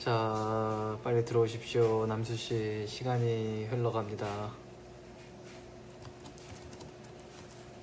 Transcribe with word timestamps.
자, 0.00 0.98
빨리 1.04 1.22
들어오십시오. 1.26 2.06
남수 2.06 2.34
씨, 2.34 2.86
시간이 2.86 3.66
흘러갑니다. 3.66 4.50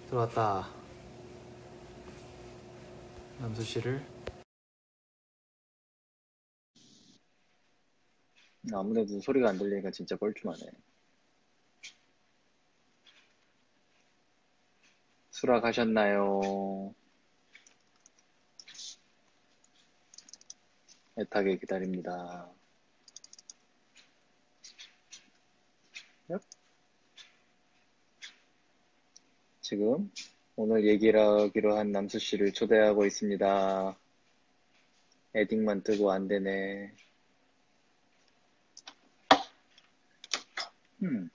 들어왔다. 0.10 0.68
남수 3.38 3.62
씨를 3.62 4.04
아무래도 8.74 9.20
소리가 9.20 9.50
안 9.50 9.60
들리니까 9.60 9.92
진짜 9.92 10.16
뻘쭘하네. 10.18 10.72
수락하셨나요? 15.30 16.96
애타게 21.20 21.58
기다립니다. 21.58 22.48
얍. 26.30 26.40
지금 29.62 30.12
오늘 30.56 30.86
얘기를 30.88 31.20
하기로 31.20 31.76
한 31.76 31.92
남수 31.92 32.20
씨를 32.20 32.54
초대하고 32.54 33.06
있습니다. 33.06 33.98
에딩만 35.34 35.84
뜨고 35.84 36.12
안 36.12 36.28
되네. 36.28 36.94
음. 41.04 41.30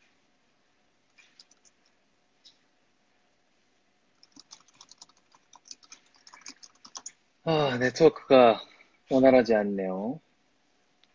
아, 7.44 7.76
네트워크가 7.78 8.71
원활하지 9.16 9.54
않네요. 9.54 10.18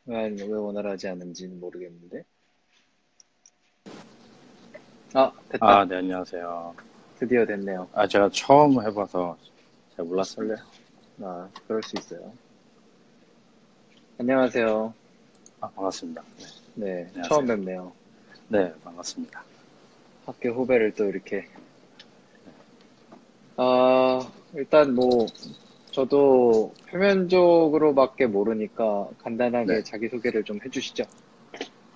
왜, 0.05 0.27
왜 0.29 0.43
원활하지 0.53 1.07
않은지는 1.07 1.59
모르겠는데. 1.59 2.23
아, 5.13 5.31
됐다. 5.49 5.79
아, 5.79 5.85
네, 5.85 5.95
안녕하세요. 5.95 6.75
드디어 7.17 7.43
됐네요. 7.45 7.89
아, 7.93 8.07
제가 8.07 8.29
처음 8.31 8.79
해봐서 8.85 9.35
잘 9.95 10.05
몰랐어요. 10.05 10.55
아, 11.21 11.49
그럴 11.65 11.81
수 11.81 11.95
있어요. 11.97 12.31
안녕하세요. 14.19 14.93
아, 15.61 15.69
반갑습니다. 15.69 16.23
네, 16.75 16.85
네, 16.85 16.91
안녕하세요. 17.07 17.23
처음 17.29 17.47
뵙네요. 17.47 17.91
네, 18.49 18.71
반갑습니다. 18.83 19.43
학교 20.27 20.49
후배를 20.49 20.93
또 20.93 21.05
이렇게. 21.05 21.47
아, 23.55 24.31
일단 24.53 24.93
뭐, 24.93 25.25
저도 25.91 26.73
표면적으로밖에 26.89 28.27
모르니까 28.27 29.07
간단하게 29.19 29.73
네. 29.73 29.83
자기소개를 29.83 30.43
좀 30.43 30.59
해주시죠. 30.63 31.03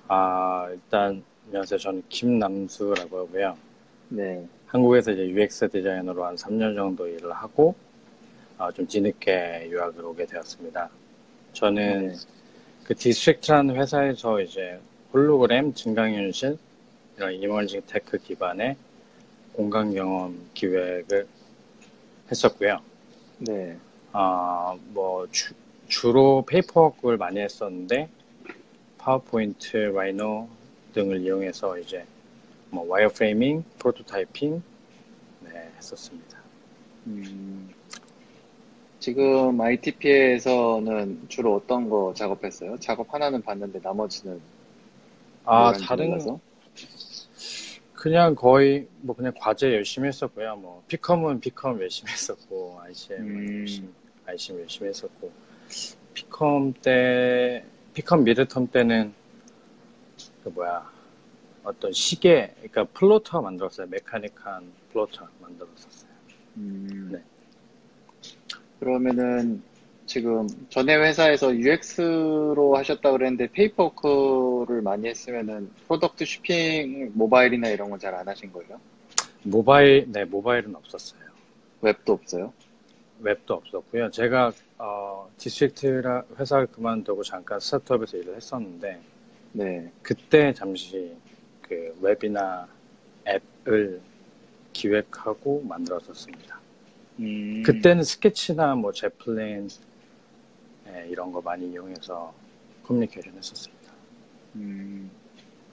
아, 0.07 0.67
일단, 0.71 1.23
안녕하세요. 1.47 1.77
저는 1.77 2.03
김남수라고 2.09 3.19
하고요. 3.19 3.57
네, 4.09 4.45
한국에서 4.65 5.11
이제 5.11 5.29
UX 5.29 5.69
디자이너로 5.69 6.25
한 6.25 6.35
3년 6.35 6.75
정도 6.75 7.07
일을 7.07 7.31
하고, 7.31 7.75
아, 8.57 8.71
좀 8.71 8.87
뒤늦게 8.87 9.67
유학을 9.69 10.03
오게 10.03 10.25
되었습니다. 10.25 10.89
저는 11.53 12.07
네. 12.07 12.15
그 12.83 12.95
디스트릭트라는 12.95 13.75
회사에서 13.75 14.41
이제 14.41 14.79
홀로그램, 15.13 15.73
증강현실, 15.73 16.57
이런 17.17 17.33
emerging 17.33 17.81
tech 17.85 18.17
기반의 18.17 18.75
공간 19.53 19.93
경험 19.93 20.49
기획을 20.53 21.27
했었고요. 22.31 22.90
네, 23.43 23.75
아, 24.11 24.77
뭐, 24.89 25.27
주, 25.31 25.55
주로 25.87 26.45
paperwork를 26.45 27.17
많이 27.17 27.39
했었는데, 27.39 28.07
파워포인트, 28.99 29.77
Rhino 29.77 30.47
등을 30.93 31.21
이용해서 31.21 31.79
이제, 31.79 32.05
뭐, 32.69 32.85
wireframing, 32.87 33.63
prototyping, 33.79 34.61
네, 35.45 35.71
했었습니다. 35.75 36.37
음, 37.07 37.73
지금 38.99 39.59
ITP에서는 39.59 41.25
주로 41.27 41.55
어떤 41.55 41.89
거 41.89 42.13
작업했어요? 42.15 42.77
작업 42.79 43.11
하나는 43.11 43.41
봤는데 43.41 43.79
나머지는 43.81 44.39
아, 45.45 45.73
다른, 45.73 46.09
몰라서? 46.09 46.39
그냥 48.01 48.33
거의, 48.33 48.87
뭐, 49.01 49.15
그냥 49.15 49.31
과제 49.37 49.75
열심히 49.75 50.07
했었고요. 50.07 50.55
뭐, 50.55 50.83
PComp은 50.87 51.39
PComp 51.39 51.79
열심히 51.79 52.11
했었고, 52.11 52.79
ICM 52.81 53.19
음. 53.19 53.59
열심히, 53.59 53.89
ICM 54.25 54.59
열심히 54.61 54.89
했었고, 54.89 55.31
PComp 56.15 56.73
때, 56.81 57.63
PComp 57.93 58.25
midterm 58.25 58.71
때는, 58.71 59.13
그 60.43 60.49
뭐야, 60.49 60.91
어떤 61.63 61.91
시계, 61.91 62.55
그러니까 62.55 62.85
플로터 62.85 63.39
만들었어요. 63.39 63.85
메카닉한 63.85 64.71
플로터 64.91 65.27
만들었었어요. 65.39 66.11
음, 66.57 67.09
네. 67.11 67.21
그러면은 68.79 69.61
지금 70.07 70.47
전에 70.69 70.95
회사에서 70.95 71.53
UX로 71.53 72.75
하셨다 72.77 73.11
그랬는데 73.11 73.51
paper 73.51 73.91
work를 74.61 74.81
많이 74.81 75.07
했으면은 75.07 75.69
product 75.87 76.25
쇼핑 76.25 77.11
모바일이나 77.13 77.69
이런 77.69 77.89
건 77.89 77.99
잘 77.99 78.13
안 78.15 78.27
하신 78.27 78.51
거예요? 78.51 78.79
모바일, 79.43 80.05
네, 80.11 80.25
모바일은 80.25 80.75
없었어요. 80.75 81.21
웹도 81.81 82.13
없어요? 82.13 82.53
웹도 83.19 83.55
없었고요. 83.55 84.09
제가, 84.11 84.51
어, 84.77 85.29
디스트릭트 85.37 86.01
회사를 86.37 86.67
그만두고 86.67 87.23
잠깐 87.23 87.59
스타트업에서 87.59 88.17
일을 88.17 88.35
했었는데, 88.35 88.99
네. 89.53 89.91
그때 90.01 90.53
잠시 90.53 91.15
그 91.61 91.95
웹이나 92.01 92.67
앱을 93.27 94.01
기획하고 94.73 95.63
만들었었습니다. 95.67 96.59
음, 97.19 97.63
그때는 97.63 98.03
Sketch나 98.03 98.75
뭐 98.75 98.91
Zeplin 98.91 99.69
예, 100.87 101.07
이런 101.09 101.31
거 101.31 101.41
많이 101.41 101.69
이용해서 101.71 102.33
커뮤니케이션 102.83 103.33
했었습니다. 103.35 103.80
음, 104.55 105.09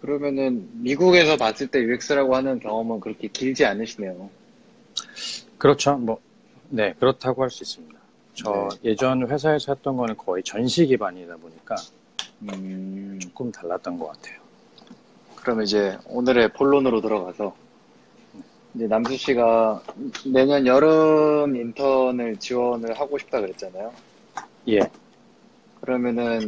그러면은 0.01 0.69
미국에서 0.75 1.37
봤을 1.37 1.67
때 1.67 1.81
UX라고 1.81 2.37
하는 2.37 2.61
경험은 2.61 3.01
그렇게 3.01 3.29
길지 3.29 3.65
않으시네요. 3.65 4.31
그렇죠. 5.59 5.97
뭐, 5.97 6.21
네, 6.69 6.95
그렇다고 6.99 7.43
할 7.43 7.51
수 7.51 7.63
있습니다. 7.65 7.99
저 8.35 8.69
예전 8.85 9.29
회사에서 9.29 9.75
했던 9.75 9.97
거는 9.97 10.17
거의 10.17 10.45
전시 10.45 10.87
기반이다 10.87 11.37
보니까 11.39 11.75
음, 12.43 13.19
조금 13.21 13.51
달랐던 13.51 13.99
것 13.99 14.07
같아요. 14.13 14.39
그럼 15.35 15.63
이제 15.63 15.99
오늘의 16.07 16.53
본론으로 16.53 17.01
들어가서 17.01 17.57
이제 18.75 18.87
남수 18.87 19.17
씨가 19.17 19.83
내년 20.27 20.67
여름 20.69 21.57
인턴을 21.57 22.37
지원을 22.37 23.01
하고 23.01 23.19
싶다 23.19 23.41
그랬잖아요. 23.41 23.93
예, 24.69 24.79
그러면은 25.81 26.47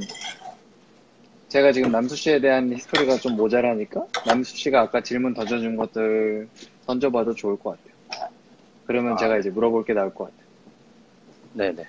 제가 1.50 1.72
지금 1.72 1.90
남수 1.90 2.14
씨에 2.14 2.40
대한 2.40 2.72
history가 2.72 3.16
좀 3.16 3.36
모자라니까 3.36 4.06
남수 4.24 4.56
씨가 4.56 4.82
아까 4.82 5.00
질문 5.00 5.34
던져준 5.34 5.76
것들 5.76 6.48
던져봐도 6.86 7.34
좋을 7.34 7.58
것 7.58 7.76
같아요. 7.76 8.30
그러면 8.86 9.14
아. 9.14 9.16
제가 9.16 9.36
이제 9.36 9.50
물어볼 9.50 9.84
게 9.84 9.92
나올 9.92 10.14
것 10.14 10.24
같아요. 10.24 10.46
네네. 11.54 11.86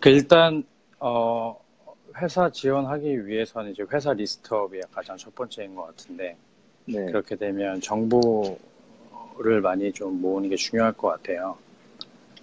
그 0.00 0.08
일단 0.08 0.64
어 0.98 1.56
회사 2.20 2.50
지원하기 2.50 3.28
위해서는 3.28 3.70
이제 3.70 3.84
회사 3.92 4.12
list 4.12 4.51
up이 4.51 4.80
가장 4.90 5.16
첫 5.16 5.32
번째인 5.36 5.76
것 5.76 5.86
같은데 5.86 6.36
네. 6.86 7.06
그렇게 7.06 7.36
되면 7.36 7.80
정보를 7.80 9.60
많이 9.62 9.92
좀 9.92 10.20
모으는 10.20 10.48
게 10.48 10.56
중요할 10.56 10.92
것 10.94 11.08
같아요. 11.08 11.56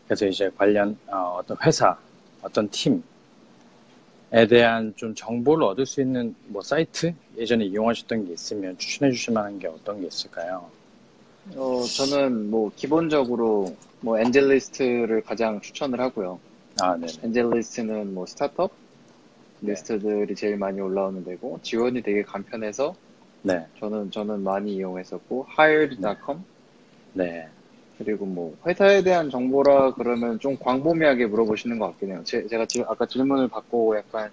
그래서 0.06 0.26
이제 0.26 0.50
관련 0.58 0.98
어, 1.08 1.42
떤 1.46 1.58
회사, 1.66 1.98
어떤 2.42 2.70
팀에 2.70 3.02
대한 4.48 4.94
좀 4.96 5.16
정보를 5.16 5.64
얻을 5.64 5.86
수 5.86 6.02
있는 6.02 6.36
뭐 6.48 6.62
사이트 6.62 7.14
예전에 7.38 7.66
이용하셨던 7.66 8.26
게 8.26 8.34
있으면 8.34 8.78
추천해 8.78 9.12
주실 9.12 9.34
만한 9.34 9.58
게 9.60 9.68
어떤 9.68 10.02
게 10.02 10.08
있을까요? 10.08 10.70
어, 11.56 11.82
저는 11.84 12.52
뭐 12.52 12.72
기본적으로 12.76 13.76
뭐 14.02 14.20
엔젤리스트를 14.20 15.22
가장 15.22 15.62
추천을 15.62 16.00
하고요. 16.02 16.40
아, 16.82 16.98
네, 16.98 17.08
엔젤리스트는 17.24 18.14
뭐 18.14 18.26
스타트업 18.26 18.72
네. 19.62 19.72
리스트들이 19.72 20.36
제일 20.36 20.58
많이 20.58 20.80
올라오는 20.80 21.24
데고 21.24 21.60
지원이 21.64 22.02
되게 22.04 22.22
간편해서 22.22 22.96
네, 23.44 23.66
저는 23.80 24.12
저는 24.12 24.44
많이 24.44 24.76
이용했었고 24.76 25.48
hired.com 25.58 26.44
네, 27.14 27.48
그리고 27.98 28.26
뭐 28.26 28.56
회사에 28.66 29.02
대한 29.04 29.30
정보라 29.30 29.94
그러면 29.94 30.40
좀 30.40 30.56
광범위하게 30.58 31.26
물어보시는 31.28 31.80
것 31.80 31.88
같긴 31.88 32.12
해요. 32.12 32.22
제, 32.26 32.44
가 32.44 32.66
지금 32.66 32.86
아까 32.90 33.06
질문을 33.06 33.48
받고 33.48 33.98
약간 33.98 34.30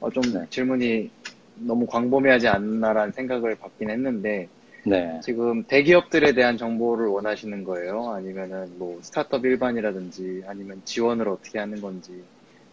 어, 0.00 0.10
좀 0.10 0.22
네. 0.32 0.46
질문이 0.50 1.10
너무 1.54 1.86
광범위하지 1.86 2.48
않나라는 2.48 3.12
생각을 3.12 3.54
받긴 3.56 3.90
했는데 3.90 4.48
네. 4.84 5.20
지금 5.22 5.64
대기업들에 5.64 6.32
대한 6.32 6.56
정보를 6.56 7.06
원하시는 7.06 7.64
거예요? 7.64 8.10
아니면은 8.10 8.78
뭐 8.78 8.98
스타트업 9.02 9.44
일반이라든지 9.44 10.44
아니면 10.46 10.82
지원을 10.84 11.28
어떻게 11.28 11.58
하는 11.58 11.80
건지 11.80 12.22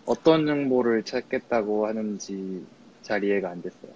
어떤 0.06 0.46
정보를 0.46 1.04
찾겠다고 1.04 1.88
하는지 1.88 2.66
잘 3.02 3.24
이해가 3.24 3.50
안 3.50 3.62
됐어요. 3.62 3.92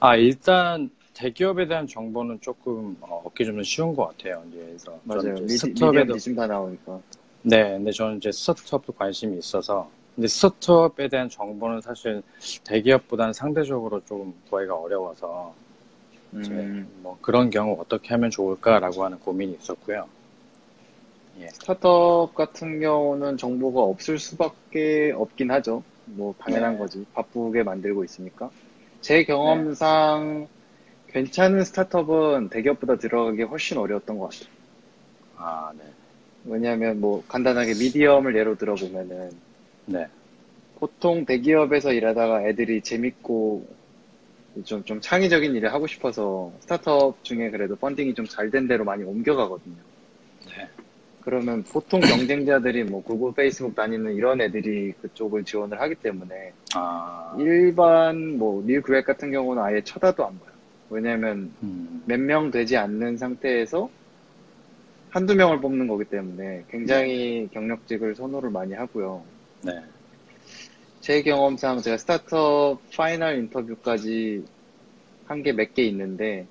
아, 0.00 0.16
일단 0.16 0.90
대기업에 1.14 1.66
대한 1.66 1.86
정보는 1.86 2.40
조금 2.40 2.96
어, 3.00 3.22
얻기 3.24 3.44
좀 3.44 3.62
쉬운 3.62 3.94
것 3.94 4.06
같아요. 4.08 4.42
이제 4.48 4.58
그래서 4.58 4.98
맞아요. 5.04 5.36
스타트업에도 5.48 6.04
미디엄 6.04 6.18
지금 6.18 6.36
다 6.36 6.46
나오니까. 6.46 7.00
네, 7.42 7.70
근데 7.72 7.90
저는 7.90 8.18
이제 8.18 8.32
스타트업도 8.32 8.92
관심이 8.92 9.38
있어서 9.38 9.90
근데 10.14 10.28
스타트업에 10.28 11.08
대한 11.08 11.28
정보는 11.28 11.80
사실 11.80 12.22
대기업보다는 12.64 13.32
상대적으로 13.32 14.00
조금 14.04 14.34
구하기가 14.48 14.74
어려워서 14.74 15.54
음, 16.34 16.88
뭐 17.02 17.18
그런 17.20 17.50
경우 17.50 17.76
어떻게 17.78 18.08
하면 18.10 18.30
좋을까라고 18.30 19.04
하는 19.04 19.18
고민이 19.18 19.56
있었고요. 19.60 20.08
예, 21.40 21.48
스타트업 21.48 22.34
같은 22.34 22.80
경우는 22.80 23.36
정보가 23.36 23.80
없을 23.82 24.18
수밖에 24.18 25.12
없긴 25.14 25.50
하죠. 25.50 25.82
뭐 26.04 26.34
당연한 26.38 26.74
네. 26.74 26.78
거지. 26.78 27.06
바쁘게 27.12 27.62
만들고 27.62 28.04
있으니까. 28.04 28.50
제 29.00 29.24
경험상 29.24 30.46
괜찮은 31.12 31.64
스타트업은 31.64 32.48
대기업보다 32.48 32.96
들어가기 32.96 33.42
훨씬 33.42 33.76
어려웠던 33.76 34.18
것 34.18 34.30
같아요. 34.30 34.48
아, 35.36 35.72
네, 35.76 35.84
왜냐하면 36.44 37.00
뭐 37.00 37.22
간단하게 37.28 37.74
미디엄을 37.74 38.36
예로 38.36 38.56
들어보면은 38.56 39.30
네, 39.86 40.06
보통 40.78 41.24
대기업에서 41.26 41.92
일하다가 41.92 42.48
애들이 42.48 42.80
재밌고 42.80 43.66
좀, 44.64 44.84
좀 44.84 45.00
창의적인 45.00 45.54
일을 45.54 45.72
하고 45.72 45.86
싶어서 45.86 46.52
스타트업 46.60 47.22
중에 47.24 47.50
그래도 47.50 47.76
펀딩이 47.76 48.14
좀 48.14 48.26
잘된 48.26 48.66
데로 48.66 48.84
많이 48.84 49.04
옮겨가거든요. 49.04 49.76
네, 50.46 50.68
그러면 51.20 51.62
보통 51.64 52.00
경쟁자들이 52.00 52.84
뭐 52.84 53.02
구글, 53.02 53.34
페이스북 53.34 53.74
다니는 53.74 54.14
이런 54.14 54.40
애들이 54.40 54.92
그쪽을 55.02 55.44
지원을 55.44 55.78
하기 55.78 55.96
때문에 55.96 56.52
아, 56.74 57.36
일반 57.38 58.38
뭐 58.38 58.62
new 58.66 58.82
grad 58.82 59.04
같은 59.04 59.30
경우는 59.30 59.62
아예 59.62 59.82
쳐다도 59.82 60.26
안 60.26 60.38
봐요. 60.38 60.51
왜냐면 60.92 61.54
음, 61.62 62.02
몇명 62.06 62.50
되지 62.50 62.76
않는 62.76 63.16
상태에서 63.16 63.90
한두 65.10 65.34
명을 65.34 65.60
뽑는 65.60 65.86
거기 65.88 66.04
때문에 66.04 66.64
굉장히 66.70 67.48
경력직을 67.52 68.14
선호를 68.14 68.50
많이 68.50 68.74
하고요. 68.74 69.24
네, 69.62 69.82
제 71.00 71.22
경험상 71.22 71.80
제가 71.82 71.96
스타트업 71.98 72.80
final 72.96 73.38
인터뷰까지 73.38 74.44
한 75.26 75.42
게 75.42 75.52
몇 75.52 75.74
개 75.74 75.82
있는데 75.84 76.46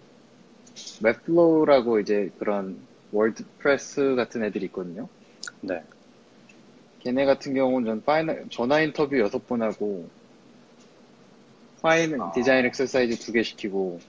Webflow라고 1.04 2.00
이제 2.00 2.32
그런 2.40 2.78
WordPress 3.12 4.16
같은 4.16 4.44
애들이 4.44 4.66
있거든요. 4.66 5.08
네, 5.62 5.80
걔네 7.00 7.26
같은 7.26 7.54
경우는 7.54 7.86
전 7.86 8.04
final 8.04 8.46
전화 8.50 8.82
인터뷰 8.82 9.20
여섯 9.20 9.48
번 9.48 9.62
하고 9.62 10.10
파인 11.82 12.20
아. 12.22 12.32
디자인 12.32 12.66
엑서사이즈 12.66 13.18
두 13.20 13.32
개 13.34 13.44
시키고 13.44 14.00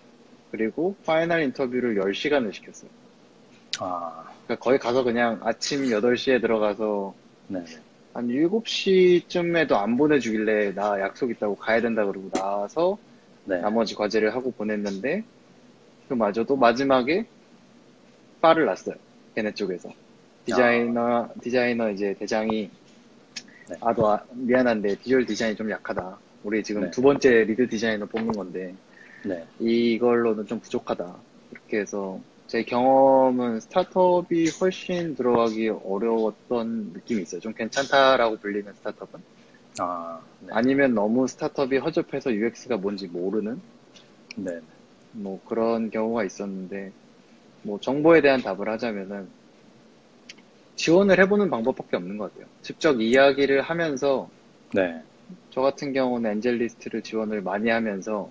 그리고 0.53 0.95
final 1.07 1.43
인터뷰를 1.45 1.97
10시간을 1.97 2.53
시켰어요. 2.53 2.91
아, 3.81 4.31
그러니까 4.45 4.63
거기 4.63 4.79
가서 4.79 5.03
그냥 5.03 5.41
아침 5.43 5.85
8시에 5.87 6.43
들어가서 6.43 7.15
네, 7.49 7.65
한 8.13 8.29
7시쯤에도 8.29 9.73
안 9.73 9.97
보내주길래 9.97 10.75
나 10.75 11.01
약속 11.01 11.31
있다고 11.31 11.57
가야 11.57 11.81
된다 11.81 12.05
그러고 12.05 12.29
나와서 12.31 12.99
네, 13.47 13.61
나머지 13.63 13.95
과제를 13.95 14.35
하고 14.35 14.53
보냈는데 14.53 15.25
그마저도 16.09 16.55
마지막에 16.57 17.25
빠꾸 18.43 18.67
났어요. 18.67 18.95
걔네 19.35 19.55
쪽에서. 19.55 19.89
디자이너, 20.45 21.31
디자이너 21.41 21.91
이제 21.93 22.15
대장이 22.19 22.71
네. 23.71 23.77
아, 23.81 23.95
너 23.95 24.13
아- 24.17 24.25
미안한데 24.33 24.99
비주얼 24.99 25.25
디자인이 25.25 25.57
좀 25.57 25.71
약하다. 25.71 26.19
우리 26.45 26.63
지금 26.63 26.83
네. 26.83 26.91
두 26.91 27.01
번째 27.01 27.45
lead 27.45 27.69
디자이너 27.69 28.05
뽑는 28.07 28.33
건데 28.33 28.75
네, 29.25 29.47
이걸로는 29.61 30.47
좀 30.47 30.61
부족하다. 30.61 31.17
이렇게 31.53 31.79
해서 31.79 32.21
제 32.47 32.63
경험은 32.65 33.61
스타트업이 33.61 34.51
훨씬 34.61 35.15
들어가기 35.15 35.69
어려웠던 35.69 36.93
느낌이 36.93 37.23
있어요. 37.23 37.41
좀 37.41 37.55
괜찮다라고 37.55 38.37
불리는 38.37 38.73
스타트업은. 38.75 39.21
아, 39.79 40.21
네, 40.41 40.49
아니면 40.51 40.95
너무 40.95 41.27
스타트업이 41.27 41.79
허접해서 41.79 42.33
UX가 42.33 42.77
뭔지 42.77 43.07
모르는 43.07 43.61
네, 44.37 44.61
뭐 45.13 45.41
그런 45.45 45.91
경우가 45.91 46.25
있었는데 46.25 46.93
뭐 47.63 47.79
정보에 47.81 48.21
대한 48.21 48.43
답을 48.43 48.69
하자면은 48.69 49.29
지원을 50.77 51.21
해보는 51.21 51.49
방법밖에 51.49 51.97
없는 51.97 52.19
것 52.19 52.33
같아요. 52.33 52.49
직접 52.61 53.01
이야기를 53.01 53.63
하면서 53.63 54.29
네, 54.75 55.01
저 55.51 55.61
같은 55.61 55.93
경우는 55.93 56.33
엔젤리스트를 56.33 57.03
지원을 57.03 57.41
많이 57.41 57.71
하면서 57.71 58.31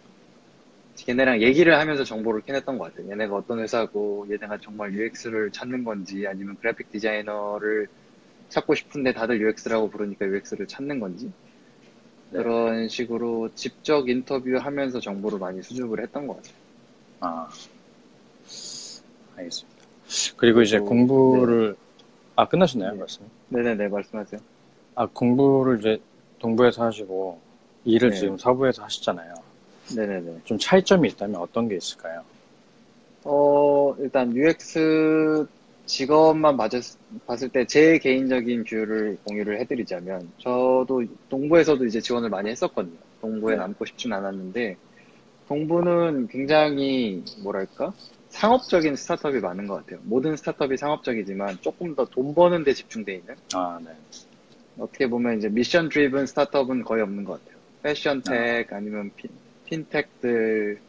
걔네랑 0.97 1.41
얘기를 1.41 1.77
하면서 1.77 2.03
정보를 2.03 2.41
캐냈던 2.41 2.77
것 2.77 2.85
같아요. 2.93 3.11
얘네가 3.11 3.35
어떤 3.35 3.59
회사고 3.59 4.25
얘네가 4.29 4.59
정말 4.61 4.93
UX를 4.93 5.51
찾는 5.51 5.83
건지 5.83 6.25
아니면 6.27 6.57
그래픽 6.59 6.91
디자이너를 6.91 7.87
찾고 8.49 8.75
싶은데 8.75 9.13
다들 9.13 9.41
UX라고 9.41 9.89
부르니까 9.89 10.25
UX를 10.25 10.67
찾는 10.67 10.99
건지 10.99 11.31
네. 12.31 12.37
그런 12.39 12.87
식으로 12.87 13.49
직접 13.55 14.07
인터뷰하면서 14.07 14.99
정보를 14.99 15.39
많이 15.39 15.61
수집을 15.61 16.01
했던 16.01 16.27
것 16.27 16.37
같아요. 16.37 16.53
아, 17.21 17.49
알겠습니다. 19.37 19.81
그리고 20.37 20.61
이제 20.61 20.77
그리고, 20.77 20.89
공부를 20.89 21.75
아 22.35 22.47
끝나셨나요, 22.47 22.93
네. 22.93 22.99
말씀? 22.99 23.29
네네네 23.49 23.87
말씀하세요. 23.89 24.41
아 24.95 25.05
공부를 25.07 25.79
이제 25.79 26.01
동부에서 26.39 26.85
하시고 26.85 27.39
일을 27.85 28.11
네. 28.11 28.17
지금 28.17 28.37
서부에서 28.37 28.83
하시잖아요. 28.83 29.33
네네네. 29.95 30.41
좀 30.45 30.57
차이점이 30.57 31.09
있다면 31.09 31.35
어떤 31.39 31.67
게 31.67 31.75
있을까요? 31.75 32.23
어, 33.23 33.95
일단 33.99 34.35
UX 34.35 35.45
직업만 35.85 36.57
봤을, 36.57 36.79
봤을 37.27 37.49
때 37.49 37.65
제 37.65 37.97
개인적인 37.99 38.63
view를 38.63 39.17
공유를 39.23 39.59
해드리자면, 39.59 40.31
저도 40.39 41.03
동부에서도 41.29 41.85
이제 41.85 41.99
지원을 41.99 42.29
많이 42.29 42.49
했었거든요. 42.49 42.97
동부에 43.19 43.55
네. 43.55 43.61
남고 43.61 43.85
싶진 43.85 44.13
않았는데, 44.13 44.77
동부는 45.47 46.27
굉장히, 46.29 47.23
뭐랄까? 47.43 47.93
상업적인 48.29 48.95
스타트업이 48.95 49.39
많은 49.39 49.67
것 49.67 49.75
같아요. 49.85 49.99
모든 50.03 50.37
스타트업이 50.37 50.77
상업적이지만 50.77 51.57
조금 51.61 51.93
더 51.95 52.05
돈 52.05 52.33
버는 52.33 52.63
데 52.63 52.73
집중돼 52.73 53.15
있는? 53.15 53.35
아, 53.53 53.77
네. 53.83 53.91
어떻게 54.77 55.07
보면 55.07 55.37
이제 55.37 55.49
mission 55.49 55.89
driven 55.89 56.25
스타트업은 56.25 56.83
거의 56.83 57.03
없는 57.03 57.25
것 57.25 57.33
같아요. 57.43 57.59
패션 57.83 58.21
tech 58.21 58.71
아니면 58.71 59.11
fin, 59.17 59.29
fintech들, 59.71 60.81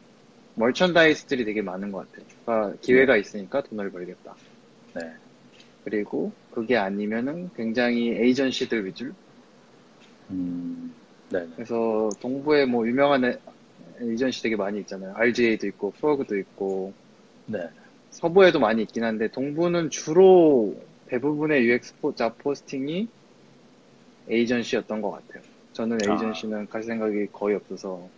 멀천다이스들이 0.55 1.45
되게 1.45 1.61
많은 1.61 1.91
것 1.91 2.11
같아요. 2.11 2.27
그러니까 2.45 2.77
기회가 2.81 3.17
있으니까 3.17 3.63
돈을 3.63 3.91
벌겠다. 3.91 4.35
네. 4.93 5.01
그리고 5.83 6.33
그게 6.51 6.77
아니면은 6.77 7.49
굉장히 7.55 8.09
에이전시들 8.09 8.85
위주. 8.85 9.13
음, 10.29 10.93
네. 11.29 11.47
그래서 11.55 12.09
동부에 12.21 12.65
뭐 12.65 12.87
유명한 12.87 13.23
에- 13.25 13.39
에이전시 14.01 14.43
되게 14.43 14.55
많이 14.55 14.79
있잖아요. 14.81 15.13
RGA도 15.15 15.67
있고, 15.67 15.91
프로그도 15.93 16.37
있고, 16.39 16.93
네. 17.45 17.59
서부에도 18.11 18.59
많이 18.59 18.83
있긴 18.83 19.03
한데, 19.03 19.29
동부는 19.29 19.89
주로 19.89 20.75
대부분의 21.07 21.65
UX 21.67 21.95
포, 21.99 22.13
잡 22.15 22.37
포스팅이 22.37 23.07
에이전시였던 24.29 25.01
것 25.01 25.11
같아요. 25.11 25.43
저는 25.73 25.97
아. 26.07 26.13
에이전시는 26.13 26.67
갈 26.67 26.83
생각이 26.83 27.27
거의 27.31 27.55
없어서, 27.55 28.09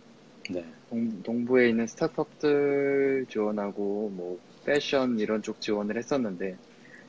네. 0.50 0.64
동, 0.88 1.22
동부에 1.22 1.68
있는 1.70 1.86
스타트업들 1.86 3.26
지원하고, 3.28 4.10
뭐, 4.14 4.38
패션 4.64 5.18
이런 5.18 5.42
쪽 5.42 5.60
지원을 5.60 5.96
했었는데, 5.96 6.56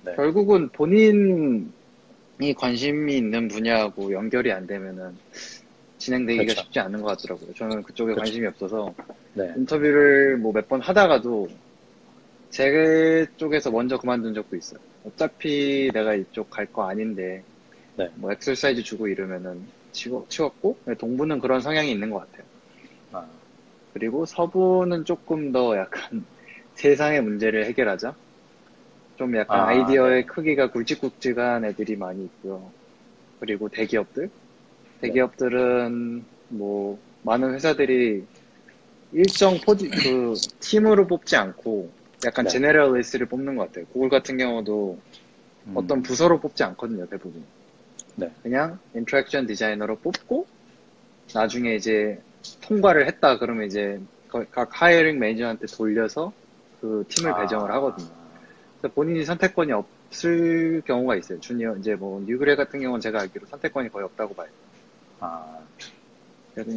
네. 0.04 0.16
결국은 0.16 0.70
본인이 0.70 1.70
관심이 2.58 3.18
있는 3.18 3.48
분야하고 3.48 4.12
연결이 4.14 4.52
안 4.52 4.66
되면은 4.68 5.18
진행되기가 5.98 6.44
그렇죠. 6.44 6.62
쉽지 6.64 6.80
않은 6.80 7.02
것 7.02 7.08
같더라고요. 7.18 7.54
저는 7.54 7.82
그쪽에 7.84 8.14
그렇죠. 8.14 8.20
관심이 8.22 8.48
없어서 8.48 8.94
네. 9.34 9.52
인터뷰를 9.58 10.38
뭐 10.38 10.52
몇 10.54 10.68
번 10.68 10.80
하다가도 10.82 11.48
제 12.50 13.26
쪽에서 13.38 13.72
먼저 13.72 13.98
그만둔 13.98 14.34
적도 14.34 14.56
있어요. 14.56 14.80
어차피 15.04 15.90
내가 15.94 16.14
이쪽 16.16 16.50
갈 16.50 16.68
거 16.72 16.88
아닌데 16.90 17.44
네. 17.96 18.08
뭐 18.16 18.32
exercise 18.32 18.84
주고 18.84 19.08
이러면은 19.08 19.66
치웠고 19.92 20.78
동부는 21.00 21.40
그런 21.40 21.62
성향이 21.62 21.92
있는 21.92 22.10
것 22.12 22.20
같아요. 22.20 22.46
아, 23.98 24.00
그리고 24.00 24.26
서부는 24.26 25.06
조금 25.06 25.52
더 25.52 25.76
약간 25.76 26.24
세상의 26.76 27.22
문제를 27.22 27.66
해결하자. 27.66 28.16
좀 29.18 29.36
약간 29.36 29.60
아, 29.62 29.68
아이디어의 29.70 30.22
네. 30.22 30.26
크기가 30.26 30.72
굵직굵직한 30.72 31.66
애들이 31.66 31.96
많이 31.96 32.24
있고요. 32.26 32.72
그리고 33.40 33.68
대기업들. 33.68 34.30
대기업들은 35.02 36.24
뭐 36.50 37.00
많은 37.24 37.54
회사들이 37.56 38.24
일정 39.14 39.60
포지 39.60 39.90
그 39.90 40.34
팀으로 40.60 41.08
뽑지 41.08 41.36
않고 41.36 41.90
약간 42.26 42.46
네. 42.46 42.52
generalist를 42.52 43.28
뽑는 43.28 43.56
것 43.56 43.68
같아요. 43.68 43.86
구글 43.88 44.10
같은 44.10 44.38
경우도 44.38 45.00
음, 45.68 45.74
어떤 45.76 46.04
부서로 46.04 46.40
뽑지 46.40 46.64
않거든요, 46.64 47.08
대부분. 47.08 47.44
네. 48.16 48.30
그냥 48.44 48.80
interaction 48.94 49.48
디자이너로 49.48 49.98
뽑고 49.98 50.46
나중에 51.34 51.76
이제 51.76 52.20
통과를 52.62 53.08
했다 53.08 53.38
그러면 53.38 53.66
이제 53.66 54.00
거- 54.28 54.46
각 54.52 54.70
hiring 54.82 55.20
manager한테 55.20 55.68
돌려서 55.68 56.34
그 56.82 57.04
팀을 57.10 57.32
아. 57.32 57.42
배정을 57.42 57.72
하거든요. 57.74 58.08
그래서 58.80 58.94
본인이 58.94 59.24
선택권이 59.26 59.72
없을 59.72 60.82
경우가 60.86 61.16
있어요. 61.16 61.40
주니어 61.40 61.76
이제 61.78 61.96
뭐 61.96 62.22
new 62.22 62.36
grad 62.36 62.56
같은 62.56 62.80
경우는 62.80 63.02
제가 63.02 63.22
알기로 63.22 63.48
선택권이 63.48 63.90
거의 63.90 64.06
없다고 64.06 64.34
봐요. 64.34 64.48
아, 65.20 65.60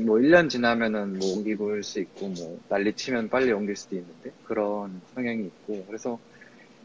뭐 0.05 0.19
1년 0.19 0.49
지나면은 0.49 1.19
뭐 1.19 1.37
옮기고 1.37 1.83
수 1.83 2.01
있고 2.01 2.29
뭐 2.29 2.61
난리 2.69 2.93
치면 2.93 3.29
빨리 3.29 3.53
옮길 3.53 3.77
수도 3.77 3.97
있는데 3.97 4.31
그런 4.45 5.01
성향이 5.15 5.45
있고 5.47 5.85
그래서 5.87 6.19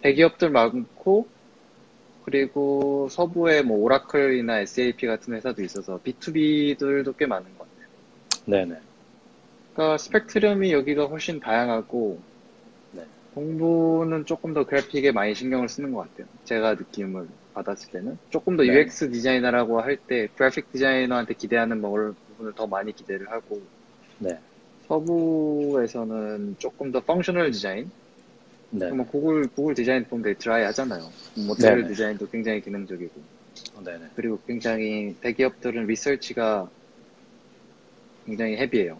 대기업들 0.01 0.49
많고 0.49 1.27
그리고 2.25 3.07
서부에 3.09 3.61
뭐 3.61 3.77
오라클이나 3.79 4.59
SAP 4.61 5.05
같은 5.05 5.33
회사도 5.35 5.63
있어서 5.63 5.99
B2B들도 6.03 7.15
꽤 7.17 7.25
많은. 7.25 7.54
네네. 8.45 8.75
그러니까 9.73 9.97
스펙트럼이 9.97 10.71
여기가 10.71 11.05
훨씬 11.07 11.39
다양하고 11.39 12.25
네. 12.91 13.03
공부는 13.33 14.25
조금 14.25 14.53
더 14.53 14.65
그래픽에 14.65 15.11
많이 15.11 15.35
신경을 15.35 15.67
쓰는 15.69 15.91
것 15.91 16.01
같아요. 16.09 16.27
제가 16.45 16.75
느낌을 16.75 17.27
받았을 17.53 17.89
때는 17.91 18.17
조금 18.29 18.55
더 18.57 18.63
네. 18.63 18.69
UX 18.69 19.11
디자이너라고 19.11 19.81
할 19.81 19.97
때 20.07 20.27
그래픽 20.35 20.71
디자이너한테 20.71 21.33
기대하는 21.35 21.81
뭐 21.81 22.13
부분을 22.27 22.53
더 22.55 22.67
많이 22.67 22.93
기대를 22.93 23.29
하고 23.31 23.61
네. 24.19 24.39
서부에서는 24.87 26.57
조금 26.59 26.91
더 26.91 27.01
펑셔널 27.01 27.51
디자인 27.51 27.91
네. 28.69 28.89
뭐 28.91 29.05
구글 29.05 29.47
구글 29.47 29.73
디자인 29.73 30.05
보면 30.05 30.23
되게 30.23 30.37
드라이 30.37 30.63
하잖아요. 30.65 31.09
모델. 31.47 31.87
디자인도 31.87 32.27
굉장히 32.29 32.61
기능적이고 32.61 33.21
어, 33.75 33.81
네네. 33.83 34.11
그리고 34.15 34.39
굉장히 34.45 35.15
대기업들은 35.21 35.87
리서치가 35.87 36.69
굉장히 38.25 38.57
헤비해요. 38.57 38.99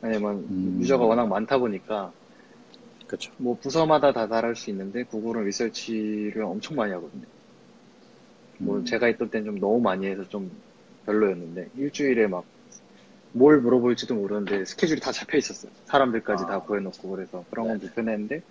왜냐면 0.00 0.46
음. 0.50 0.78
유저가 0.80 1.04
워낙 1.04 1.26
많다 1.26 1.58
보니까 1.58 2.12
그쵸. 3.06 3.32
뭐 3.38 3.56
부서마다 3.58 4.12
다 4.12 4.28
다를 4.28 4.54
수 4.54 4.70
있는데 4.70 5.02
구글은 5.04 5.44
리서치를 5.44 6.42
엄청 6.42 6.76
많이 6.76 6.92
하거든요. 6.92 7.24
뭐 8.58 8.78
음. 8.78 8.84
제가 8.84 9.08
있던 9.08 9.30
때는 9.30 9.46
좀 9.46 9.60
너무 9.60 9.80
많이 9.80 10.06
해서 10.06 10.28
좀 10.28 10.50
별로였는데 11.06 11.70
일주일에 11.76 12.26
막 12.26 12.44
뭘 13.32 13.60
물어볼지도 13.60 14.14
모르는데 14.14 14.64
스케줄이 14.64 15.00
다 15.00 15.12
잡혀 15.12 15.38
있었어요. 15.38 15.70
사람들까지 15.84 16.44
아. 16.44 16.46
다 16.46 16.60
구해놓고 16.60 17.10
그래서 17.10 17.44
그런 17.50 17.68
건 17.68 17.78
네. 17.78 17.86
불편했는데 17.86 18.42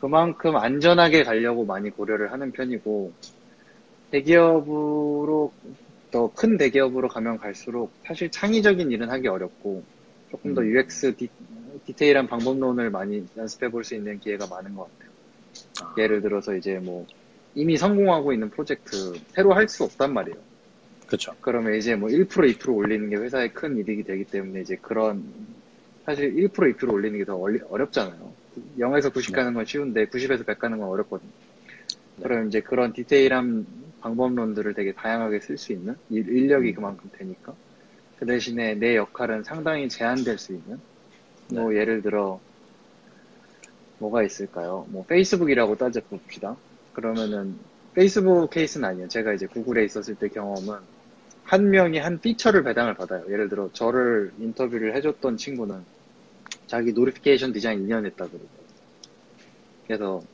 그만큼 0.00 0.56
안전하게 0.56 1.24
가려고 1.24 1.64
많이 1.64 1.90
고려를 1.90 2.32
하는 2.32 2.52
편이고 2.52 3.12
대기업으로 4.10 5.52
더 6.16 6.32
큰 6.34 6.56
대기업으로 6.56 7.08
가면 7.08 7.36
갈수록 7.36 7.92
사실 8.06 8.30
창의적인 8.30 8.90
일은 8.90 9.10
하기 9.10 9.28
어렵고 9.28 9.82
조금 10.30 10.54
더 10.54 10.62
음. 10.62 10.68
UX 10.74 11.14
디, 11.14 11.28
디테일한 11.84 12.26
방법론을 12.26 12.88
많이 12.90 13.26
연습해 13.36 13.70
볼 13.70 13.84
수 13.84 13.94
있는 13.94 14.18
기회가 14.18 14.46
많은 14.46 14.74
것 14.74 14.88
같아요. 14.90 15.10
아, 15.82 15.94
예를 15.98 16.22
들어서 16.22 16.54
이제 16.56 16.78
뭐 16.78 17.06
이미 17.54 17.76
성공하고 17.76 18.32
있는 18.32 18.48
프로젝트 18.48 19.12
새로 19.34 19.52
할 19.52 19.68
수 19.68 19.84
없단 19.84 20.14
말이에요. 20.14 20.38
그쵸. 21.06 21.34
그러면 21.42 21.74
이제 21.74 21.94
뭐 21.94 22.08
1% 22.08 22.28
2% 22.28 22.74
올리는 22.74 23.10
게 23.10 23.16
회사에 23.16 23.48
큰 23.48 23.76
이득이 23.78 24.04
되기 24.04 24.24
때문에 24.24 24.62
이제 24.62 24.76
그런 24.80 25.22
사실 26.06 26.34
1% 26.34 26.50
2% 26.78 26.90
올리는 26.90 27.18
게 27.18 27.24
더 27.26 27.36
어렵잖아요. 27.36 28.32
0에서 28.78 29.12
90 29.12 29.32
네. 29.32 29.36
가는 29.36 29.52
건 29.52 29.66
쉬운데 29.66 30.06
90에서 30.06 30.46
100 30.46 30.58
가는 30.58 30.78
건 30.78 30.88
어렵거든요. 30.88 31.30
네. 32.16 32.22
그럼 32.22 32.48
이제 32.48 32.60
그런 32.62 32.94
디테일한 32.94 33.66
방법론들을 34.06 34.74
되게 34.74 34.94
다양하게 34.94 35.40
쓸 35.40 35.58
수 35.58 35.72
있는 35.72 35.96
일- 36.08 36.28
인력이 36.28 36.70
음. 36.70 36.74
그만큼 36.74 37.10
되니까 37.12 37.56
그 38.16 38.26
대신에 38.26 38.74
내 38.76 38.96
역할은 38.96 39.44
상당히 39.44 39.88
제한될 39.88 40.38
수 40.38 40.54
있는 40.54 40.82
뭐 41.48 41.72
네. 41.72 41.80
예를 41.80 42.02
들어 42.02 42.42
뭐가 43.98 44.22
있을까요? 44.22 44.86
뭐 44.90 45.04
페이스북이라고 45.06 45.76
따져 45.76 46.00
봅시다. 46.08 46.60
그러면은 46.92 47.58
페이스북 47.92 48.50
케이스는 48.50 48.88
아니에요. 48.88 49.08
제가 49.08 49.32
이제 49.34 49.46
구글에 49.46 49.84
있었을 49.84 50.16
때 50.16 50.28
경험은 50.28 50.80
한 51.44 51.70
명이 51.70 51.98
한 51.98 52.20
feature를 52.20 52.64
배당을 52.64 52.96
받아요. 52.96 53.24
예를 53.30 53.48
들어 53.48 53.70
저를 53.72 54.34
인터뷰를 54.38 54.96
해줬던 54.96 55.36
친구는 55.38 55.86
자기 56.66 56.92
notification 56.92 57.52
디자인 57.52 57.82
2년 57.82 58.06
했다 58.06 58.28
그러고 58.28 58.48
그래서 59.84 60.26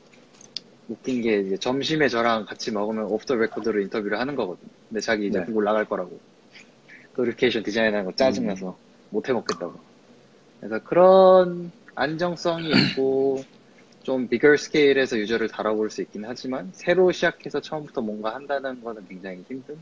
웃긴 0.93 1.23
게 1.23 1.41
이제 1.41 1.57
점심에 1.57 2.09
저랑 2.09 2.45
같이 2.45 2.71
먹으면 2.71 3.05
오프 3.05 3.25
더 3.25 3.35
레코드로 3.35 3.81
인터뷰를 3.81 4.21
하는 4.21 4.37
거거든요. 4.37 4.71
근데 4.89 5.01
자기 5.01 5.27
이제 5.27 5.39
네. 5.39 5.45
구글 5.45 5.65
나갈 5.65 5.87
거라고 5.87 6.21
notification 7.17 7.63
디자인하는 7.63 8.05
거 8.07 8.13
짜증나서 8.13 8.77
못해 9.11 9.33
먹겠다고. 9.33 9.75
그래서 10.61 10.79
그런 10.85 11.73
안정성이 11.95 12.71
있고 12.71 13.43
좀 14.03 14.29
bigger 14.29 14.57
scale에서 14.57 15.19
user를 15.19 15.49
다뤄볼 15.49 15.91
수 15.91 16.03
있긴 16.03 16.25
하지만 16.25 16.71
새로 16.75 17.13
시작해서 17.13 17.61
처음부터 17.61 18.01
뭔가 18.01 18.35
한다는 18.35 18.83
거는 18.83 19.07
굉장히 19.09 19.45
힘든 19.49 19.77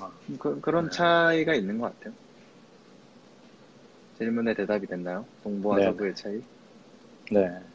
아, 0.00 0.10
그, 0.38 0.60
그런 0.60 0.86
네. 0.86 0.90
차이가 0.90 1.54
있는 1.54 1.78
것 1.78 1.96
같아요. 1.96 2.14
질문에 4.18 4.54
대답이 4.54 4.86
됐나요? 4.86 5.24
동부와 5.42 5.78
네. 5.78 5.84
서부의 5.86 6.14
차이? 6.14 6.42
네. 7.30 7.71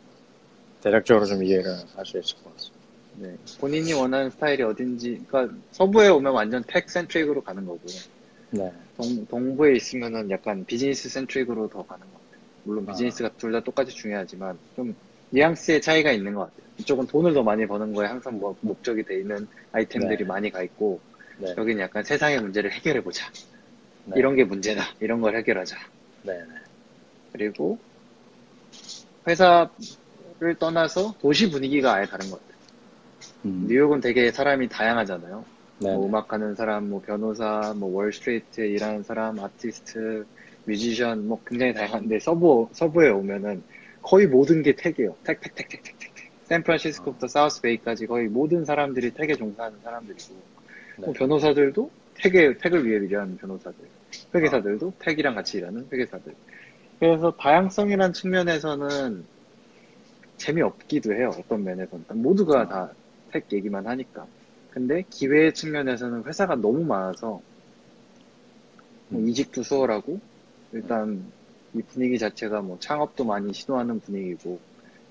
대략적으로 0.81 1.25
좀 1.25 1.43
이해를 1.43 1.65
할 1.95 2.05
수 2.05 2.17
있을 2.17 2.37
것 2.43 2.53
같습니다. 2.55 2.77
네. 3.19 3.35
본인이 3.59 3.93
원하는 3.93 4.29
스타일이 4.29 4.61
어딘지, 4.63 5.23
그러니까 5.27 5.55
서부에 5.71 6.07
오면 6.09 6.33
완전 6.33 6.63
텍 6.67 6.89
센트릭으로 6.89 7.41
가는 7.41 7.65
거고, 7.65 7.81
네. 8.51 8.71
동, 8.95 9.25
동부에 9.25 9.75
있으면은 9.75 10.29
약간 10.29 10.63
비즈니스 10.65 11.09
센트릭으로 11.09 11.67
더 11.67 11.83
가는 11.83 12.05
것 12.05 12.13
같아요. 12.13 12.41
물론 12.63 12.85
아. 12.87 12.91
비즈니스가 12.91 13.29
둘 13.37 13.51
다 13.51 13.59
똑같이 13.61 13.91
중요하지만, 13.91 14.57
좀 14.75 14.95
뉘앙스의 15.31 15.81
차이가 15.81 16.11
있는 16.11 16.35
것 16.35 16.41
같아요. 16.41 16.67
이쪽은 16.77 17.07
돈을 17.07 17.33
더 17.33 17.41
많이 17.41 17.65
버는 17.65 17.91
거에 17.93 18.05
항상 18.07 18.37
뭐 18.37 18.55
목적이 18.61 19.03
돼 19.03 19.19
있는 19.19 19.47
아이템들이 19.71 20.19
네. 20.19 20.23
많이 20.23 20.51
가 20.51 20.61
있고, 20.61 20.99
네. 21.39 21.53
여기는 21.57 21.81
약간 21.81 22.03
세상의 22.03 22.39
문제를 22.41 22.71
해결해보자. 22.71 23.31
네. 24.05 24.13
이런 24.15 24.35
게 24.35 24.43
문제다. 24.43 24.83
이런 24.99 25.21
걸 25.21 25.35
해결하자. 25.37 25.75
네. 26.23 26.33
네. 26.33 26.45
그리고 27.33 27.79
회사 29.27 29.69
를 30.39 30.53
떠나서 30.55 31.15
도시 31.19 31.49
분위기가 31.49 31.95
아예 31.95 32.05
다른 32.05 32.29
것 32.29 32.39
같아요. 32.39 32.57
음. 33.45 33.65
뉴욕은 33.67 34.01
되게 34.01 34.31
사람이 34.31 34.69
다양하잖아요. 34.69 35.43
네. 35.79 35.93
뭐 35.93 36.05
음악하는 36.05 36.53
사람, 36.53 36.89
뭐 36.89 37.01
변호사, 37.01 37.73
뭐 37.75 37.91
월스트리트에 37.95 38.67
일하는 38.67 39.01
사람, 39.01 39.39
아티스트, 39.39 40.25
뮤지션, 40.65 41.27
뭐 41.27 41.41
굉장히 41.45 41.73
다양한데 41.73 42.19
서부 42.19 42.69
서부에 42.71 43.09
오면은 43.09 43.63
거의 44.03 44.27
모든 44.27 44.61
게 44.61 44.75
택이에요. 44.75 45.15
택, 45.23 45.41
택, 45.41 45.55
택, 45.55 45.69
택, 45.69 45.83
택, 45.83 45.97
택. 45.97 46.13
택. 46.13 46.31
샌프란시스코부터 46.43 47.27
사우스베이까지 47.27 48.05
거의 48.05 48.27
모든 48.27 48.63
사람들이 48.63 49.11
택에 49.11 49.35
종사하는 49.35 49.79
사람들이고 49.83 50.35
뭐 50.97 51.13
네. 51.13 51.19
변호사들도 51.19 51.91
tech에 52.13 52.57
tech을 52.57 52.85
위해 52.85 52.97
일하는 53.05 53.37
변호사들, 53.37 53.77
회계사들도 54.35 54.93
tech이랑 54.99 55.33
같이 55.33 55.57
일하는 55.57 55.87
회계사들. 55.91 56.33
그래서 56.99 57.31
다양성이란 57.37 58.13
측면에서는 58.13 59.36
재미없기도 60.37 61.13
해요. 61.13 61.31
어떤 61.37 61.63
면에서는 61.63 62.05
모두가 62.13 62.61
아. 62.69 62.91
다 63.31 63.38
tech 63.38 63.51
얘기만 63.51 63.87
하니까. 63.87 64.25
근데 64.71 65.03
기회 65.09 65.51
측면에서는 65.51 66.23
회사가 66.25 66.55
너무 66.55 66.83
많아서 66.83 67.41
뭐 69.09 69.21
음. 69.21 69.27
이직도 69.27 69.63
수월하고 69.63 70.19
일단 70.71 71.31
이 71.73 71.81
분위기 71.81 72.19
자체가 72.19 72.61
뭐 72.61 72.77
창업도 72.79 73.25
많이 73.25 73.53
시도하는 73.53 73.99
분위기고 74.01 74.59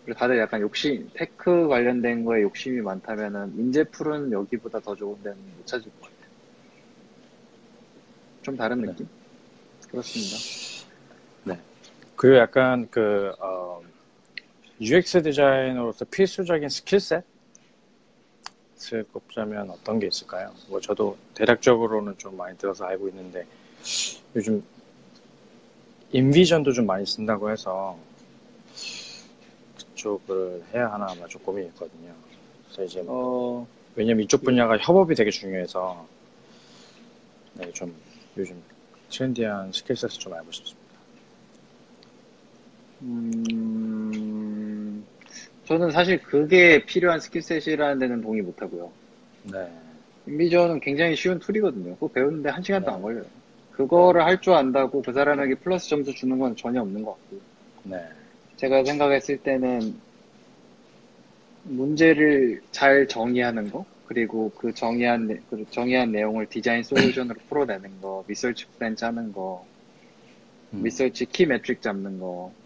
그리고 0.05 0.19
다들 0.19 0.39
약간 0.39 0.61
욕심 0.61 1.11
tech 1.15 1.67
관련된 1.67 2.25
거에 2.25 2.43
욕심이 2.43 2.81
많다면은 2.81 3.55
인재풀은 3.59 4.31
여기보다 4.31 4.79
더 4.81 4.95
좋은 4.95 5.21
데는 5.23 5.37
못 5.57 5.67
찾을 5.67 5.91
것 5.91 6.03
같아요. 6.03 6.17
좀 8.43 8.57
다른 8.57 8.81
네. 8.83 8.87
느낌? 8.87 9.09
그렇습니다. 9.91 10.67
그리고 12.17 12.39
약간 12.39 12.89
그 12.91 13.31
어, 13.39 13.81
UX 14.81 15.23
디자이너로서 15.23 16.05
필수적인 16.05 16.69
스킬셋을 16.69 17.23
꼽자면 19.13 19.71
어떤 19.71 19.99
게 19.99 20.07
있을까요? 20.07 20.53
뭐 20.69 20.81
저도 20.81 21.17
대략적으로는 21.35 22.19
좀 22.19 22.37
많이 22.37 22.57
들어서 22.59 22.85
알고 22.85 23.09
있는데 23.09 23.47
요즘 24.35 24.63
인비전도 26.13 26.73
좀 26.73 26.87
많이 26.87 27.07
쓴다고 27.07 27.51
해서 27.51 27.99
그쪽을 29.77 30.63
해야 30.75 30.93
하나 30.93 31.07
아마 31.11 31.27
좀 31.27 31.43
고민이 31.43 31.69
있거든요. 31.69 32.15
그래서 32.67 32.85
이제 32.85 33.03
뭐 33.03 33.63
어, 33.63 33.67
왜냐면 33.95 34.25
이쪽 34.25 34.45
분야가 34.45 34.77
협업이 34.79 35.15
되게 35.15 35.31
중요해서 35.31 36.07
네, 37.55 37.73
좀 37.73 37.95
요즘 38.37 38.63
트렌디한 39.11 39.73
skill 39.73 39.94
set을 39.94 40.19
좀 40.19 40.35
알고 40.35 40.53
싶습니다. 40.53 40.87
음, 43.03 44.36
저는 45.67 45.91
사실 45.91 46.23
그게 46.23 46.85
필요한 46.87 47.21
skill 47.21 47.47
set이라는 47.47 47.99
데는 47.99 48.21
동의 48.23 48.43
못 48.43 48.63
하고요. 48.63 48.97
네. 49.43 49.59
InVision은 50.27 50.81
굉장히 50.81 51.17
쉬운 51.17 51.39
tool이거든요. 51.39 51.95
그거 51.95 52.09
배우는데 52.09 52.51
한 52.51 52.63
시간도 52.63 52.91
네. 52.91 52.95
안 52.95 53.03
걸려요. 53.03 53.25
그거를 53.71 54.25
할 54.25 54.41
줄 54.41 54.55
안다고 54.55 55.03
그 55.03 55.13
사람에게 55.13 55.57
플러스 55.57 55.89
점수 55.89 56.15
주는 56.15 56.39
건 56.39 56.57
전혀 56.57 56.81
없는 56.83 57.03
것 57.03 57.13
같고. 57.13 57.43
네. 57.85 57.97
제가 58.57 58.85
생각했을 58.85 59.43
때는 59.43 60.03
문제를 61.63 62.63
잘 62.71 63.07
정의하는 63.09 63.71
거, 63.71 63.87
그리고 64.05 64.51
그 64.55 64.73
정의한, 64.73 65.27
내- 65.27 65.41
그 65.51 65.65
정의한 65.71 66.11
내용을 66.13 66.47
디자인 66.49 66.83
솔루션으로 66.83 67.41
풀어내는 67.49 68.01
거, 68.01 68.25
research 68.29 68.67
plan 68.79 68.97
짜는 68.97 69.33
거, 69.33 69.69
음. 70.73 70.83
research 70.85 71.27
key 71.27 71.47
metric 71.47 71.83
잡는 71.83 72.19
거. 72.19 72.57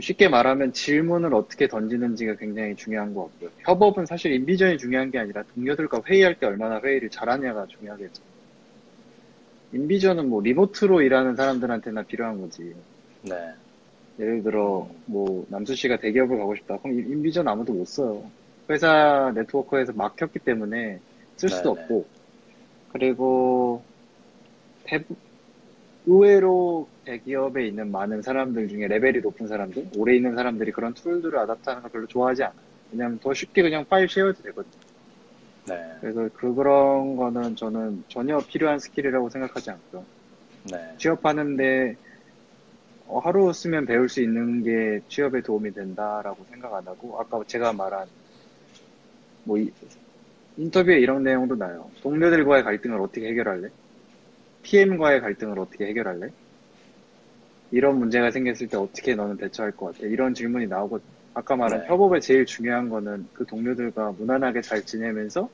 쉽게 0.00 0.28
말하면 0.28 0.72
질문을 0.72 1.34
어떻게 1.34 1.68
던지는지가 1.68 2.36
굉장히 2.36 2.74
중요한 2.76 3.12
것 3.14 3.24
같고요. 3.24 3.50
협업은 3.58 4.06
사실 4.06 4.32
InVision이 4.32 4.78
중요한 4.78 5.10
게 5.10 5.18
아니라 5.18 5.42
동료들과 5.54 6.02
회의할 6.06 6.38
때 6.38 6.46
얼마나 6.46 6.80
회의를 6.80 7.10
잘하냐가 7.10 7.66
중요하겠죠. 7.66 8.22
InVision은 9.72 10.28
뭐 10.28 10.42
remote로 10.42 11.02
일하는 11.02 11.36
사람들한테나 11.36 12.02
필요한 12.04 12.40
거지. 12.40 12.74
네. 13.22 13.34
예를 14.18 14.42
들어 14.42 14.88
뭐 15.06 15.46
남수 15.48 15.74
씨가 15.74 15.98
대기업을 15.98 16.38
가고 16.38 16.54
싶다. 16.56 16.78
그럼 16.78 16.98
인- 16.98 17.10
InVision 17.10 17.48
아무도 17.48 17.72
못 17.72 17.86
써요. 17.86 18.30
회사 18.70 19.32
네트워크에서 19.34 19.92
막혔기 19.92 20.38
때문에 20.40 21.00
쓸 21.36 21.48
수도 21.48 21.74
네네. 21.74 21.82
없고. 21.84 22.06
그리고 22.92 23.82
대부 24.84 25.14
의외로 26.04 26.90
대기업에 27.04 27.66
있는 27.66 27.90
많은 27.92 28.22
사람들 28.22 28.68
중에 28.68 28.88
레벨이 28.88 29.20
높은 29.20 29.46
사람들, 29.46 29.84
오래 29.92 30.16
있는 30.16 30.34
사람들이 30.34 30.72
그런 30.72 30.94
tool들을 30.94 31.38
adopt하는 31.38 31.82
걸 31.82 31.90
별로 31.90 32.06
좋아하지 32.06 32.42
않아요. 32.44 32.66
왜냐면 32.90 33.18
더 33.20 33.32
쉽게 33.34 33.62
그냥 33.62 33.86
파일 33.88 34.08
share도 34.08 34.42
되거든요. 34.42 34.74
네. 35.66 35.76
그래서 36.00 36.28
그 36.34 36.54
그런 36.54 37.16
거는 37.16 37.54
저는 37.56 38.04
전혀 38.08 38.44
필요한 38.46 38.78
skill이라고 38.78 39.30
생각하지 39.30 39.70
않고요. 39.70 40.06
네. 40.64 40.78
취업하는데 40.98 41.96
어, 43.06 43.18
하루 43.20 43.52
쓰면 43.52 43.86
배울 43.86 44.08
수 44.08 44.22
있는 44.22 44.62
게 44.62 45.00
취업에 45.08 45.42
도움이 45.42 45.72
된다라고 45.72 46.44
생각 46.46 46.74
안 46.74 46.86
하고 46.88 47.20
아까 47.20 47.42
제가 47.46 47.72
말한 47.72 48.08
뭐 49.44 49.58
이- 49.58 49.72
인터뷰에 50.56 50.98
이런 51.00 51.22
내용도 51.24 51.56
나요. 51.56 51.94
동료들과의 52.02 52.64
갈등을 52.64 53.00
어떻게 53.00 53.28
해결할래? 53.28 53.70
PM과의 54.62 55.20
갈등을 55.20 55.58
어떻게 55.58 55.86
해결할래? 55.86 56.30
이런 57.70 57.98
문제가 57.98 58.30
생겼을 58.30 58.68
때 58.68 58.76
어떻게 58.76 59.14
너는 59.14 59.36
대처할 59.38 59.72
것 59.72 59.86
같아? 59.96 60.06
이런 60.06 60.34
질문이 60.34 60.66
나오고 60.66 61.00
아까 61.34 61.56
말한 61.56 61.80
네. 61.80 61.86
협업의 61.88 62.20
제일 62.20 62.44
중요한 62.44 62.88
거는 62.90 63.28
그 63.32 63.46
동료들과 63.46 64.12
무난하게 64.12 64.60
잘 64.60 64.84
지내면서 64.84 65.50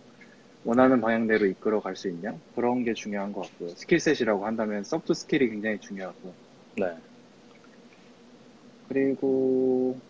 원하는 0.65 1.01
방향대로 1.01 1.47
이끌어 1.47 1.81
갈 1.81 1.97
수 1.97 2.09
있냐? 2.11 2.39
그런 2.55 2.85
게 2.85 2.95
중요한 2.95 3.33
것 3.33 3.43
같고요. 3.43 3.71
skill 3.71 4.00
set이라고 4.00 4.47
한다면 4.47 4.85
soft 4.85 5.15
skill이 5.15 5.51
굉장히 5.51 5.79
중요하고 5.81 6.37
네. 6.77 6.97
그리고 8.89 10.01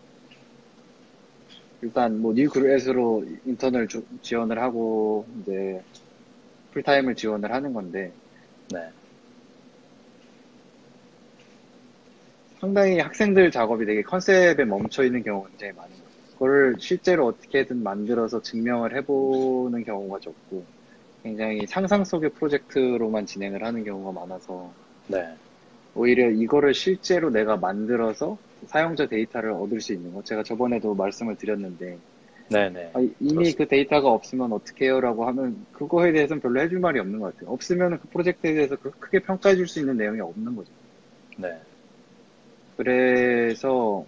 일단 1.81 2.19
뭐 2.21 2.33
new 2.33 2.54
graduate로 2.54 3.25
인턴을 3.45 3.87
주- 3.87 4.05
지원을 4.21 4.59
하고 4.61 5.27
이제 5.41 5.81
full-time을 6.71 7.15
지원을 7.15 7.53
하는 7.53 7.73
건데 7.73 8.18
네. 8.71 8.89
상당히 12.59 12.99
학생들 12.99 13.51
작업이 13.51 13.85
되게 13.85 14.01
컨셉에 14.01 14.65
멈춰 14.65 15.03
있는 15.03 15.23
경우가 15.23 15.49
굉장히 15.49 15.73
많은 15.73 15.91
거예요. 15.91 16.09
그걸 16.33 16.75
실제로 16.79 17.27
어떻게든 17.27 17.81
만들어서 17.83 18.41
증명을 18.41 18.95
해보는 18.97 19.83
경우가 19.83 20.19
적고 20.19 20.65
굉장히 21.23 21.65
상상 21.67 22.03
속의 22.03 22.31
프로젝트로만 22.31 23.25
진행을 23.25 23.63
하는 23.63 23.83
경우가 23.83 24.19
많아서 24.19 24.71
네. 25.07 25.35
오히려 25.95 26.29
이거를 26.29 26.73
실제로 26.73 27.29
내가 27.29 27.57
만들어서 27.57 28.37
사용자 28.67 29.07
데이터를 29.07 29.51
얻을 29.51 29.81
수 29.81 29.93
있는 29.93 30.13
거. 30.13 30.23
제가 30.23 30.43
저번에도 30.43 30.93
말씀을 30.93 31.35
드렸는데, 31.35 31.97
네. 32.49 32.69
네. 32.69 32.91
아, 32.93 32.99
이미 32.99 33.13
그렇습니다. 33.19 33.57
그 33.57 33.67
데이터가 33.67 34.09
없으면 34.11 34.51
어떻게 34.53 34.85
해요? 34.85 34.99
라고 34.99 35.25
하면, 35.27 35.65
그거에 35.71 36.11
대해서는 36.11 36.41
별로 36.41 36.61
해줄 36.61 36.79
말이 36.79 36.99
없는 36.99 37.19
것 37.19 37.33
같아요. 37.35 37.51
없으면 37.53 37.99
그 37.99 38.07
프로젝트에 38.09 38.53
대해서 38.53 38.75
그- 38.75 38.91
크게 38.99 39.19
평가해 39.19 39.55
줄 39.55 39.67
수 39.67 39.79
있는 39.79 39.97
내용이 39.97 40.19
없는 40.19 40.55
거죠. 40.55 40.71
네. 41.37 41.61
그래서, 42.75 44.05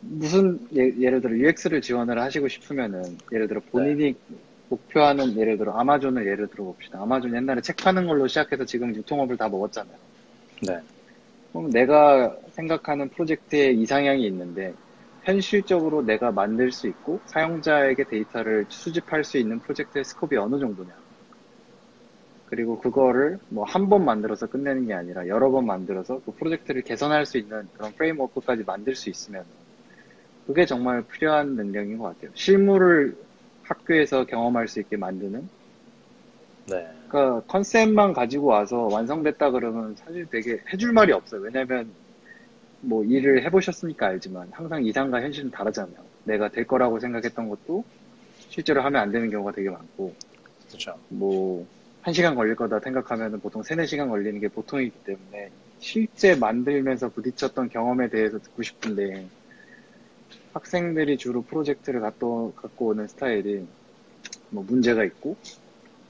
무슨, 0.00 0.58
예, 0.74 1.10
를 1.10 1.20
들어 1.20 1.34
UX를 1.34 1.80
지원을 1.80 2.20
하시고 2.20 2.48
싶으면은, 2.48 3.02
예를 3.32 3.48
들어 3.48 3.60
본인이 3.70 4.14
목표하는, 4.68 5.36
예를 5.36 5.56
들어 5.58 5.72
아마존을 5.72 6.26
예를 6.26 6.48
들어 6.48 6.64
봅시다. 6.64 7.00
아마존 7.02 7.34
옛날에 7.34 7.60
책 7.62 7.76
파는 7.76 8.06
걸로 8.06 8.26
시작해서 8.28 8.64
지금 8.64 8.94
유통업을 8.94 9.36
다 9.36 9.48
먹었잖아요. 9.48 9.96
네. 10.62 10.78
그럼 11.52 11.70
내가 11.70 12.36
생각하는 12.50 13.08
프로젝트에 13.10 13.70
이상향이 13.70 14.26
있는데 14.26 14.74
현실적으로 15.26 16.02
내가 16.04 16.32
만들 16.32 16.72
수 16.72 16.88
있고 16.88 17.22
사용자에게 17.26 18.04
데이터를 18.06 18.66
수집할 18.70 19.24
수 19.24 19.38
있는 19.38 19.60
프로젝트의 19.60 20.04
스코프이 20.06 20.38
어느 20.38 20.58
정도냐. 20.60 20.94
그리고 22.44 22.78
그거를 22.78 23.40
뭐 23.48 23.64
한 23.64 23.88
번 23.88 24.04
만들어서 24.04 24.46
끝내는 24.48 24.86
게 24.86 24.94
아니라 24.94 25.26
여러 25.28 25.50
번 25.50 25.66
만들어서 25.66 26.20
그 26.24 26.32
프로젝트를 26.32 26.82
개선할 26.82 27.26
수 27.26 27.38
있는 27.38 27.68
그런 27.72 27.92
프레임워크까지 27.94 28.64
만들 28.64 28.94
수 28.94 29.10
있으면 29.10 29.46
그게 30.46 30.66
정말 30.66 31.04
필요한 31.06 31.56
능력인 31.56 31.98
것 31.98 32.04
같아요. 32.06 32.30
실무를 32.34 33.16
학교에서 33.62 34.26
경험할 34.26 34.68
수 34.68 34.80
있게 34.80 34.96
만드는 34.96 35.50
네. 36.66 36.86
그러니까 37.08 37.44
컨셉만 37.46 38.12
가지고 38.12 38.46
와서 38.48 38.88
완성됐다 38.90 39.50
그러면 39.52 39.94
사실 39.96 40.28
되게 40.28 40.62
해줄 40.72 40.92
말이 40.92 41.12
없어요. 41.12 41.40
왜냐면 41.42 41.96
뭐 42.80 43.04
일을 43.04 43.44
해보셨으니까 43.44 44.06
알지만 44.06 44.48
항상 44.52 44.84
이상과 44.84 45.22
현실은 45.22 45.50
다르잖아요. 45.50 45.96
내가 46.24 46.48
될 46.48 46.66
거라고 46.66 46.98
생각했던 46.98 47.48
것도 47.48 47.84
실제로 48.48 48.82
하면 48.82 49.00
안 49.00 49.12
되는 49.12 49.30
경우가 49.30 49.52
되게 49.52 49.70
많고 49.70 50.14
그렇죠. 50.68 50.98
뭐 51.08 51.66
한 52.06 52.14
시간 52.14 52.36
걸릴 52.36 52.54
거다 52.54 52.78
생각하면 52.78 53.40
보통 53.40 53.64
세네 53.64 53.86
시간 53.86 54.08
걸리는 54.08 54.38
게 54.38 54.46
보통이기 54.46 54.96
때문에 55.02 55.50
실제 55.80 56.36
만들면서 56.36 57.08
부딪혔던 57.08 57.68
경험에 57.68 58.10
대해서 58.10 58.38
듣고 58.38 58.62
싶은데 58.62 59.26
학생들이 60.52 61.18
주로 61.18 61.42
프로젝트를 61.42 62.00
갖고, 62.00 62.52
갖고 62.54 62.86
오는 62.86 63.08
스타일이 63.08 63.66
뭐 64.50 64.62
문제가 64.62 65.02
있고 65.02 65.36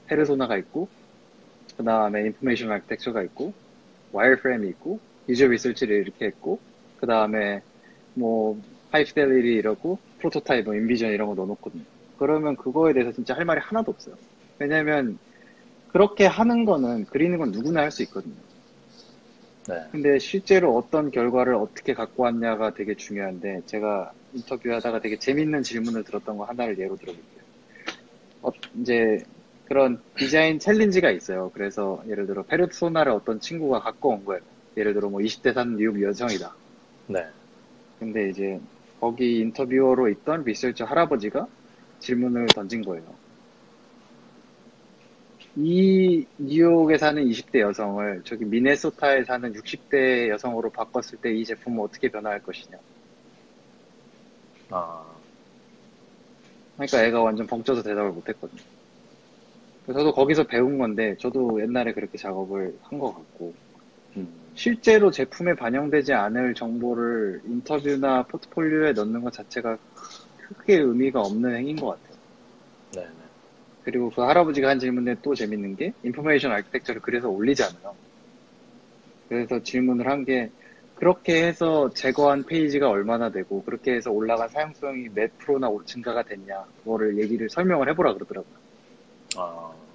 페르소나가 0.05 0.55
있고 0.57 0.87
그 1.75 1.83
다음에 1.83 2.27
인포메이션 2.27 2.71
아키텍처가 2.71 3.23
있고 3.23 3.55
와이어프레임이 4.11 4.69
있고 4.69 4.99
유저 5.29 5.47
리서치를 5.47 5.97
이렇게 5.97 6.25
했고 6.25 6.59
그 6.97 7.07
다음에 7.07 7.61
뭐 8.13 8.59
하이피델리티 8.91 9.49
이러고 9.55 9.99
프로토타입 10.19 10.65
뭐 10.65 10.75
인비전 10.75 11.11
이런 11.11 11.27
거 11.27 11.35
넣어놓거든요 11.35 11.83
그러면 12.17 12.55
그거에 12.55 12.93
대해서 12.93 13.11
진짜 13.11 13.35
할 13.35 13.45
말이 13.45 13.59
하나도 13.61 13.91
없어요 13.91 14.15
왜냐면 14.59 15.19
그렇게 15.89 16.25
하는 16.25 16.65
거는 16.65 17.05
그리는 17.05 17.37
건 17.37 17.51
누구나 17.51 17.81
할 17.81 17.91
수 17.91 18.03
있거든요 18.03 18.35
네. 19.67 19.83
근데 19.91 20.17
실제로 20.17 20.77
어떤 20.77 21.11
결과를 21.11 21.55
어떻게 21.55 21.93
갖고 21.93 22.23
왔냐가 22.23 22.73
되게 22.73 22.95
중요한데 22.95 23.63
제가 23.65 24.13
인터뷰하다가 24.33 25.01
되게 25.01 25.17
재밌는 25.19 25.63
질문을 25.63 26.03
들었던 26.05 26.37
거 26.37 26.45
하나를 26.45 26.79
예로 26.79 26.95
들어볼게요. 26.95 27.43
어, 28.43 28.49
이제 28.79 29.25
그런 29.65 30.01
디자인 30.15 30.59
챌린지가 30.59 31.11
있어요. 31.11 31.51
그래서 31.53 32.01
예를 32.07 32.27
들어 32.27 32.43
페르소나를 32.43 33.11
어떤 33.11 33.41
친구가 33.41 33.81
갖고 33.81 34.09
온 34.09 34.23
거예요. 34.23 34.41
예를 34.77 34.93
들어 34.93 35.09
뭐 35.09 35.21
20대 35.21 35.53
사는 35.53 35.75
미국 35.75 36.01
여성이다. 36.01 36.57
네. 37.07 37.19
근데 37.99 38.29
이제 38.29 38.59
거기 38.95 39.39
인터뷰어로 39.39 40.09
있던 40.09 40.43
리서치 40.43 40.83
할아버지가 40.83 41.47
질문을 41.99 42.53
던진 42.53 42.83
거예요. 42.83 43.19
이 45.55 46.25
뉴욕에 46.37 46.97
사는 46.97 47.21
20대 47.23 47.59
여성을 47.61 48.23
저기 48.25 48.45
미네소타에 48.45 49.23
사는 49.25 49.53
60대 49.53 50.29
여성으로 50.29 50.71
바꿨을 50.71 51.19
때 51.21 51.31
이 51.33 51.43
제품은 51.45 51.83
어떻게 51.83 52.09
변화할 52.09 52.41
것이냐. 52.43 52.77
아. 54.69 55.21
그러니까 56.75 57.03
애가 57.05 57.21
완전 57.23 57.47
벙쪄서 57.47 57.83
대답을 57.83 58.11
못했거든요. 58.13 58.63
저도 59.87 60.11
거기서 60.13 60.43
배운 60.45 60.77
건데 60.77 61.15
저도 61.19 61.61
옛날에 61.61 61.93
그렇게 61.93 62.17
작업을 62.17 62.77
한 62.81 62.99
것 62.99 63.13
같고 63.13 63.57
음. 64.17 64.46
실제로 64.57 65.11
제품에 65.11 65.55
반영되지 65.55 66.13
않을 66.13 66.55
정보를 66.55 67.41
인터뷰나 67.45 68.23
포트폴리오에 68.27 68.93
넣는 68.93 69.21
것 69.21 69.31
자체가 69.33 69.77
크게 70.57 70.77
의미가 70.77 71.21
없는 71.21 71.55
행위인 71.55 71.77
것 71.79 71.87
같아요. 72.01 72.17
네. 72.91 73.01
네. 73.17 73.25
그리고 73.81 74.09
그 74.11 74.21
할아버지가 74.21 74.69
한 74.69 74.79
질문에 74.79 75.17
또 75.23 75.35
재밌는 75.35 75.75
게 75.75 75.93
information 76.03 76.51
architecture를 76.53 77.01
그려서 77.01 77.29
올리잖아요. 77.29 77.97
그래서 79.29 79.61
질문을 79.61 80.07
한 80.09 80.25
게 80.25 80.51
그렇게 80.95 81.45
해서 81.47 81.91
제거한 81.95 82.45
페이지가 82.45 82.89
얼마나 82.89 83.31
되고 83.31 83.63
그렇게 83.63 83.93
해서 83.93 84.11
올라간 84.11 84.49
사용성이 84.49 85.09
몇 85.09 85.31
프로나 85.37 85.69
증가가 85.85 86.23
됐냐 86.23 86.65
그거를 86.77 87.19
얘기를 87.19 87.49
설명을 87.49 87.89
해보라 87.91 88.15
그러더라고요. 88.15 88.57
아, 89.37 89.86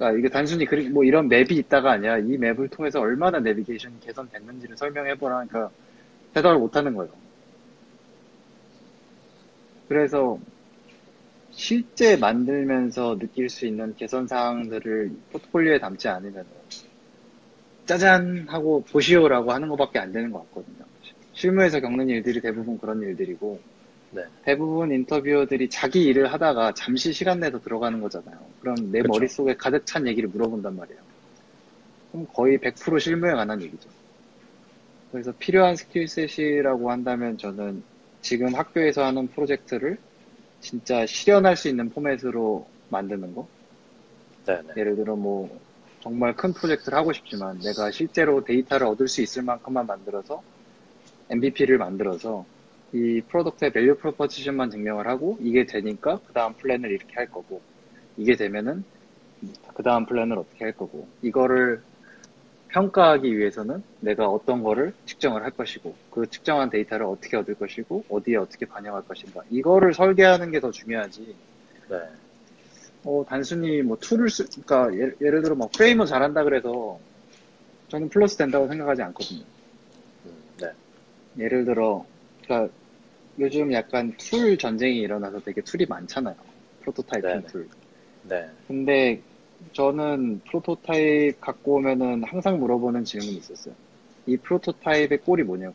그러니까 0.00 0.18
이게 0.18 0.28
단순히 0.30 0.64
그리- 0.64 0.88
뭐 0.88 1.04
이런 1.04 1.28
맵이 1.28 1.48
있다가 1.50 1.92
아니라 1.92 2.18
이 2.18 2.38
맵을 2.38 2.68
통해서 2.70 3.00
얼마나 3.00 3.38
내비게이션이 3.38 4.00
개선됐는지를 4.00 4.78
설명해보라 4.78 5.36
하니까 5.40 5.70
대답을 6.32 6.58
못하는 6.58 6.94
거예요. 6.94 7.12
그래서 9.88 10.38
실제 11.50 12.16
만들면서 12.16 13.18
느낄 13.18 13.50
수 13.50 13.66
있는 13.66 13.94
개선 13.96 14.26
사항들을 14.26 15.10
포트폴리오에 15.32 15.78
담지 15.80 16.08
않으면 16.08 16.46
짜잔 17.84 18.46
하고 18.48 18.82
보시오라고 18.84 19.52
하는 19.52 19.68
것밖에 19.68 19.98
안 19.98 20.12
되는 20.12 20.30
것 20.30 20.38
같거든요. 20.44 20.86
실무에서 21.34 21.80
겪는 21.80 22.08
일들이 22.08 22.40
대부분 22.40 22.78
그런 22.78 23.02
일들이고 23.02 23.60
네. 24.10 24.22
대부분 24.44 24.92
인터뷰어들이 24.92 25.70
자기 25.70 26.04
일을 26.04 26.32
하다가 26.32 26.74
잠시 26.74 27.12
시간 27.12 27.40
내서 27.40 27.60
들어가는 27.60 28.00
거잖아요. 28.00 28.50
그럼 28.60 28.90
내 28.90 29.02
그쵸. 29.02 29.12
머릿속에 29.12 29.56
가득 29.56 29.86
찬 29.86 30.06
얘기를 30.06 30.28
물어본단 30.28 30.76
말이에요. 30.76 31.00
그럼 32.10 32.26
거의 32.34 32.58
100% 32.58 32.98
실무에 32.98 33.32
관한 33.32 33.62
얘기죠. 33.62 33.88
그래서 35.12 35.32
필요한 35.38 35.76
skill 35.76 36.20
set이라고 36.20 36.90
한다면 36.90 37.36
저는 37.38 37.82
지금 38.22 38.54
학교에서 38.54 39.04
하는 39.04 39.28
프로젝트를 39.28 39.98
진짜 40.60 41.06
실현할 41.06 41.56
수 41.56 41.68
있는 41.68 41.90
포맷으로 41.90 42.68
만드는 42.88 43.34
거. 43.34 43.48
네네. 44.46 44.74
예를 44.76 44.96
들어 44.96 45.16
뭐 45.16 45.60
정말 46.00 46.34
큰 46.34 46.52
프로젝트를 46.52 46.98
하고 46.98 47.12
싶지만 47.12 47.58
내가 47.60 47.90
실제로 47.90 48.44
데이터를 48.44 48.86
얻을 48.86 49.08
수 49.08 49.22
있을 49.22 49.42
만큼만 49.42 49.86
만들어서 49.86 50.42
MVP를 51.30 51.78
만들어서 51.78 52.46
이 52.92 53.22
product의 53.28 53.72
value 53.72 53.96
proposition만 53.98 54.70
증명을 54.70 55.06
하고 55.06 55.38
이게 55.40 55.64
되니까 55.66 56.20
그 56.26 56.32
다음 56.32 56.54
플랜을 56.54 56.90
이렇게 56.90 57.14
할 57.14 57.26
거고 57.26 57.60
이게 58.16 58.34
되면은 58.36 58.84
그 59.74 59.82
다음 59.82 60.06
플랜을 60.06 60.38
어떻게 60.38 60.64
할 60.64 60.72
거고 60.72 61.08
이거를 61.22 61.80
평가하기 62.68 63.36
위해서는 63.36 63.82
내가 64.00 64.28
어떤 64.28 64.62
거를 64.62 64.92
측정을 65.06 65.42
할 65.42 65.50
것이고 65.50 65.94
그 66.10 66.28
측정한 66.28 66.70
데이터를 66.70 67.06
어떻게 67.06 67.36
얻을 67.36 67.54
것이고 67.54 68.04
어디에 68.08 68.36
어떻게 68.36 68.66
반영할 68.66 69.02
것인가 69.02 69.42
이거를 69.50 69.94
설계하는 69.94 70.50
게 70.52 70.60
더 70.60 70.70
중요하지 70.70 71.34
네. 71.88 71.96
어, 73.04 73.24
단순히 73.26 73.82
뭐 73.82 73.96
툴을 73.98 74.28
쓰, 74.28 74.46
그러니까 74.62 74.94
예를, 74.94 75.16
예를 75.20 75.42
들어 75.42 75.54
막 75.54 75.72
Framer를 75.72 76.06
잘한다 76.06 76.44
그래서 76.44 76.98
저는 77.88 78.08
플러스 78.10 78.36
된다고 78.36 78.68
생각하지 78.68 79.02
않거든요. 79.02 79.42
음, 80.26 80.32
네. 80.60 80.70
예를 81.38 81.64
들어, 81.64 82.04
그러니까 82.44 82.72
요즘 83.40 83.72
약간 83.72 84.12
툴 84.18 84.58
전쟁이 84.58 84.98
일어나서 84.98 85.40
되게 85.40 85.62
툴이 85.62 85.86
많잖아요. 85.88 86.36
prototyping 86.82 87.28
네네. 87.30 87.46
툴. 87.46 87.68
네. 88.22 88.48
근데 88.68 89.22
저는 89.72 90.40
프로토타입 90.40 91.40
갖고 91.40 91.76
오면은 91.76 92.22
항상 92.24 92.60
물어보는 92.60 93.04
질문이 93.04 93.32
있었어요. 93.32 93.74
이 94.26 94.36
프로토타입의 94.36 95.22
goal이 95.24 95.42
뭐냐고. 95.42 95.74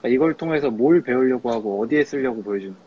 그러니까 0.00 0.14
이걸 0.14 0.36
통해서 0.36 0.70
뭘 0.70 1.02
배우려고 1.02 1.50
하고 1.50 1.82
어디에 1.82 2.04
쓰려고 2.04 2.42
보여주는 2.42 2.74
거야. 2.74 2.84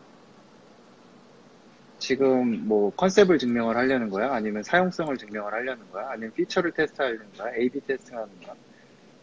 지금 1.98 2.66
뭐 2.68 2.90
컨셉을 2.94 3.38
증명을 3.38 3.76
하려는 3.76 4.08
거야? 4.08 4.32
아니면 4.32 4.62
사용성을 4.62 5.16
증명을 5.18 5.52
하려는 5.52 5.90
거야? 5.90 6.10
아니면 6.10 6.32
feature를 6.32 6.72
테스트하려는 6.72 7.26
거야? 7.36 7.52
A/B 7.56 7.80
테스팅하는 7.86 8.28
거야? 8.44 8.54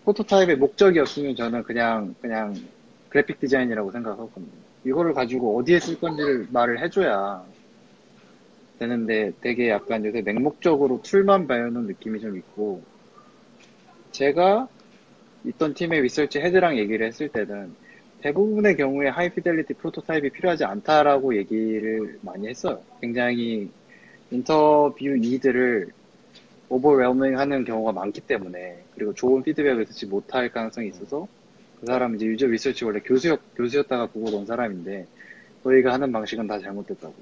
프로토타입의 0.06 0.58
목적이 0.58 1.00
없으면 1.00 1.36
저는 1.36 1.64
그냥 1.64 2.16
그냥 2.22 2.56
그래픽 3.10 3.40
디자인이라고 3.40 3.92
생각하거든요. 3.92 4.46
이거를 4.86 5.14
가지고 5.14 5.58
어디에 5.58 5.80
쓸 5.80 6.00
건지를 6.00 6.48
말을 6.52 6.80
해줘야 6.82 7.44
되는데 8.78 9.32
되게 9.42 9.70
약간 9.70 10.06
요새 10.06 10.22
맹목적으로 10.22 11.02
툴만 11.02 11.48
배우는 11.48 11.88
느낌이 11.88 12.20
좀 12.20 12.38
있고 12.38 12.84
제가 14.12 14.68
있던 15.46 15.74
팀의 15.74 16.02
research 16.02 16.40
head랑 16.40 16.78
얘기를 16.78 17.08
했을 17.08 17.30
때는 17.30 17.74
대부분의 18.22 18.78
경우에 18.78 19.10
high-fidelity 19.10 19.76
프로토타입이 19.76 20.30
필요하지 20.32 20.66
않다라고 20.66 21.36
얘기를 21.36 22.20
많이 22.22 22.48
했어요. 22.48 22.82
굉장히 23.02 23.70
interviewee들을 24.30 25.90
overwhelming 26.70 27.38
하는 27.38 27.64
경우가 27.64 27.92
많기 27.92 28.22
때문에 28.22 28.85
그리고 28.96 29.14
좋은 29.14 29.44
피드백을 29.44 29.86
듣지 29.86 30.06
못할 30.08 30.50
가능성이 30.52 30.90
있어서 30.90 31.28
그 31.80 31.86
사람은 31.88 32.18
이제 32.18 32.26
user 32.28 32.48
research 32.48 32.86
원래 32.86 33.00
교수였, 33.02 33.42
교수였다가 33.56 34.08
보고 34.08 34.38
온 34.38 34.46
사람인데 34.46 35.08
저희가 35.64 35.94
하는 35.94 36.12
방식은 36.12 36.48
다 36.48 36.60
잘못됐다고. 36.60 37.16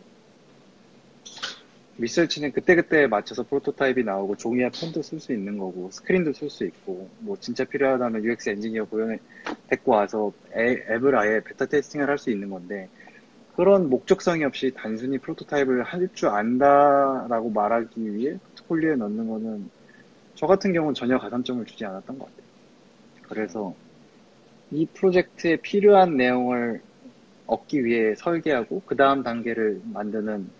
리서치는 1.98 2.52
그때그때 2.54 3.06
맞춰서 3.08 3.44
프로토타입이 3.44 4.04
나오고 4.04 4.36
종이에 4.38 4.70
폰도 4.72 5.04
쓸 5.04 5.20
수 5.20 5.32
있는 5.32 5.58
거고 5.60 5.92
스크린도 5.92 6.34
쓸 6.34 6.50
수 6.50 6.66
있고 6.66 7.10
뭐 7.20 7.38
진짜 7.40 7.66
필요하다면 7.66 8.24
UX 8.24 8.50
엔지니어 8.50 8.86
고용해 8.86 9.20
데리고 9.68 9.92
와서 9.92 10.34
애- 10.56 10.84
앱을 10.90 11.16
아예 11.16 11.40
베타 11.44 11.66
테스팅을 11.68 12.10
할 12.10 12.18
수 12.18 12.32
있는 12.32 12.50
건데 12.50 12.90
그런 13.56 13.90
목적성이 13.90 14.44
없이 14.46 14.72
단순히 14.76 15.20
프로토타입을 15.20 15.84
할 15.84 16.10
줄 16.14 16.30
안다라고 16.30 17.52
말하기 17.52 18.14
위해 18.16 18.40
포트폴리오에 18.44 18.96
넣는 18.96 19.28
거는 19.28 19.70
저 20.44 20.48
같은 20.48 20.74
경우는 20.74 20.94
전혀 20.94 21.18
가산점을 21.20 21.66
주지 21.66 21.86
않았던 21.86 22.18
것 22.20 22.26
같아요. 22.26 22.48
그래서 23.24 23.78
이 24.72 24.88
프로젝트에 24.94 25.58
필요한 25.62 26.18
내용을 26.18 26.84
얻기 27.48 27.86
위해 27.86 28.16
설계하고 28.16 28.84
그 28.86 28.96
다음 28.98 29.24
단계를 29.24 29.82
만드는 29.86 30.54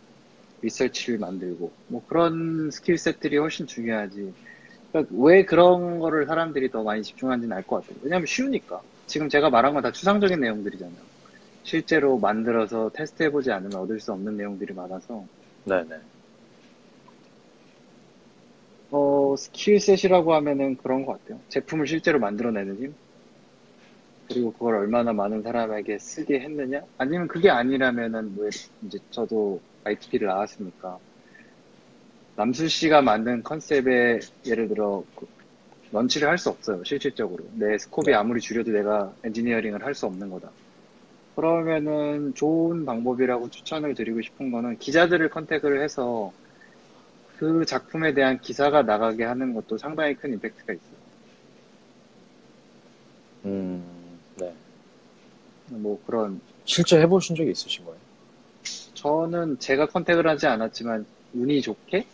리서치를 0.62 1.20
만들고 1.20 1.78
뭐 1.88 2.06
그런 2.06 2.72
스킬셋들이 2.72 3.38
훨씬 3.38 3.68
중요하지. 3.68 4.36
그러니까 4.92 5.16
왜 5.20 5.46
그런 5.46 6.00
거를 6.00 6.28
사람들이 6.28 6.72
더 6.72 6.84
많이 6.84 7.04
집중하는지는 7.04 7.56
알 7.58 7.64
것 7.66 7.78
같아요. 7.88 8.00
왜냐면 8.04 8.26
쉬우니까. 8.28 8.84
지금 9.08 9.30
제가 9.30 9.50
말한 9.52 9.74
건 9.76 9.84
다 9.84 9.92
추상적인 9.92 10.40
내용들이잖아요. 10.42 11.06
실제로 11.64 12.20
만들어서 12.20 12.92
테스트해보지 12.96 13.52
않으면 13.52 13.82
얻을 13.82 14.00
수 14.02 14.14
없는 14.14 14.38
내용들이 14.38 14.74
많아서 14.76 15.28
네네. 15.66 16.04
어, 18.94 19.36
스킬셋이라고 19.36 20.34
하면은 20.36 20.78
그런 20.78 21.06
것 21.06 21.14
같아요. 21.14 21.42
제품을 21.50 21.88
실제로 21.88 22.20
만들어내는 22.20 22.78
힘? 22.78 22.96
그리고 24.28 24.54
그걸 24.54 24.76
얼마나 24.76 25.14
많은 25.14 25.42
사람에게 25.44 26.00
쓰게 26.00 26.40
했느냐? 26.42 26.82
아니면 26.98 27.28
그게 27.28 27.50
아니라면은, 27.50 28.36
왜, 28.38 28.50
이제 28.84 29.00
저도 29.10 29.64
ITP를 29.84 30.28
나왔으니까, 30.28 31.00
남수 32.36 32.68
씨가 32.68 33.02
만든 33.02 33.44
컨셉에, 33.44 34.20
예를 34.46 34.68
들어, 34.68 35.04
그 35.16 35.28
launch를 35.92 36.28
할 36.30 36.38
수 36.38 36.50
없어요, 36.50 36.84
실질적으로. 36.84 37.46
내 37.54 37.78
scope이 37.78 38.08
네. 38.08 38.14
아무리 38.16 38.42
줄여도 38.42 38.72
내가 38.72 39.16
엔지니어링을 39.24 39.86
할 39.86 39.96
수 39.96 40.06
없는 40.08 40.30
거다. 40.30 40.52
그러면은 41.36 42.34
좋은 42.36 42.86
방법이라고 42.86 43.50
추천을 43.50 43.96
드리고 43.96 44.22
싶은 44.22 44.52
거는 44.52 44.78
기자들을 44.80 45.30
contact을 45.30 45.84
해서 45.84 46.34
그 47.44 47.66
작품에 47.66 48.14
대한 48.14 48.40
기사가 48.40 48.84
나가게 48.84 49.26
하는 49.26 49.54
것도 49.54 49.78
상당히 49.78 50.16
큰 50.16 50.34
임팩트가 50.34 50.74
있어요. 50.74 51.04
음, 53.46 53.84
네. 54.38 54.54
뭐 55.68 56.02
그런 56.06 56.40
실제 56.64 57.00
해보신 57.02 57.36
적이 57.36 57.52
있으신 57.52 57.84
거예요? 57.84 58.00
저는 58.94 59.60
제가 59.60 59.88
contact을 59.88 60.26
하지 60.28 60.48
않았지만 60.48 61.06
운이 61.34 61.62
좋게 61.62 62.06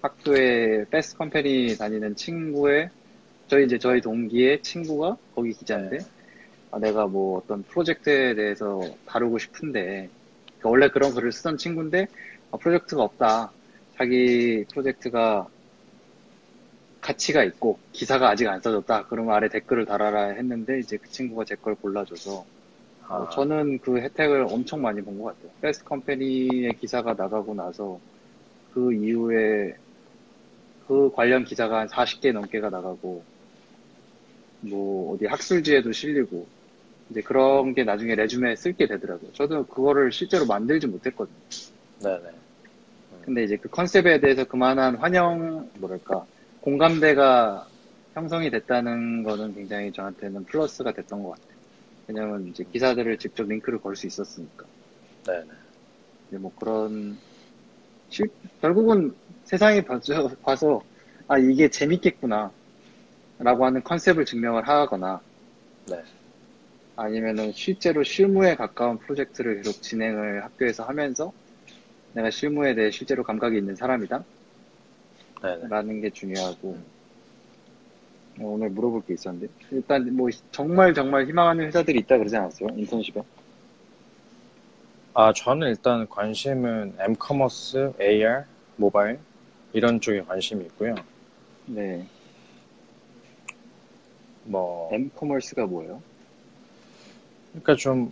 학교에 0.00 0.86
Fast 0.90 1.18
Company 1.18 1.76
다니는 1.76 2.16
친구의 2.16 2.88
저희 3.48 3.66
이제 3.66 3.78
저희 3.78 4.00
동기의 4.00 4.62
친구가 4.62 5.18
거기 5.34 5.52
기자인데 5.52 5.98
아, 6.70 6.78
내가 6.78 7.06
뭐 7.06 7.38
어떤 7.38 7.62
프로젝트에 7.64 8.34
대해서 8.34 8.80
다루고 9.04 9.38
싶은데 9.38 10.08
원래 10.64 10.88
그런 10.88 11.14
글을 11.14 11.30
쓰던 11.30 11.58
친구인데 11.58 12.06
아, 12.50 12.56
프로젝트가 12.56 13.02
없다. 13.02 13.52
자기 14.02 14.64
프로젝트가 14.72 15.48
가치가 17.00 17.42
있고 17.44 17.80
기사가 17.92 18.30
아직 18.30 18.46
안 18.48 18.60
써졌다. 18.60 19.06
그러면 19.08 19.34
아래 19.34 19.48
댓글을 19.48 19.84
달아라 19.86 20.28
했는데 20.34 20.78
이제 20.80 20.96
그 20.98 21.08
친구가 21.08 21.44
제 21.44 21.56
걸 21.56 21.74
골라줘서 21.76 22.46
아, 23.08 23.14
어, 23.16 23.28
저는 23.28 23.80
그 23.80 23.98
혜택을 24.00 24.46
엄청 24.50 24.82
많이 24.82 25.02
본 25.02 25.18
것 25.18 25.24
같아요. 25.36 25.52
패스트 25.60 25.84
컴퍼니의 25.84 26.76
기사가 26.78 27.14
나가고 27.14 27.54
나서 27.54 28.00
그 28.70 28.92
이후에 28.94 29.78
그 30.86 31.10
관련 31.12 31.44
기사가 31.44 31.80
한 31.80 31.88
40개 31.88 32.32
넘게가 32.32 32.70
나가고 32.70 33.26
뭐 34.60 35.14
어디 35.14 35.26
학술지에도 35.26 35.92
실리고 35.92 36.50
이제 37.10 37.22
그런 37.22 37.74
게 37.74 37.84
나중에 37.84 38.14
레주메에 38.16 38.56
쓸게 38.56 38.88
되더라고요. 38.88 39.32
저도 39.32 39.66
그거를 39.68 40.12
실제로 40.12 40.46
만들지 40.46 40.86
못했거든요. 40.88 41.38
네네. 42.00 42.41
근데 43.22 43.44
이제 43.44 43.56
그 43.58 43.68
컨셉에 43.68 44.20
대해서 44.20 44.44
그만한 44.44 44.96
환영, 44.96 45.70
뭐랄까, 45.78 46.26
공감대가 46.60 47.68
형성이 48.14 48.50
됐다는 48.50 49.22
거는 49.24 49.54
굉장히 49.54 49.92
저한테는 49.92 50.44
플러스가 50.46 50.92
됐던 50.92 51.22
것 51.22 51.30
같아요. 51.30 51.58
왜냐면 52.08 52.46
이제 52.48 52.64
기사들을 52.64 53.18
직접 53.18 53.44
링크를 53.48 53.80
걸 53.80 53.96
수 53.96 54.06
있었으니까. 54.06 54.66
네네. 55.26 55.48
이제 56.28 56.38
뭐 56.38 56.52
그런 56.54 57.20
실- 58.08 58.34
결국은 58.60 59.14
세상에 59.44 59.82
봐서, 59.82 60.36
봐서 60.42 60.86
아 61.28 61.38
이게 61.38 61.68
재밌겠구나 61.70 62.54
라고 63.38 63.66
하는 63.66 63.82
컨셉을 63.84 64.24
증명을 64.26 64.68
하거나 64.68 65.22
네. 65.86 66.02
아니면은 66.96 67.52
실제로 67.52 68.02
실무에 68.02 68.54
가까운 68.56 68.98
프로젝트를 68.98 69.56
계속 69.56 69.82
진행을 69.82 70.44
학교에서 70.44 70.84
하면서 70.84 71.32
내가 72.14 72.30
실무에 72.30 72.74
대해 72.74 72.90
실제로 72.90 73.22
감각이 73.22 73.56
있는 73.56 73.74
사람이다 73.74 74.24
네네. 75.42 75.68
라는 75.68 76.00
게 76.00 76.10
중요하고 76.10 76.78
어, 78.40 78.44
오늘 78.44 78.70
물어볼 78.70 79.02
게 79.06 79.14
있었는데 79.14 79.48
일단 79.70 80.14
뭐 80.16 80.28
정말 80.50 80.94
정말 80.94 81.26
희망하는 81.26 81.66
회사들이 81.66 82.00
있다 82.00 82.18
그러지 82.18 82.36
않았어요 82.36 82.68
인턴십에 82.76 83.22
아, 85.14 85.30
저는 85.30 85.68
일단 85.68 86.08
관심은 86.08 86.94
m-commerce, 86.98 87.92
AR, 88.00 88.44
모바일 88.76 89.18
이런 89.74 90.00
쪽에 90.00 90.22
관심이 90.22 90.64
있고요. 90.64 90.94
네뭐 91.66 92.08
m-commerce가 94.90 95.66
뭐예요? 95.66 96.02
그러니까 97.50 97.76
좀 97.76 98.10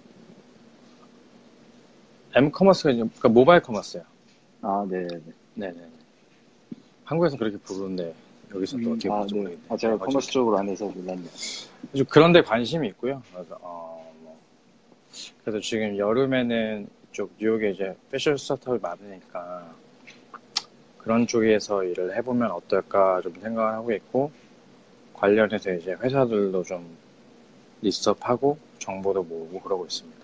m-commerce가 2.35 2.91
이제 2.91 3.01
그러니까 3.01 3.29
mobile 3.29 3.61
commerce요. 3.63 4.03
아 4.63 4.87
네네네 4.89 5.21
네 5.55 5.73
네. 5.73 5.89
한국에서 7.05 7.37
그렇게 7.37 7.57
부르는데 7.59 8.15
여기서 8.55 8.79
또 8.79 8.93
어떻게 8.93 9.11
아, 9.11 9.27
네. 9.33 9.57
아 9.69 9.77
제가 9.77 9.95
어쨌든 9.95 9.99
commerce 9.99 10.31
쪽으로 10.31 10.59
안 10.59 10.69
해서 10.69 10.87
몰랐네요 10.87 11.29
좀 11.97 12.07
그런 12.07 12.33
데 12.33 12.43
관심이 12.43 12.89
있고요. 12.89 13.23
그래서 13.33 13.59
어, 13.63 14.13
뭐 14.21 14.39
그래서 15.45 15.61
지금 15.61 15.97
여름에는 15.97 16.89
이쪽 17.11 17.33
뉴욕에 17.39 17.71
이제 17.71 17.97
패션 18.11 18.37
스타트업이 18.37 18.81
많으니까 18.81 19.75
그런 20.99 21.27
쪽에서 21.27 21.83
일을 21.83 22.17
해보면 22.17 22.51
어떨까 22.51 23.21
좀 23.23 23.35
생각을 23.41 23.73
하고 23.73 23.93
있고 23.93 24.31
관련해서 25.15 25.73
이제 25.73 25.93
회사들도 25.93 26.63
좀 26.63 26.97
list 27.83 28.13
up하고 28.13 28.59
정보도 28.79 29.23
모으고 29.23 29.61
그러고 29.61 29.87
있습니다. 29.87 30.20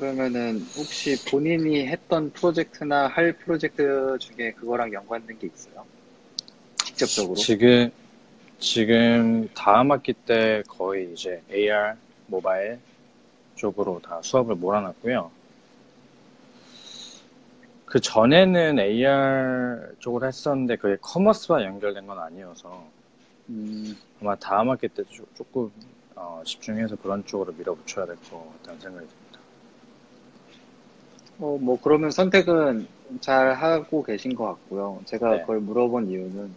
그러면은 0.00 0.60
혹시 0.76 1.16
본인이 1.30 1.86
했던 1.86 2.30
프로젝트나 2.30 3.06
할 3.08 3.32
프로젝트 3.32 4.18
중에 4.20 4.52
그거랑 4.52 4.92
연관된 4.92 5.38
게 5.38 5.46
있어요? 5.46 5.86
직접적으로? 6.84 7.34
지금 7.34 7.90
지금 8.58 9.48
다음 9.54 9.90
학기 9.92 10.12
때 10.12 10.62
거의 10.68 11.10
이제 11.14 11.42
AR 11.50 11.94
모바일 12.26 12.78
쪽으로 13.54 13.98
다 14.02 14.20
수업을 14.22 14.56
몰아놨고요. 14.56 15.30
그 17.86 17.98
전에는 17.98 18.78
AR 18.78 19.94
쪽으로 19.98 20.26
했었는데 20.26 20.76
그게 20.76 20.98
commerce와 21.00 21.64
연결된 21.64 22.06
건 22.06 22.18
아니어서 22.18 22.86
음, 23.48 23.96
아마 24.20 24.36
다음 24.36 24.68
학기 24.68 24.88
때 24.88 25.04
조- 25.04 25.24
조금 25.34 25.70
어, 26.14 26.42
집중해서 26.44 26.96
그런 26.96 27.24
쪽으로 27.24 27.54
밀어붙여야 27.56 28.04
될 28.04 28.16
것 28.16 28.52
같다는 28.58 28.80
생각이 28.80 29.06
듭니다. 29.06 29.25
어, 31.38 31.58
뭐 31.60 31.78
그러면 31.80 32.10
선택은 32.10 32.86
잘 33.20 33.54
하고 33.54 34.02
계신 34.02 34.34
것 34.34 34.46
같고요. 34.46 35.00
제가 35.04 35.36
네. 35.36 35.40
그걸 35.42 35.60
물어본 35.60 36.08
이유는 36.08 36.54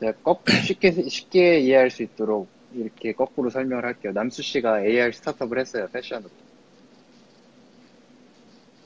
제가 0.00 0.12
거, 0.22 0.40
쉽게 0.64 0.90
쉽게 1.08 1.60
이해할 1.60 1.90
수 1.90 2.02
있도록 2.02 2.48
이렇게 2.74 3.12
거꾸로 3.12 3.50
설명을 3.50 3.84
할게요. 3.84 4.12
남수 4.12 4.42
씨가 4.42 4.84
AR 4.84 5.12
스타트업을 5.12 5.58
했어요, 5.58 5.88
패션으로. 5.92 6.30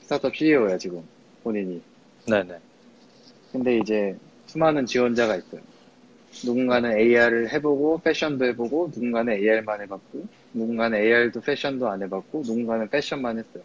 스타트업 0.01 0.35
CEO야 0.35 0.77
지금 0.77 1.03
본인이. 1.43 1.81
네네. 2.27 2.59
근데 3.51 3.77
이제 3.77 4.15
수많은 4.47 4.85
지원자가 4.85 5.37
있어요. 5.37 5.61
누군가는 6.45 6.97
AR을 6.97 7.51
해보고 7.51 7.99
패션도 8.01 8.45
해보고 8.45 8.91
누군가는 8.93 9.33
AR만 9.33 9.81
해봤고 9.81 10.25
누군가는 10.53 10.97
AR도 10.97 11.41
패션도 11.41 11.89
안 11.89 12.01
해봤고 12.03 12.43
누군가는 12.45 12.87
패션만 12.89 13.37
했어요. 13.39 13.63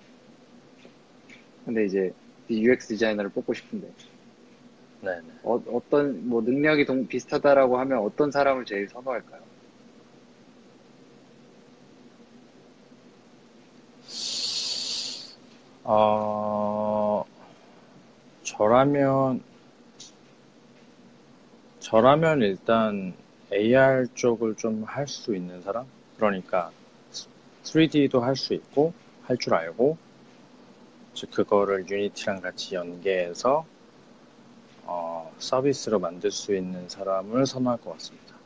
근데 1.66 1.84
이제 1.86 2.14
UX 2.50 2.88
디자이너를 2.88 3.30
뽑고 3.32 3.54
싶은데 3.54 3.92
네네. 5.00 5.22
어, 5.42 5.54
어떤 5.68 6.28
뭐 6.28 6.42
능력이 6.42 6.84
동- 6.86 7.06
비슷하다라고 7.06 7.78
하면 7.80 7.98
어떤 7.98 8.30
사람을 8.30 8.64
제일 8.66 8.88
선호할까요? 8.88 9.42
어, 15.84 17.24
저라면, 18.42 19.42
저라면 21.80 22.42
일단 22.42 23.14
AR 23.52 24.08
쪽을 24.14 24.56
좀 24.56 24.84
할 24.84 25.06
수 25.08 25.34
있는 25.34 25.62
사람? 25.62 25.86
그러니까 26.16 26.70
3D도 27.62 28.20
할 28.20 28.36
수 28.36 28.52
있고, 28.54 28.92
할 29.22 29.38
줄 29.38 29.54
알고, 29.54 29.96
즉, 31.16 31.30
그거를 31.30 31.88
유니티랑 31.88 32.42
같이 32.42 32.74
연계해서, 32.74 33.64
어, 34.84 35.32
서비스로 35.38 35.98
만들 35.98 36.30
수 36.30 36.54
있는 36.54 36.86
사람을 36.88 37.46
선호할 37.46 37.80
것 37.80 37.92
같습니다. 37.94 38.36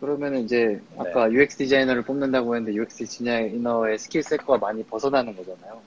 그러면은 0.00 0.44
이제 0.44 0.78
아까 0.98 1.32
UX 1.32 1.56
디자이너를 1.56 2.02
뽑는다고 2.02 2.54
했는데 2.54 2.76
UX 2.78 2.96
디자이너의 2.98 3.98
스킬셋과 3.98 4.58
많이 4.58 4.84
벗어나는 4.84 5.34
거잖아요. 5.34 5.80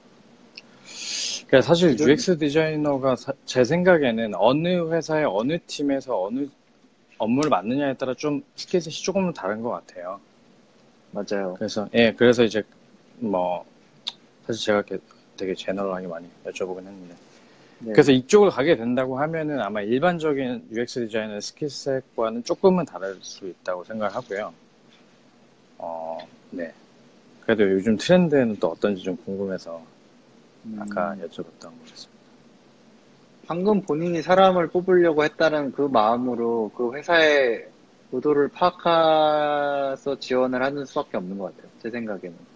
그러니까 1.45 1.61
사실 1.61 1.91
기존- 1.91 2.09
UX 2.09 2.37
디자이너가 2.39 3.15
사- 3.15 3.33
제 3.45 3.63
생각에는 3.63 4.33
어느 4.35 4.91
회사의 4.91 5.25
어느 5.29 5.59
팀에서 5.67 6.23
어느 6.23 6.47
업무를 7.19 7.49
맡느냐에 7.51 7.95
따라 7.97 8.15
좀 8.15 8.43
스킬셋이 8.55 8.95
조금은 8.95 9.33
다른 9.33 9.61
것 9.61 9.69
같아요. 9.69 10.19
맞아요. 11.11 11.53
그래서 11.57 11.87
예, 11.93 12.11
그래서 12.13 12.43
이제 12.43 12.63
뭐 13.17 13.63
사실 14.47 14.65
제가 14.65 14.77
이렇게 14.79 14.97
되게 15.39 15.55
제너럴하게 15.55 16.07
많이 16.07 16.27
여쭤보긴 16.45 16.79
했는데 16.79 17.15
네. 17.79 17.93
그래서 17.93 18.11
이쪽을 18.11 18.49
가게 18.49 18.75
된다고 18.75 19.17
하면은 19.19 19.61
아마 19.61 19.81
일반적인 19.81 20.67
UX 20.71 21.07
디자이너의 21.07 21.41
스킬셋과는 21.41 22.43
조금은 22.43 22.85
다를 22.85 23.17
수 23.21 23.47
있다고 23.47 23.85
생각하고요. 23.85 24.53
어, 25.77 26.17
네. 26.51 26.73
그래도 27.45 27.63
요즘 27.71 27.95
트렌드는 27.95 28.57
또 28.59 28.67
어떤지 28.67 29.01
좀 29.01 29.15
궁금해서 29.15 29.81
음, 30.65 30.77
아까 30.77 31.15
여쭤봤던 31.15 31.61
거였습니다. 31.61 32.19
방금 33.47 33.81
본인이 33.81 34.21
사람을 34.21 34.67
뽑으려고 34.67 35.23
했다는 35.23 35.71
그 35.71 35.83
마음으로 35.83 36.69
그 36.75 36.93
회사의 36.93 37.67
의도를 38.11 38.49
파악해서 38.49 40.19
지원을 40.19 40.61
하는 40.61 40.85
수밖에 40.85 41.17
없는 41.17 41.37
것 41.37 41.55
같아요. 41.55 41.71
제 41.81 41.89
생각에는. 41.89 42.48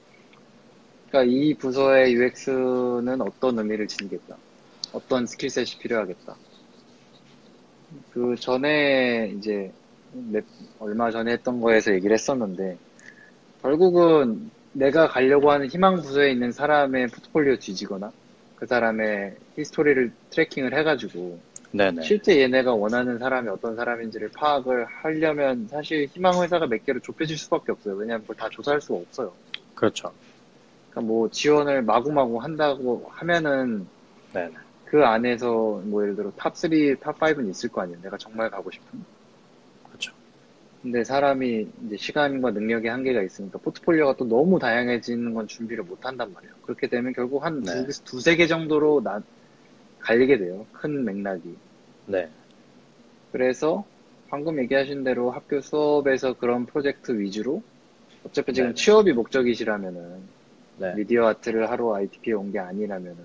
그러니까 1.14 1.32
이 1.32 1.54
부서의 1.54 2.14
UX는 2.16 3.22
어떤 3.22 3.60
의미를 3.60 3.88
지니겠다. 3.88 4.36
어떤 4.94 5.28
스킬셋이 5.28 5.78
필요하겠다. 5.80 6.36
그 8.12 8.36
전에 8.40 9.32
이제 9.38 9.72
몇- 10.12 10.44
얼마 10.80 11.12
전에 11.12 11.34
했던 11.34 11.62
거에서 11.62 11.94
얘기를 11.94 12.16
했었는데 12.16 12.78
결국은 13.62 14.50
내가 14.72 15.08
가려고 15.08 15.52
하는 15.52 15.68
희망 15.68 15.98
부서에 15.98 16.32
있는 16.32 16.52
사람의 16.52 17.10
포트폴리오 17.10 17.58
뒤지거나 17.58 18.12
그 18.56 18.66
사람의 18.66 19.36
히스토리를 19.56 20.12
tracking을 20.32 20.76
해가지고 20.76 21.40
네네. 21.74 22.02
실제 22.02 22.42
얘네가 22.42 22.74
원하는 22.74 23.20
사람이 23.20 23.50
어떤 23.50 23.76
사람인지를 23.76 24.32
파악을 24.36 24.86
하려면 24.86 25.68
사실 25.68 26.08
희망 26.08 26.42
회사가 26.42 26.66
몇 26.66 26.84
개로 26.84 27.00
좁혀질 27.02 27.38
수밖에 27.38 27.72
없어요. 27.72 27.94
왜냐하면 27.98 28.22
그걸 28.22 28.36
다 28.36 28.50
조사할 28.50 28.82
수가 28.82 28.98
없어요. 29.00 29.32
그렇죠. 29.76 30.12
그러니까 30.94 31.02
뭐 31.02 31.30
지원을 31.30 31.82
마구마구 31.82 32.38
한다고 32.38 33.08
하면은 33.10 33.88
네네. 34.32 34.54
그 34.86 35.04
안에서 35.04 35.82
뭐 35.86 36.04
예를 36.04 36.16
들어 36.16 36.32
top 36.32 37.00
3, 37.00 37.10
top 37.10 37.25
5는 37.25 37.50
있을 37.50 37.70
거 37.70 37.82
아니에요. 37.82 38.00
내가 38.02 38.16
정말 38.18 38.50
가고 38.52 38.70
싶은. 38.70 39.04
그렇죠. 39.88 40.14
근데 40.84 41.04
사람이 41.04 41.68
이제 41.88 41.98
시간과 41.98 42.52
능력의 42.52 42.92
한계가 42.92 43.24
있으니까 43.24 43.58
포트폴리오가 43.58 44.18
또 44.18 44.26
너무 44.26 44.60
다양해지는 44.60 45.34
건 45.34 45.48
준비를 45.48 45.84
못 45.84 46.06
한단 46.06 46.32
말이에요. 46.32 46.54
그렇게 46.62 46.88
되면 46.88 47.12
결국 47.14 47.44
한 47.44 47.64
네. 47.64 47.88
두, 47.88 48.04
두세 48.04 48.36
개 48.36 48.46
정도로 48.46 49.02
나, 49.04 49.22
갈리게 50.00 50.38
돼요. 50.38 50.68
큰 50.74 51.04
맥락이. 51.06 51.56
네. 52.06 52.30
그래서 53.32 53.84
방금 54.30 54.60
얘기하신 54.60 55.04
대로 55.04 55.32
학교 55.32 55.60
수업에서 55.60 56.34
그런 56.34 56.68
프로젝트 56.68 57.18
위주로 57.18 57.64
어차피 58.24 58.54
지금 58.54 58.70
네. 58.70 58.76
취업이 58.76 59.14
목적이시라면은 59.14 60.22
네. 60.78 60.94
미디어 60.96 61.28
아트를 61.28 61.70
하러 61.70 61.96
ITP에 61.96 62.34
온 62.34 62.52
게 62.52 62.60
아니라면은 62.60 63.18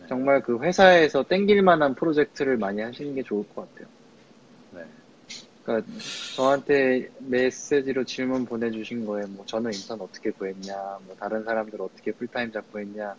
네. 0.00 0.06
정말 0.08 0.42
그 0.42 0.58
회사에서 0.62 1.22
땡길 1.24 1.62
만한 1.62 1.94
프로젝트를 1.94 2.56
많이 2.58 2.80
하시는 2.82 3.14
게 3.14 3.22
좋을 3.22 3.48
것 3.48 3.72
같아요. 3.72 3.88
네. 4.70 4.80
그러니까 5.62 5.88
저한테 6.36 7.08
메시지로 7.20 8.04
질문 8.04 8.44
보내주신 8.44 9.06
거에 9.06 9.24
뭐 9.26 9.46
저는 9.46 9.72
인턴 9.72 10.00
어떻게 10.00 10.30
구했냐, 10.30 10.98
뭐 11.06 11.16
다른 11.18 11.42
사람들 11.44 11.80
어떻게 11.80 12.12
풀타임 12.12 12.52
잡고 12.52 12.80
했냐, 12.80 13.16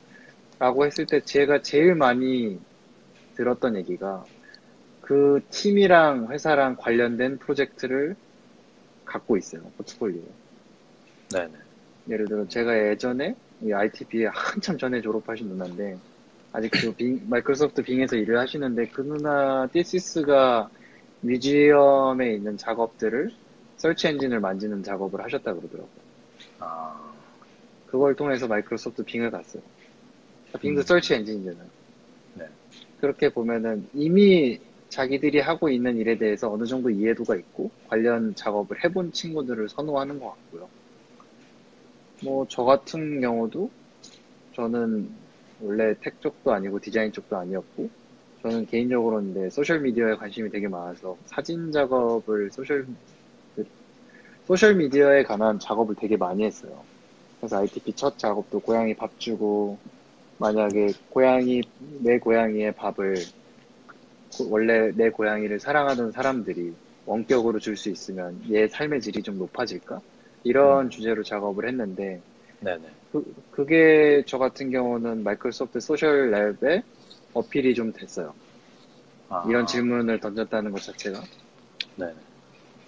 라고 0.60 0.86
했을 0.86 1.08
때 1.08 1.22
제가 1.22 1.62
제일 1.64 1.96
많이 1.96 2.60
들었던 3.36 3.76
얘기가 3.78 4.28
그 5.02 5.42
팀이랑 5.50 6.32
회사랑 6.32 6.76
관련된 6.78 7.40
프로젝트를 7.40 8.16
갖고 9.06 9.38
있어요. 9.38 9.62
포트폴리오에. 9.78 10.24
네네. 11.30 11.54
예를 12.10 12.28
들어 12.28 12.48
제가 12.48 12.78
예전에 12.92 13.36
이 13.62 13.72
ITB에 13.74 14.28
한참 14.34 14.78
전에 14.78 15.02
졸업하신 15.02 15.48
누나인데 15.50 16.00
아직도 16.52 16.94
빙- 16.96 17.22
마이크로소프트 17.30 17.84
빙에서 17.84 18.16
일을 18.18 18.40
하시는데 18.40 18.90
그 18.90 19.02
누나 19.02 19.68
thesis가 19.72 20.70
museum에 21.22 22.34
있는 22.36 22.58
작업들을 22.58 23.32
서치 23.78 24.08
엔진을 24.08 24.40
만지는 24.40 24.84
작업을 24.84 25.24
하셨다 25.24 25.54
그러더라고요. 25.54 26.06
아, 26.60 27.14
그걸 27.86 28.16
통해서 28.16 28.48
마이크로소프트 28.48 29.04
빙을 29.04 29.32
갔어요. 29.32 29.64
빙도 30.62 30.82
음. 30.82 30.84
search 30.84 31.14
engine이잖아요. 31.14 31.70
네. 32.34 32.46
그렇게 32.98 33.30
보면은 33.34 33.90
이미 33.94 34.60
자기들이 34.90 35.40
하고 35.40 35.70
있는 35.70 35.98
일에 35.98 36.18
대해서 36.18 36.52
어느 36.52 36.66
정도 36.66 36.90
이해도가 36.90 37.36
있고 37.36 37.72
관련 37.84 38.34
작업을 38.36 38.84
해본 38.84 39.12
친구들을 39.12 39.70
선호하는 39.70 40.20
것 40.20 40.30
같고요. 40.30 40.70
뭐 42.26 42.46
저 42.50 42.64
같은 42.64 43.22
경우도 43.22 43.72
저는 44.54 45.10
원래 45.60 45.96
tech 46.02 46.22
쪽도 46.22 46.54
아니고 46.54 46.80
디자인 46.82 47.12
쪽도 47.14 47.38
아니었고 47.38 47.92
저는 48.44 48.66
개인적으로는 48.68 49.32
이제 49.32 49.50
소셜 49.52 49.82
미디어에 49.82 50.16
관심이 50.18 50.50
되게 50.52 50.68
많아서 50.70 51.20
사진 51.28 51.72
작업을 51.72 52.52
소셜 52.52 52.88
그 53.56 53.66
소셜 54.46 54.76
미디어에 54.78 55.24
관한 55.24 55.60
작업을 55.60 55.96
되게 55.98 56.18
많이 56.18 56.46
했어요. 56.46 56.88
그래서 57.40 57.60
ITP 57.60 57.96
첫 57.96 58.18
작업도 58.20 58.62
고양이 58.62 58.96
밥 58.96 59.20
주고 59.20 59.82
만약에 60.40 60.94
고양이 61.10 61.62
내 61.80 62.20
고양이의 62.20 62.76
밥을 62.76 63.16
고- 64.30 64.50
원래 64.50 64.92
내 64.92 65.10
고양이를 65.10 65.60
사랑하던 65.60 66.12
사람들이 66.12 66.78
원격으로 67.06 67.60
줄 67.60 67.76
수 67.78 67.90
있으면 67.90 68.42
얘 68.52 68.68
삶의 68.68 69.02
질이 69.02 69.24
좀 69.24 69.38
높아질까? 69.38 70.02
이런 70.46 70.90
주제로 70.90 71.24
작업을 71.24 71.68
했는데 71.68 72.24
네네. 72.60 72.90
그, 73.12 73.24
그게 73.52 74.24
저 74.28 74.38
같은 74.38 74.72
경우는 74.72 75.24
마이크로소프트 75.24 75.80
소셜 75.82 76.32
랩에 76.32 76.84
어필이 77.34 77.76
좀 77.76 77.94
됐어요. 77.94 78.36
아, 79.30 79.44
이런 79.50 79.66
질문을 79.66 80.20
던졌다는 80.20 80.72
것 80.72 80.82
자체가. 80.84 81.22
네네. 81.96 82.16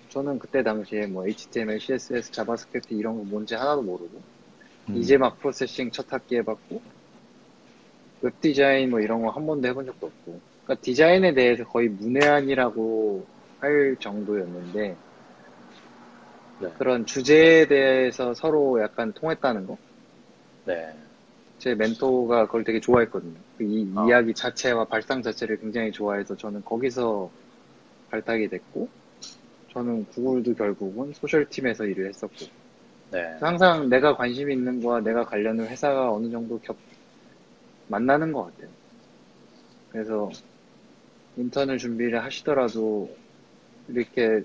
저는 0.10 0.40
그때 0.40 0.64
당시에 0.64 1.08
뭐 1.08 1.28
HTML, 1.28 1.80
CSS, 1.80 2.32
자바스크립트 2.32 2.94
이런 2.94 3.18
거 3.18 3.24
뭔지 3.24 3.56
하나도 3.56 3.84
모르고 3.84 4.26
음, 4.90 4.96
이제 4.96 5.18
막 5.18 5.38
프로세싱 5.40 5.92
첫 5.92 6.12
학기 6.14 6.38
해봤고 6.38 6.84
웹 8.22 8.40
디자인 8.42 8.90
뭐 8.92 9.00
이런 9.00 9.22
거 9.22 9.30
한 9.32 9.46
번도 9.46 9.68
해본 9.68 9.86
적도 9.86 10.08
없고 10.08 10.44
그러니까 10.64 10.82
디자인에 10.84 11.34
대해서 11.34 11.64
거의 11.66 11.90
문외한이라고 11.90 13.30
할 13.60 13.98
정도였는데 14.00 15.00
네. 16.60 16.70
그런 16.78 17.06
주제에 17.06 17.68
대해서 17.68 18.34
서로 18.34 18.82
약간 18.82 19.14
통했다는 19.14 19.68
거. 19.68 19.78
네. 20.66 20.94
제 21.60 21.76
멘토가 21.76 22.46
그걸 22.46 22.64
되게 22.64 22.80
좋아했거든요. 22.80 23.34
그이 23.58 23.92
아. 23.96 24.06
이야기 24.08 24.34
자체와 24.34 24.86
발상 24.86 25.22
자체를 25.22 25.60
굉장히 25.60 25.92
좋아해서 25.92 26.36
저는 26.36 26.64
거기서 26.64 27.30
발탁이 28.10 28.50
됐고 28.50 28.88
저는 29.74 30.06
구글도 30.06 30.56
결국은 30.56 31.14
소셜팀에서 31.14 31.86
일을 31.86 32.08
했었고 32.10 32.46
네. 33.12 33.38
항상 33.40 33.90
내가 33.90 34.16
관심 34.16 34.52
있는 34.52 34.82
거와 34.82 35.02
내가 35.02 35.24
관련된 35.26 35.68
회사가 35.68 36.12
어느 36.12 36.30
정도 36.30 36.60
겹 36.60 36.76
만나는 37.88 38.32
것 38.32 38.46
같아요. 38.46 38.70
그래서 39.90 40.30
인턴을 41.38 41.78
준비를 41.78 42.24
하시더라도 42.24 43.16
이렇게 43.88 44.44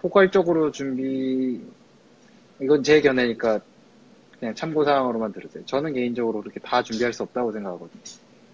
포괄적으로 0.00 0.70
준비 0.70 1.60
이건 2.60 2.82
제 2.82 3.00
견해니까 3.00 3.60
그냥 4.38 4.54
참고 4.54 4.84
사항으로만 4.84 5.32
들으세요. 5.32 5.64
저는 5.66 5.92
개인적으로 5.92 6.40
그렇게 6.40 6.60
다 6.60 6.82
준비할 6.82 7.12
수 7.12 7.22
없다고 7.22 7.52
생각하거든요. 7.52 8.02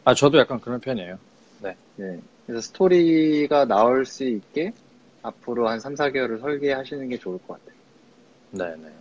아, 0.04 0.14
저도 0.14 0.38
약간 0.38 0.60
그런 0.60 0.80
편이에요. 0.80 1.18
네. 1.60 1.74
그래서 2.46 2.60
스토리가 2.60 3.64
나올 3.64 4.04
수 4.04 4.24
있게 4.24 4.72
앞으로 5.22 5.68
한 5.68 5.80
3, 5.80 5.94
4개월을 5.94 6.40
설계하시는 6.40 7.08
게 7.08 7.18
좋을 7.18 7.38
것 7.38 7.58
같아요. 7.58 7.76
네네. 8.50 8.92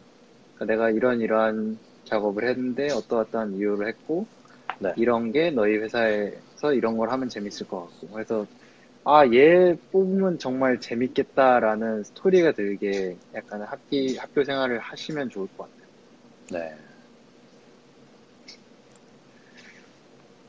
그러니까 0.55 0.65
내가 0.65 0.89
이런 0.89 1.21
이러한 1.21 1.77
작업을 2.05 2.47
했는데 2.47 2.91
어떠어떠한 2.91 3.55
이유를 3.55 3.87
했고 3.87 4.25
네. 4.79 4.93
이런 4.95 5.31
게 5.31 5.51
너희 5.51 5.75
회사에서 5.77 6.73
이런 6.73 6.97
걸 6.97 7.11
하면 7.11 7.29
재밌을 7.29 7.67
것 7.67 7.81
같고 7.81 8.07
그래서 8.07 8.47
아 9.07 9.23
얘 9.27 9.75
뽑으면 9.91 10.39
정말 10.39 10.79
재밌겠다라는 10.79 12.03
스토리가 12.03 12.53
들게 12.53 13.15
약간 13.35 13.61
학기 13.61 14.17
학교 14.17 14.43
생활을 14.43 14.79
하시면 14.79 15.29
좋을 15.29 15.47
것 15.55 15.69
같아요. 15.69 15.85
네. 16.49 16.75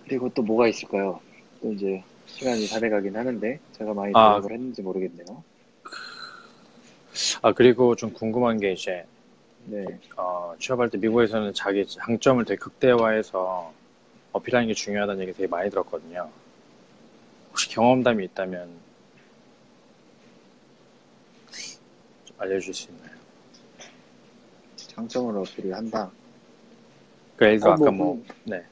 그리고 0.04 0.30
또 0.30 0.42
뭐가 0.42 0.68
있을까요? 0.68 1.20
또 1.60 1.70
이제 1.74 2.02
시간이 2.24 2.66
다 2.68 2.80
돼가긴 2.80 3.14
하는데 3.14 3.60
제가 3.72 3.92
많이 3.92 4.12
아. 4.14 4.36
대답을 4.36 4.54
했는지 4.54 4.80
모르겠네요. 4.80 5.44
아, 7.42 7.52
그리고 7.52 7.94
좀 7.94 8.12
궁금한 8.14 8.58
게 8.58 8.72
이제, 8.72 9.04
네. 9.66 9.84
어, 10.16 10.54
취업할 10.58 10.88
때 10.88 10.96
미국에서는 10.96 11.52
자기 11.52 11.86
장점을 11.86 12.42
되게 12.46 12.58
극대화해서 12.58 13.72
어필하는 14.32 14.68
게 14.68 14.74
중요하다는 14.74 15.22
얘기 15.22 15.32
되게 15.34 15.46
많이 15.46 15.68
들었거든요. 15.68 16.30
혹시 17.56 17.70
경험담이 17.70 18.22
있다면 18.26 18.68
좀 22.26 22.36
알려줄 22.36 22.74
수 22.74 22.90
있나요? 22.90 23.16
장점을 24.76 25.38
어필을 25.38 25.74
한다. 25.74 26.10
그 27.38 27.58
들어 27.58 27.70
어, 27.70 27.72
아까 27.72 27.90
뭐, 27.90 28.14
뭐, 28.14 28.24
네. 28.44 28.62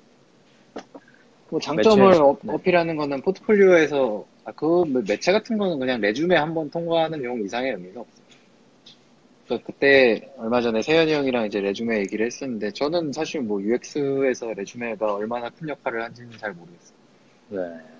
뭐 1.48 1.58
장점을 1.58 2.06
매체, 2.08 2.20
어, 2.20 2.36
네. 2.42 2.62
필하는 2.62 2.96
거는 2.96 3.22
포트폴리오에서 3.22 4.26
아, 4.44 4.52
그 4.52 4.84
매체 4.84 5.32
같은 5.32 5.56
거는 5.56 5.78
그냥 5.78 5.98
레주메 6.02 6.36
한 6.36 6.52
번 6.52 6.68
통과하는 6.70 7.22
내용 7.22 7.42
이상의 7.42 7.72
의미가 7.72 8.02
없어요. 8.02 8.24
그러니까 9.46 9.66
그때 9.66 10.30
얼마 10.36 10.60
전에 10.60 10.82
세현이 10.82 11.10
형이랑 11.10 11.46
이제 11.46 11.58
resume 11.62 12.00
얘기를 12.00 12.26
했었는데 12.26 12.72
저는 12.72 13.14
사실 13.14 13.40
뭐 13.40 13.62
UX에서 13.62 14.52
resume가 14.52 15.14
얼마나 15.14 15.48
큰 15.48 15.70
역할을 15.70 16.02
한지는 16.02 16.36
잘 16.36 16.52
모르겠어요. 16.52 16.98
네. 17.48 17.93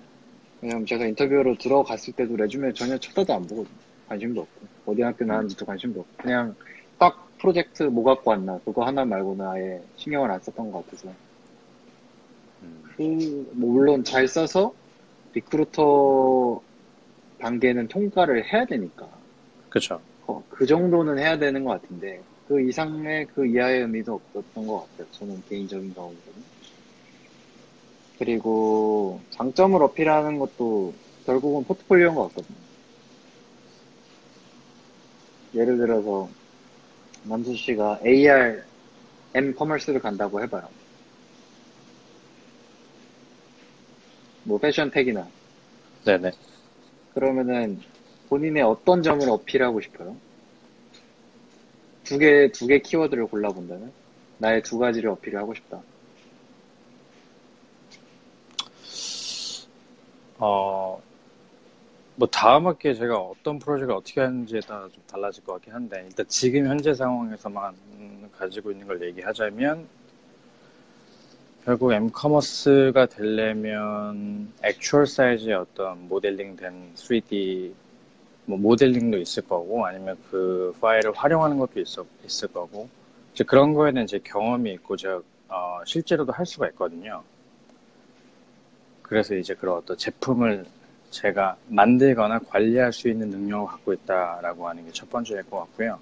왜냐면 0.65 0.83
제가 0.87 1.05
인터뷰로 1.05 1.57
들어갔을 1.59 2.13
때도 2.13 2.35
resume 2.35 2.73
전혀 2.73 2.97
쳐다도 2.97 3.35
안 3.35 3.41
보거든요. 3.43 3.77
관심도 4.07 4.41
없고 4.41 4.67
어디 4.91 5.03
학교 5.03 5.23
나왔는지도 5.23 5.63
관심도 5.63 5.99
없고 5.99 6.13
그냥 6.17 6.55
딱 6.97 7.29
프로젝트 7.37 7.83
뭐 7.83 8.03
갖고 8.03 8.31
왔나 8.31 8.59
그거 8.65 8.83
하나 8.83 9.05
말고는 9.05 9.47
아예 9.47 9.81
신경을 9.97 10.31
안 10.31 10.41
썼던 10.41 10.71
것 10.71 10.83
같아서 10.83 11.09
음, 12.63 12.83
그, 12.97 13.51
뭐 13.53 13.73
물론 13.73 14.03
잘 14.03 14.27
써서 14.27 14.73
recruiter 15.33 16.61
단계는 17.37 17.87
통과를 17.87 18.51
해야 18.51 18.65
되니까 18.65 19.07
그쵸. 19.69 20.01
어, 20.25 20.43
그 20.49 20.65
정도는 20.65 21.19
해야 21.19 21.37
되는 21.37 21.63
것 21.63 21.79
같은데 21.79 22.23
그 22.47 22.59
이상의 22.59 23.27
그 23.35 23.45
이하의 23.45 23.81
의미도 23.81 24.15
없었던 24.15 24.65
것 24.65 24.87
같아요. 24.89 25.07
저는 25.11 25.43
개인적인 25.47 25.93
경험으로는. 25.93 26.54
그리고 28.17 29.19
장점을 29.31 29.81
어필하는 29.81 30.39
것도 30.39 30.93
결국은 31.25 31.63
포트폴리오인 31.65 32.15
것 32.15 32.27
같거든요. 32.29 32.57
예를 35.53 35.77
들어서 35.77 36.29
남수 37.23 37.55
씨가 37.55 37.99
AR 38.05 38.63
M 39.33 39.53
커머스를 39.55 39.99
간다고 39.99 40.41
해봐요. 40.41 40.67
뭐 44.43 44.57
패션 44.59 44.91
택이나 44.91 45.27
네네. 46.05 46.31
그러면은 47.13 47.81
본인의 48.29 48.63
어떤 48.63 49.01
점을 49.01 49.27
어필하고 49.27 49.81
싶어요? 49.81 50.15
두 52.03 52.19
개, 52.19 52.51
두 52.51 52.67
개 52.67 52.79
키워드를 52.79 53.27
골라본다면? 53.27 53.91
나의 54.37 54.61
두 54.61 54.77
가지를 54.77 55.09
어필을 55.11 55.39
하고 55.39 55.53
싶다. 55.55 55.81
어, 60.37 61.01
뭐 62.15 62.27
다음 62.27 62.67
학기에 62.67 62.93
제가 62.93 63.17
어떤 63.17 63.59
프로젝트를 63.59 63.95
어떻게 63.95 64.21
하는지에 64.21 64.61
따라 64.61 64.87
좀 64.89 65.03
달라질 65.07 65.43
것 65.43 65.53
같긴 65.53 65.73
한데 65.73 66.03
일단 66.07 66.25
지금 66.27 66.67
현재 66.67 66.93
상황에서만 66.93 67.75
음, 67.93 68.29
가지고 68.37 68.71
있는 68.71 68.87
걸 68.87 69.01
얘기하자면 69.01 69.87
결국 71.65 71.93
엠커머스가 71.93 73.07
되려면 73.07 74.53
액츄얼 74.63 75.07
사이즈의 75.07 75.55
어떤 75.55 76.07
모델링 76.07 76.55
된 76.55 76.91
3D 76.95 77.73
뭐 78.45 78.57
모델링도 78.57 79.17
있을 79.17 79.43
거고 79.47 79.85
아니면 79.85 80.15
그 80.29 80.75
파일을 80.79 81.11
활용하는 81.13 81.57
것도 81.57 81.79
있어, 81.79 82.05
있을 82.23 82.49
거고 82.49 82.87
이제 83.33 83.43
그런 83.43 83.73
거에는 83.73 84.03
이제 84.03 84.19
경험이 84.23 84.73
있고 84.73 84.95
제가 84.95 85.21
어, 85.49 85.79
실제로도 85.85 86.31
할 86.31 86.45
수가 86.45 86.67
있거든요. 86.69 87.23
그래서 89.07 89.35
이제 89.35 89.53
그런 89.53 89.77
어떤 89.77 89.97
제품을 89.97 90.65
제가 91.11 91.57
만들거나 91.67 92.39
관리할 92.39 92.91
수 92.91 93.07
있는 93.07 93.29
능력을 93.29 93.67
갖고 93.67 93.93
있다라고 93.93 94.67
하는 94.67 94.83
게 94.85 94.91
첫 94.91 95.09
번째일 95.09 95.43
것 95.43 95.59
같고요. 95.59 95.99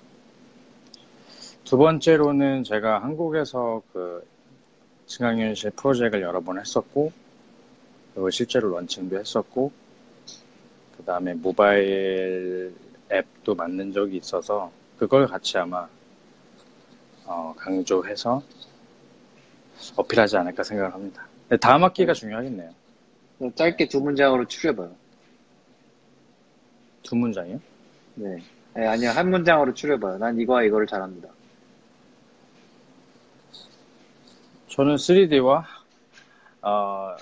두 1.65 1.77
번째로는 1.77 2.63
제가 2.63 3.03
한국에서 3.03 3.81
그 3.91 4.25
증강현실 5.07 5.71
프로젝트를 5.71 6.23
여러 6.23 6.39
번 6.39 6.59
했었고, 6.59 7.11
그리고 8.13 8.29
실제로 8.29 8.69
런칭도 8.69 9.17
했었고, 9.19 9.71
그 10.97 11.03
다음에 11.03 11.33
모바일 11.33 12.73
앱도 13.11 13.55
만든 13.55 13.91
적이 13.91 14.17
있어서 14.17 14.71
그걸 14.97 15.27
같이 15.27 15.57
아마 15.57 15.87
어, 17.25 17.53
강조해서 17.57 18.41
어필하지 19.95 20.37
않을까 20.37 20.63
생각을 20.63 20.93
합니다. 20.93 21.27
다음 21.59 21.83
학기가 21.83 22.13
중요하겠네요. 22.13 22.82
짧게 23.55 23.87
두 23.89 24.01
문장으로 24.01 24.47
추려봐요. 24.47 24.95
두 27.03 27.15
문장이요? 27.15 27.59
네. 28.15 28.37
네, 28.75 28.87
아니요, 28.87 29.09
한 29.11 29.29
문장으로 29.29 29.73
추려봐요. 29.73 30.17
난 30.17 30.39
이거와 30.39 30.63
이거를 30.63 30.87
잘합니다. 30.87 31.29
저는 34.67 34.95
3D와 34.95 35.63
어, 36.63 37.15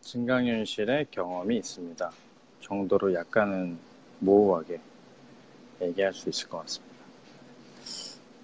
증강현실의 0.00 1.06
경험이 1.10 1.56
있습니다. 1.58 2.10
정도로 2.60 3.14
약간은 3.14 3.78
모호하게 4.18 4.80
얘기할 5.80 6.12
수 6.12 6.28
있을 6.28 6.48
것 6.48 6.58
같습니다. 6.58 6.94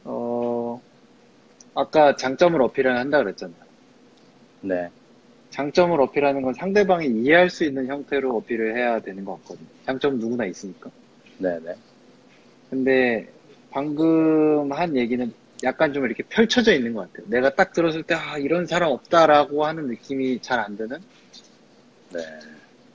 어, 0.05 0.81
아까 1.75 2.17
장점을 2.17 2.61
어필을 2.63 2.97
한다 2.97 3.19
그랬잖아요. 3.19 3.71
네, 4.63 4.91
장점을 5.51 6.01
어필하는 6.01 6.43
건 6.43 6.55
상대방이 6.55 7.07
이해할 7.09 7.51
수 7.51 7.65
있는 7.65 7.87
형태로 7.89 8.37
어필을 8.39 8.77
해야 8.77 9.01
되는 9.01 9.25
것 9.25 9.35
같거든요. 9.43 9.69
장점 9.85 10.19
누구나 10.19 10.45
있으니까. 10.47 10.91
네, 11.39 11.59
네, 11.65 11.75
근데 12.71 13.29
방금 13.71 14.73
한 14.73 14.97
얘기는 14.97 15.33
약간 15.63 15.93
좀 15.93 16.05
이렇게 16.07 16.23
펼쳐져 16.25 16.73
있는 16.75 16.95
것 16.95 17.11
같아요. 17.13 17.29
내가 17.31 17.55
딱 17.55 17.73
들었을 17.73 18.03
때, 18.05 18.15
아, 18.15 18.39
이런 18.39 18.67
사람 18.67 18.93
없다라고 18.93 19.65
하는 19.67 19.89
느낌이 19.89 20.41
잘 20.41 20.61
안 20.61 20.77
드는? 20.77 20.99
네, 22.13 22.21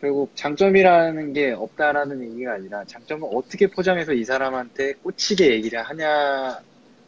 결국 0.02 0.36
장점이라는 0.36 1.34
게 1.34 1.52
없다라는 1.52 2.24
얘기가 2.24 2.54
아니라 2.54 2.84
장점을 2.86 3.28
어떻게 3.34 3.68
포장해서 3.68 4.14
이 4.14 4.24
사람한테 4.26 4.94
꽂히게 5.04 5.52
얘기를 5.52 5.82
하냐, 5.84 6.60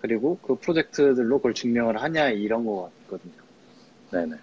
그리고 0.02 0.38
그 0.42 0.56
프로젝트들로 0.56 1.38
그걸 1.40 1.54
증명을 1.54 2.02
하냐, 2.02 2.30
이런 2.32 2.66
거 2.66 2.92
같거든요. 3.08 3.34
네, 4.12 4.26
네. 4.26 4.38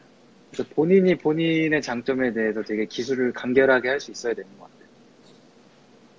그래서 0.54 0.64
본인이 0.74 1.16
본인의 1.16 1.82
장점에 1.82 2.32
대해서 2.32 2.62
되게 2.62 2.84
기술을 2.86 3.32
간결하게 3.32 3.88
할 3.88 4.00
수 4.00 4.12
있어야 4.12 4.34
되는 4.34 4.48
것 4.58 4.64
같아요. 4.64 4.88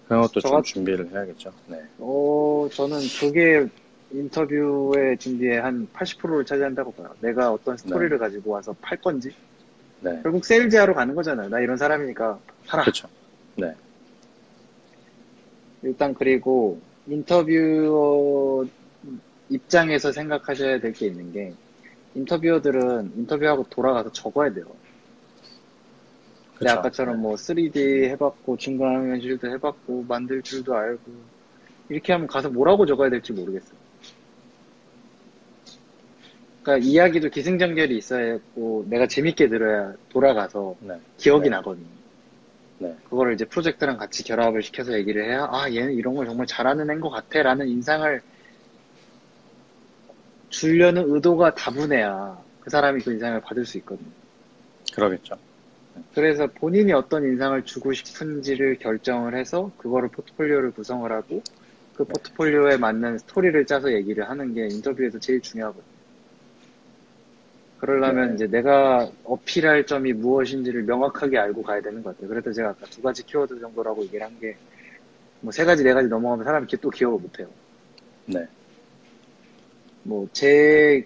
그런 0.08 0.22
것도 0.24 0.34
저좀 0.42 0.52
같- 0.58 0.64
준비를 0.66 1.10
해야겠죠. 1.12 1.54
네, 1.68 1.82
어, 2.00 2.68
저는 2.74 3.00
그게 3.20 3.66
인터뷰의 4.12 5.18
준비의 5.18 5.62
한 5.62 5.88
80%를 5.94 6.46
차지한다고 6.46 6.92
봐요. 6.94 7.14
내가 7.22 7.52
어떤 7.52 7.76
스토리를 7.78 8.18
가지고 8.18 8.52
와서 8.52 8.76
팔 8.82 9.00
건지. 9.00 9.32
네, 10.02 10.20
결국 10.22 10.46
세일즈하러 10.46 10.94
가는 10.94 11.16
거잖아요. 11.16 11.50
나 11.50 11.60
이런 11.60 11.78
사람이니까 11.78 12.38
팔아. 12.68 12.84
그렇죠. 12.84 13.08
일단 15.82 16.14
그리고 16.14 16.80
인터뷰어 17.08 18.66
입장에서 19.50 20.12
생각하셔야 20.12 20.80
될 20.80 20.92
게 20.94 21.08
있는 21.08 21.32
게 21.32 21.54
인터뷰어들은 22.16 23.14
인터뷰하고 23.18 23.66
돌아가서 23.70 24.12
적어야 24.12 24.52
돼요. 24.54 24.66
근데 26.58 26.70
그쵸. 26.70 26.80
아까처럼 26.80 27.22
뭐 27.22 27.36
3D 27.36 28.06
해봤고 28.12 28.58
중간 28.58 29.10
현실도 29.10 29.52
해봤고 29.52 30.06
만들 30.08 30.42
줄도 30.42 30.74
알고 30.74 31.12
이렇게 31.90 32.14
하면 32.14 32.28
가서 32.28 32.50
뭐라고 32.50 32.86
적어야 32.86 33.10
될지 33.10 33.34
모르겠어요. 33.34 33.78
그러니까 36.64 36.88
이야기도 36.88 37.30
기승전결이 37.30 37.96
있어야 37.98 38.32
했고 38.34 38.86
내가 38.90 39.06
재밌게 39.06 39.50
들어야 39.50 39.94
돌아가서 40.10 40.76
네, 40.80 41.00
기억이 41.18 41.44
네. 41.44 41.50
나거든요. 41.50 41.86
네. 42.80 42.96
그거를 43.10 43.34
이제 43.34 43.46
프로젝트랑 43.46 43.98
같이 43.98 44.24
결합을 44.24 44.64
시켜서 44.64 44.94
얘기를 44.94 45.26
해야 45.26 45.48
아 45.52 45.70
얘는 45.72 45.94
이런 45.94 46.16
걸 46.16 46.26
정말 46.26 46.48
잘하는 46.48 46.90
애인 46.90 47.02
것 47.02 47.10
같아라는 47.10 47.68
인상을 47.68 48.22
주려는 50.50 51.04
의도가 51.14 51.56
다분해야 51.56 52.38
그 52.62 52.70
사람이 52.70 53.02
그 53.02 53.12
인상을 53.14 53.42
받을 53.42 53.66
수 53.66 53.78
있거든요. 53.80 54.10
그러겠죠. 54.94 55.36
그래서 56.14 56.48
본인이 56.48 56.92
어떤 56.94 57.24
인상을 57.24 57.64
주고 57.64 57.94
싶은지를 57.94 58.80
결정을 58.80 59.36
해서 59.36 59.72
그거를 59.78 60.10
포트폴리오를 60.10 60.72
구성을 60.72 61.10
하고 61.12 61.42
그 61.96 62.04
포트폴리오에 62.04 62.78
맞는 62.78 63.20
스토리를 63.20 63.66
짜서 63.66 63.94
얘기를 63.94 64.30
하는 64.30 64.54
게 64.54 64.68
인터뷰에서 64.68 65.20
제일 65.20 65.42
중요하거든요. 65.42 65.96
그러려면 67.78 68.30
네. 68.30 68.36
이제 68.36 68.48
내가 68.48 69.10
어필할 69.24 69.86
점이 69.86 70.14
무엇인지를 70.14 70.84
명확하게 70.84 71.38
알고 71.38 71.62
가야 71.64 71.82
되는 71.82 72.02
것 72.04 72.16
같아요. 72.16 72.30
그래서 72.30 72.52
제가 72.52 72.70
아까 72.70 72.86
두 72.88 73.02
가지 73.02 73.24
키워드 73.26 73.60
정도라고 73.60 74.04
얘기를 74.04 74.26
한 74.26 74.40
게, 74.40 74.58
뭐 75.42 75.52
세 75.52 75.64
가지, 75.66 75.84
네 75.84 75.94
가지 75.94 76.08
넘어가면 76.08 76.46
사람이 76.46 76.64
이렇게 76.64 76.78
또 76.78 76.90
기억을 76.90 77.20
못해요. 77.20 77.48
네, 78.26 78.48
뭐, 80.06 80.28
제, 80.34 81.06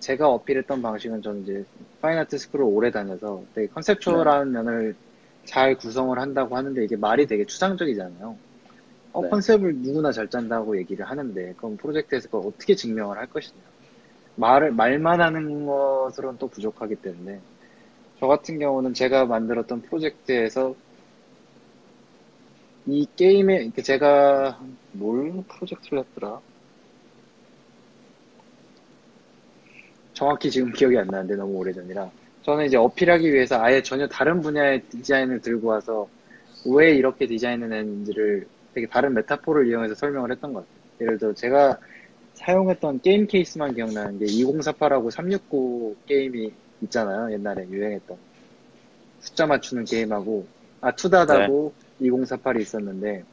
제가 0.00 0.28
어필했던 0.28 0.82
방식은 0.82 1.22
저는 1.22 1.42
이제 1.44 1.64
파인아트 2.00 2.36
스쿨을 2.36 2.64
오래 2.64 2.90
다녀서 2.90 3.42
되게 3.54 3.68
컨셉추얼한 3.68 4.50
면을 4.52 4.96
잘 5.44 5.76
구성을 5.76 6.18
한다고 6.18 6.56
하는데 6.56 6.84
이게 6.84 6.96
말이 6.96 7.26
되게 7.26 7.44
추상적이잖아요. 7.46 8.36
어, 9.12 9.22
네. 9.22 9.28
컨셉을 9.28 9.76
누구나 9.76 10.10
잘 10.10 10.28
짠다고 10.28 10.76
얘기를 10.76 11.08
하는데 11.08 11.54
그럼 11.56 11.76
프로젝트에서 11.76 12.28
그걸 12.28 12.48
어떻게 12.48 12.74
증명을 12.74 13.16
할 13.16 13.26
것이냐. 13.28 13.62
말을, 14.34 14.72
말만 14.72 15.20
하는 15.20 15.64
것으로는 15.64 16.38
또 16.38 16.48
부족하기 16.48 16.96
때문에 16.96 17.40
저 18.18 18.26
같은 18.26 18.58
경우는 18.58 18.92
제가 18.92 19.26
만들었던 19.26 19.82
프로젝트에서 19.82 20.74
이 22.86 23.06
게임에 23.14 23.62
이렇게 23.62 23.82
제가 23.82 24.60
뭘 24.92 25.44
프로젝트를 25.48 26.00
했더라? 26.00 26.40
정확히 30.14 30.50
지금 30.50 30.72
기억이 30.72 30.96
안 30.96 31.06
나는데 31.08 31.36
너무 31.36 31.56
오래전이라 31.58 32.10
저는 32.42 32.66
이제 32.66 32.76
어필하기 32.76 33.32
위해서 33.32 33.60
아예 33.62 33.82
전혀 33.82 34.06
다른 34.06 34.40
분야의 34.40 34.82
디자인을 34.82 35.40
들고 35.40 35.68
와서 35.68 36.08
왜 36.66 36.94
이렇게 36.94 37.26
디자인을 37.26 37.72
했는지를 37.72 38.46
되게 38.74 38.86
다른 38.86 39.14
메타포를 39.14 39.68
이용해서 39.68 39.94
설명을 39.94 40.30
했던 40.32 40.52
것 40.52 40.60
같아요. 40.60 40.84
예를 41.00 41.18
들어 41.18 41.32
제가 41.34 41.78
사용했던 42.34 43.00
게임 43.00 43.26
케이스만 43.26 43.74
기억나는 43.74 44.18
게 44.18 44.26
2048하고 44.26 45.10
369 45.10 45.96
게임이 46.06 46.52
있잖아요. 46.82 47.32
옛날에 47.32 47.66
유행했던 47.68 48.16
숫자 49.20 49.46
맞추는 49.46 49.84
게임하고 49.84 50.46
아 50.80 50.90
투다다고 50.94 51.72
2048이 52.00 52.60
있었는데 52.60 53.24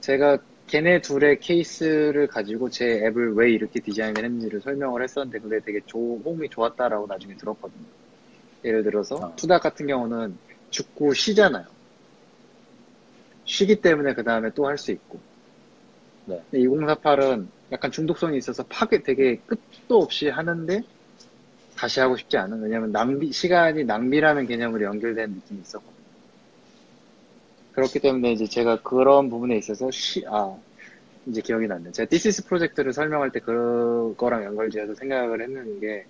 제가 0.00 0.38
걔네 0.72 1.02
둘의 1.02 1.38
케이스를 1.40 2.28
가지고 2.28 2.70
제 2.70 3.04
앱을 3.04 3.34
왜 3.34 3.50
이렇게 3.50 3.78
디자인을 3.78 4.24
했는지를 4.24 4.62
설명을 4.62 5.02
했었는데 5.02 5.40
그게 5.40 5.60
되게 5.60 5.80
조, 5.84 5.98
호응이 6.24 6.48
좋았다라고 6.48 7.06
나중에 7.08 7.36
들었거든요. 7.36 7.84
예를 8.64 8.82
들어서 8.82 9.16
아. 9.22 9.36
투다 9.36 9.58
같은 9.58 9.86
경우는 9.86 10.38
죽고 10.70 11.12
쉬잖아요. 11.12 11.66
쉬기 13.44 13.82
때문에 13.82 14.14
그 14.14 14.24
다음에 14.24 14.48
또 14.54 14.66
할 14.66 14.78
수 14.78 14.92
있고. 14.92 15.20
네. 16.24 16.42
2048은 16.54 17.48
약간 17.70 17.90
중독성이 17.90 18.38
있어서 18.38 18.62
파괴 18.62 19.02
되게 19.02 19.36
끝도 19.44 19.98
없이 19.98 20.30
하는데 20.30 20.80
다시 21.76 22.00
하고 22.00 22.16
싶지 22.16 22.38
않은 22.38 22.62
왜냐면 22.62 22.92
낭비 22.92 23.30
시간이 23.30 23.84
낭비라는 23.84 24.46
개념으로 24.46 24.84
연결된 24.86 25.32
느낌이 25.32 25.60
있었거든요. 25.60 25.91
그렇기 27.72 28.00
때문에 28.00 28.32
이제 28.32 28.46
제가 28.46 28.82
그런 28.82 29.30
부분에 29.30 29.56
있어서 29.58 29.90
쉬, 29.90 30.24
아 30.26 30.56
이제 31.26 31.40
기억이 31.42 31.66
났네. 31.68 31.92
제가 31.92 32.08
thesis 32.08 32.46
프로젝트를 32.46 32.92
설명할 32.92 33.32
때 33.32 33.40
그거랑 33.40 34.44
연결지어서 34.44 34.94
생각을 34.94 35.42
했는 35.42 35.80
게 35.80 36.06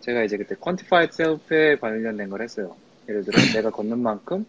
제가 0.00 0.24
이제 0.24 0.36
그때 0.38 0.56
quantified 0.56 1.10
self에 1.14 1.76
관련된 1.78 2.30
걸 2.30 2.42
했어요. 2.42 2.76
예를 3.08 3.24
들어 3.24 3.38
내가 3.54 3.70
걷는 3.70 3.98
만큼 4.00 4.46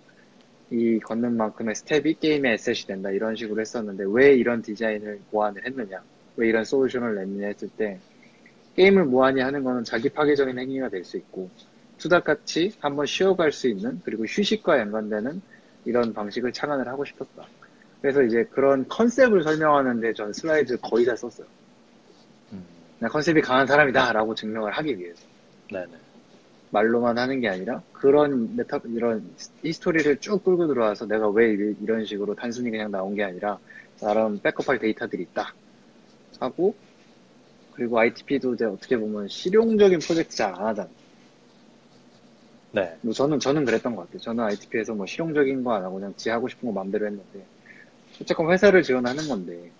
이 0.71 0.99
걷는 0.99 1.37
만큼의 1.37 1.75
스텝이 1.75 2.15
게임의 2.15 2.53
에셋이 2.55 2.87
된다 2.87 3.11
이런 3.11 3.35
식으로 3.35 3.61
했었는데 3.61 4.05
왜 4.07 4.33
이런 4.35 4.61
디자인을 4.61 5.21
고안을 5.31 5.65
했느냐 5.65 6.03
왜 6.37 6.49
이런 6.49 6.65
솔루션을 6.65 7.15
냈느냐 7.15 7.47
했을 7.47 7.69
때 7.77 7.99
게임을 8.75 9.05
무한히 9.05 9.41
하는 9.41 9.63
거는 9.63 9.83
자기 9.83 10.09
파괴적인 10.09 10.57
행위가 10.59 10.89
될 10.89 11.03
수 11.05 11.17
있고 11.17 11.51
투닥같이 11.97 12.73
한번 12.79 13.05
쉬어갈 13.05 13.51
수 13.51 13.67
있는 13.69 14.01
그리고 14.03 14.25
휴식과 14.25 14.79
연관되는 14.79 15.41
이런 15.85 16.13
방식을 16.13 16.51
창안을 16.53 16.87
하고 16.87 17.03
싶었다. 17.05 17.45
그래서 18.01 18.21
이제 18.23 18.43
그런 18.51 18.87
컨셉을 18.87 19.43
설명하는데 19.43 20.13
전 20.13 20.33
슬라이드 20.33 20.77
거의 20.81 21.05
다 21.05 21.15
썼어요. 21.15 21.47
음, 22.53 22.63
나 22.99 23.07
컨셉이 23.07 23.41
강한 23.41 23.65
사람이다 23.65 24.13
라고 24.13 24.35
증명을 24.35 24.71
하기 24.73 24.97
위해서. 24.99 25.25
네, 25.71 25.85
네. 25.85 25.97
말로만 26.71 27.17
하는 27.17 27.39
게 27.39 27.47
아니라 27.49 27.81
그런 27.93 28.55
메타 28.55 28.81
이런 28.85 29.23
히스토리를 29.63 30.17
쭉 30.19 30.43
끌고 30.43 30.67
들어와서 30.67 31.05
내가 31.05 31.29
왜 31.29 31.53
이- 31.53 31.75
이런 31.81 32.03
식으로 32.05 32.33
단순히 32.35 32.71
그냥 32.71 32.89
나온 32.91 33.13
게 33.15 33.23
아니라 33.23 33.59
나름 33.99 34.39
백업할 34.39 34.79
데이터들이 34.79 35.21
있다 35.23 35.53
하고 36.39 36.75
그리고 37.73 37.99
ITP도 37.99 38.55
이제 38.55 38.65
어떻게 38.65 38.97
보면 38.97 39.27
실용적인 39.27 39.99
프로젝트 39.99 40.35
잘 40.35 40.53
안 40.55 40.65
하잖아. 40.67 40.89
네. 42.73 42.97
뭐 43.01 43.13
저는 43.13 43.39
저는 43.39 43.65
그랬던 43.65 43.95
것 43.95 44.03
같아요. 44.03 44.19
저는 44.19 44.43
ITP에서 44.45 44.95
뭐 44.95 45.05
실용적인 45.05 45.63
거 45.63 45.73
안 45.73 45.83
하고 45.83 45.95
그냥 45.97 46.15
지 46.17 46.29
하고 46.31 46.47
싶은 46.49 46.67
거 46.69 46.73
마음대로 46.73 47.05
했는데 47.07 47.47
어쨌건 48.21 48.51
회사를 48.51 48.83
지원하는 48.83 49.27
건데 49.29 49.71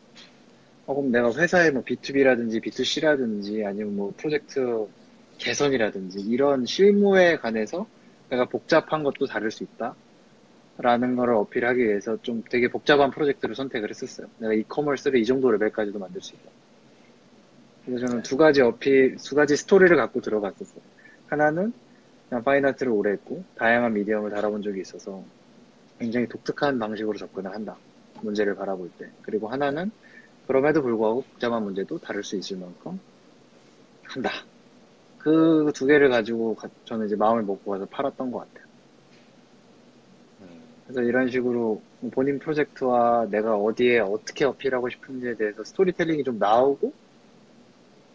어, 0.86 0.96
그럼 0.96 1.12
내가 1.12 1.34
회사에 1.34 1.72
뭐 1.72 1.84
B2B라든지 1.84 2.64
B2C라든지 2.64 3.66
아니면 3.66 3.96
뭐 3.96 4.14
프로젝트 4.18 4.88
개선이라든지 5.40 6.22
이런 6.22 6.66
실무에 6.66 7.38
관해서 7.38 7.88
내가 8.30 8.46
복잡한 8.46 9.04
것도 9.04 9.28
다룰 9.28 9.52
수 9.52 9.64
있다. 9.64 9.98
라는 10.78 11.16
거를 11.16 11.36
어필하기 11.36 11.84
위해서 11.84 12.18
좀 12.24 12.44
되게 12.50 12.68
복잡한 12.70 13.12
프로젝트를 13.12 13.56
선택을 13.56 13.90
했었어요. 13.92 14.28
내가 14.40 14.54
e-commerce를 14.54 15.20
이 15.20 15.26
정도 15.26 15.52
레벨까지도 15.52 16.00
만들 16.00 16.22
수 16.22 16.36
있다. 16.36 16.52
그래서 17.86 18.08
저는 18.08 18.24
두 18.24 18.38
가지 18.38 18.62
어필, 18.62 19.18
두 19.18 19.36
가지 19.36 19.56
스토리를 19.58 19.96
갖고 19.98 20.22
들어갔었어요. 20.22 20.82
하나는 21.28 21.74
그냥 22.34 22.44
fine 22.44 22.61
art를 22.61 22.92
오래 22.92 23.12
했고 23.12 23.46
다양한 23.56 23.94
medium을 23.94 24.32
다뤄본 24.32 24.64
적이 24.64 24.82
있어서 24.82 25.28
굉장히 26.00 26.28
독특한 26.30 26.80
방식으로 26.80 27.18
접근을 27.18 27.54
한다. 27.54 27.82
문제를 28.22 28.56
바라볼 28.56 28.92
때. 28.98 29.12
그리고 29.22 29.50
하나는 29.52 29.92
그럼에도 30.44 30.82
불구하고 30.84 31.24
복잡한 31.28 31.64
문제도 31.64 32.00
다룰 32.00 32.24
수 32.24 32.38
있을 32.38 32.58
만큼 32.60 33.02
한다. 34.04 34.30
그 35.18 35.72
두 35.76 35.86
개를 35.88 36.10
가지고 36.10 36.56
가- 36.56 36.70
저는 36.86 37.08
이제 37.08 37.16
마음을 37.16 37.44
먹고 37.44 37.72
가서 37.72 37.88
팔았던 37.88 38.32
것 38.32 38.40
같아요. 38.40 38.66
음, 40.42 40.84
그래서 40.86 41.02
이런 41.02 41.30
식으로 41.30 41.86
본인 42.14 42.40
프로젝트와 42.40 43.28
내가 43.30 43.56
어디에 43.58 44.00
어떻게 44.00 44.46
어필하고 44.46 44.90
싶은지에 44.90 45.36
대해서 45.36 45.64
스토리텔링이 45.64 46.24
좀 46.24 46.38
나오고 46.40 46.96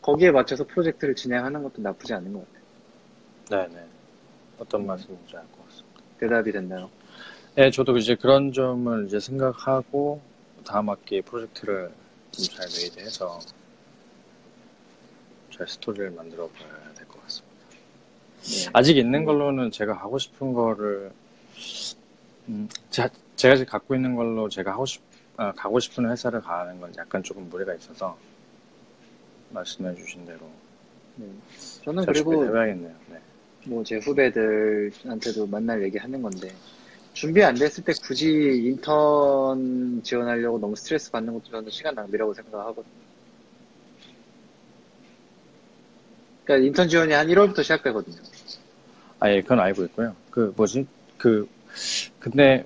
거기에 0.00 0.32
맞춰서 0.32 0.66
프로젝트를 0.66 1.14
진행하는 1.14 1.62
것도 1.62 1.82
나쁘지 1.82 2.12
않은 2.14 2.32
것 2.32 2.40
같아요. 2.40 2.64
네네. 3.50 3.97
어떤 4.58 4.86
말씀인지 4.86 5.36
알 5.36 5.42
것 5.52 5.64
같습니다. 5.68 6.00
대답이 6.18 6.52
됐나요? 6.52 6.90
네, 7.54 7.70
저도 7.70 7.96
이제 7.98 8.14
그런 8.14 8.52
점을 8.52 9.06
이제 9.06 9.18
생각하고 9.20 10.20
다음 10.64 10.90
학기 10.90 11.22
프로젝트를 11.22 11.92
좀 12.32 12.44
잘 12.46 12.66
made해서 12.68 13.40
잘 15.50 15.66
스토리를 15.66 16.10
만들어 16.10 16.48
봐야 16.48 16.92
될 16.94 17.06
것 17.08 17.20
같습니다. 17.22 17.56
네. 18.42 18.70
아직 18.72 18.96
있는 18.96 19.24
걸로는 19.24 19.70
제가 19.70 19.94
하고 19.94 20.18
싶은 20.18 20.52
거를 20.52 21.10
음, 22.48 22.68
자- 22.90 23.10
제가 23.36 23.56
지금 23.56 23.70
갖고 23.70 23.94
있는 23.94 24.14
걸로 24.14 24.48
제가 24.48 24.72
하고 24.72 24.86
싶 24.86 25.02
아, 25.36 25.52
가고 25.52 25.78
싶은 25.78 26.10
회사를 26.10 26.40
가는 26.40 26.80
건 26.80 26.92
약간 26.96 27.22
조금 27.22 27.48
무리가 27.48 27.72
있어서 27.74 28.18
말씀해 29.50 29.94
주신 29.94 30.24
대로 30.26 30.40
네. 31.16 31.26
저는 31.84 32.04
잘 32.04 32.14
그리고 32.14 32.44
해봐야겠네요. 32.44 32.94
네. 33.10 33.20
뭐 33.68 33.84
제 33.84 33.96
후배들한테도 33.98 35.46
만날 35.46 35.82
얘기 35.82 35.98
하는 35.98 36.22
건데 36.22 36.50
준비 37.12 37.42
안 37.42 37.54
됐을 37.54 37.84
때 37.84 37.92
굳이 38.02 38.28
인턴 38.64 40.00
지원하려고 40.02 40.58
너무 40.58 40.74
스트레스 40.76 41.10
받는 41.10 41.32
것도 41.34 41.50
저는 41.50 41.70
시간 41.70 41.94
낭비라고 41.94 42.32
생각하거든요. 42.34 42.84
그러니까 46.44 46.66
인턴 46.66 46.88
지원이 46.88 47.12
한 47.12 47.26
1월부터 47.26 47.62
시작되거든요. 47.62 48.16
아, 49.20 49.30
예, 49.30 49.42
그건 49.42 49.60
알고 49.60 49.84
있고요. 49.86 50.14
그, 50.30 50.52
뭐지? 50.56 50.86
그, 51.18 51.48
근데, 52.20 52.64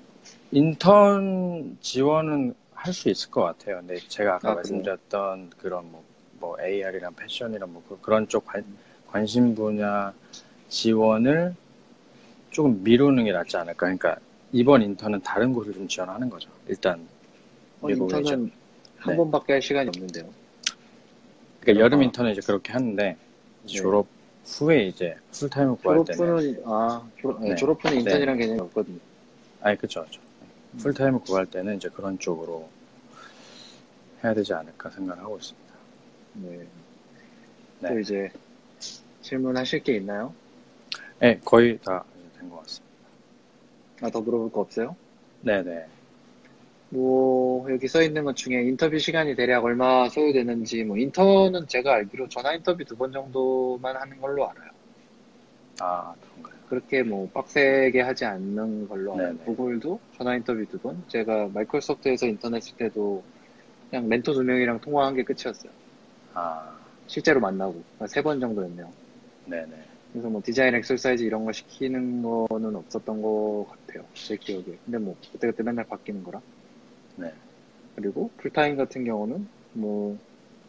인턴 0.51 1.77
지원은 1.81 2.53
할 2.75 2.93
수 2.93 3.09
있을 3.09 3.31
것 3.31 3.41
같아요. 3.43 3.77
근데 3.77 3.97
제가 4.07 4.35
아까 4.35 4.51
아? 4.51 4.55
말씀드렸던 4.55 5.51
그런 5.57 5.89
뭐, 5.91 6.03
뭐, 6.39 6.57
AR이랑 6.61 7.15
패션이랑 7.15 7.73
뭐, 7.73 7.81
그- 7.89 7.97
그런 8.01 8.27
쪽 8.27 8.45
관, 8.45 8.63
관심 9.07 9.55
분야 9.55 10.13
지원을 10.73 11.55
조금 12.49 12.83
미루는 12.83 13.25
게 13.25 13.31
낫지 13.31 13.55
않을까. 13.57 13.85
그러니까, 13.85 14.17
이번 14.51 14.81
인턴은 14.81 15.21
다른 15.21 15.53
곳을 15.53 15.71
좀 15.73 15.87
지원하는 15.87 16.29
거죠. 16.29 16.49
일단, 16.67 17.07
어, 17.81 17.89
인턴은 17.89 18.51
한 18.97 19.11
네. 19.11 19.17
번밖에 19.17 19.53
할 19.53 19.61
시간이 19.61 19.89
없는데요. 19.89 20.27
그러니까 21.61 21.83
여름 21.83 21.99
아. 21.99 22.03
인턴은 22.03 22.31
이제 22.31 22.41
그렇게 22.41 22.73
하는데, 22.73 23.03
네. 23.03 23.67
졸업 23.67 24.07
후에 24.45 24.87
이제 24.87 25.15
풀타임을 25.31 25.75
구할 25.75 26.03
때는, 26.05 26.17
졸업 26.17 26.39
후는 26.39 26.63
아 26.65 27.09
졸업, 27.21 27.41
네, 27.41 27.49
네. 27.49 27.55
졸업 27.55 27.85
후는 27.85 27.99
인턴이란 27.99 28.37
개념이 28.37 28.59
없거든요. 28.61 28.99
아니, 29.61 29.77
그쵸. 29.77 30.05
풀타임을 30.79 31.19
구할 31.19 31.45
때는 31.45 31.77
이제 31.77 31.87
그런 31.89 32.17
쪽으로 32.17 32.67
해야 34.23 34.33
되지 34.33 34.53
않을까 34.53 34.89
생각을 34.89 35.21
하고 35.21 35.37
있습니다. 35.37 35.73
네. 36.33 36.67
네. 37.79 37.89
또 37.89 37.99
이제 37.99 38.31
질문하실 39.21 39.83
게 39.83 39.97
있나요? 39.97 40.33
네, 41.23 41.39
거의 41.45 41.77
다 41.79 42.03
된 42.37 42.49
것 42.49 42.57
같습니다. 42.57 43.07
아, 44.01 44.09
더 44.09 44.19
물어볼 44.19 44.51
거 44.51 44.59
없어요? 44.59 44.97
네네. 45.39 45.85
뭐 46.89 47.71
여기 47.71 47.87
써 47.87 48.01
있는 48.01 48.25
것 48.25 48.35
중에 48.35 48.61
인터뷰 48.63 48.99
시간이 48.99 49.35
대략 49.35 49.63
얼마 49.63 50.09
소요되는지 50.09 50.83
뭐 50.83 50.97
인턴은 50.97 51.67
제가 51.67 51.93
알기로 51.93 52.27
전화 52.27 52.53
인터뷰 52.53 52.83
두 52.83 52.97
번 52.97 53.13
정도만 53.13 53.95
하는 53.95 54.19
걸로 54.19 54.49
알아요. 54.49 54.69
아, 55.79 56.13
그런가요? 56.19 56.59
그렇게 56.67 57.03
뭐 57.03 57.29
빡세게 57.31 58.01
하지 58.01 58.25
않는 58.25 58.89
걸로 58.89 59.15
알아요. 59.17 59.37
구글도 59.37 60.01
전화 60.17 60.35
인터뷰 60.35 60.65
두 60.67 60.77
번. 60.79 61.05
제가 61.07 61.47
마이크로소프트에서 61.53 62.27
인턴 62.27 62.53
했을 62.53 62.75
때도 62.75 63.23
그냥 63.89 64.09
멘토 64.09 64.33
두 64.33 64.43
명이랑 64.43 64.81
통화한 64.81 65.15
게 65.15 65.23
끝이었어요. 65.23 65.71
아, 66.33 66.77
실제로 67.07 67.39
만나고 67.39 67.81
세 68.07 68.21
번 68.21 68.41
정도였네요. 68.41 68.91
네네. 69.45 69.82
그래서 70.13 70.29
뭐 70.29 70.41
design 70.45 70.75
exercise 70.75 71.23
이런 71.23 71.43
거 71.43 71.51
시키는 71.51 72.21
거는 72.21 72.75
없었던 72.75 73.21
것 73.21 73.65
같아요. 73.67 74.07
제 74.13 74.37
기억에. 74.37 74.77
근데 74.85 74.99
뭐 74.99 75.17
그때그때 75.31 75.63
맨날 75.63 75.85
바뀌는 75.87 76.23
거라. 76.23 76.39
네. 77.15 77.33
그리고 77.95 78.31
풀타임 78.37 78.77
같은 78.77 79.05
경우는 79.05 79.49
뭐 79.73 80.19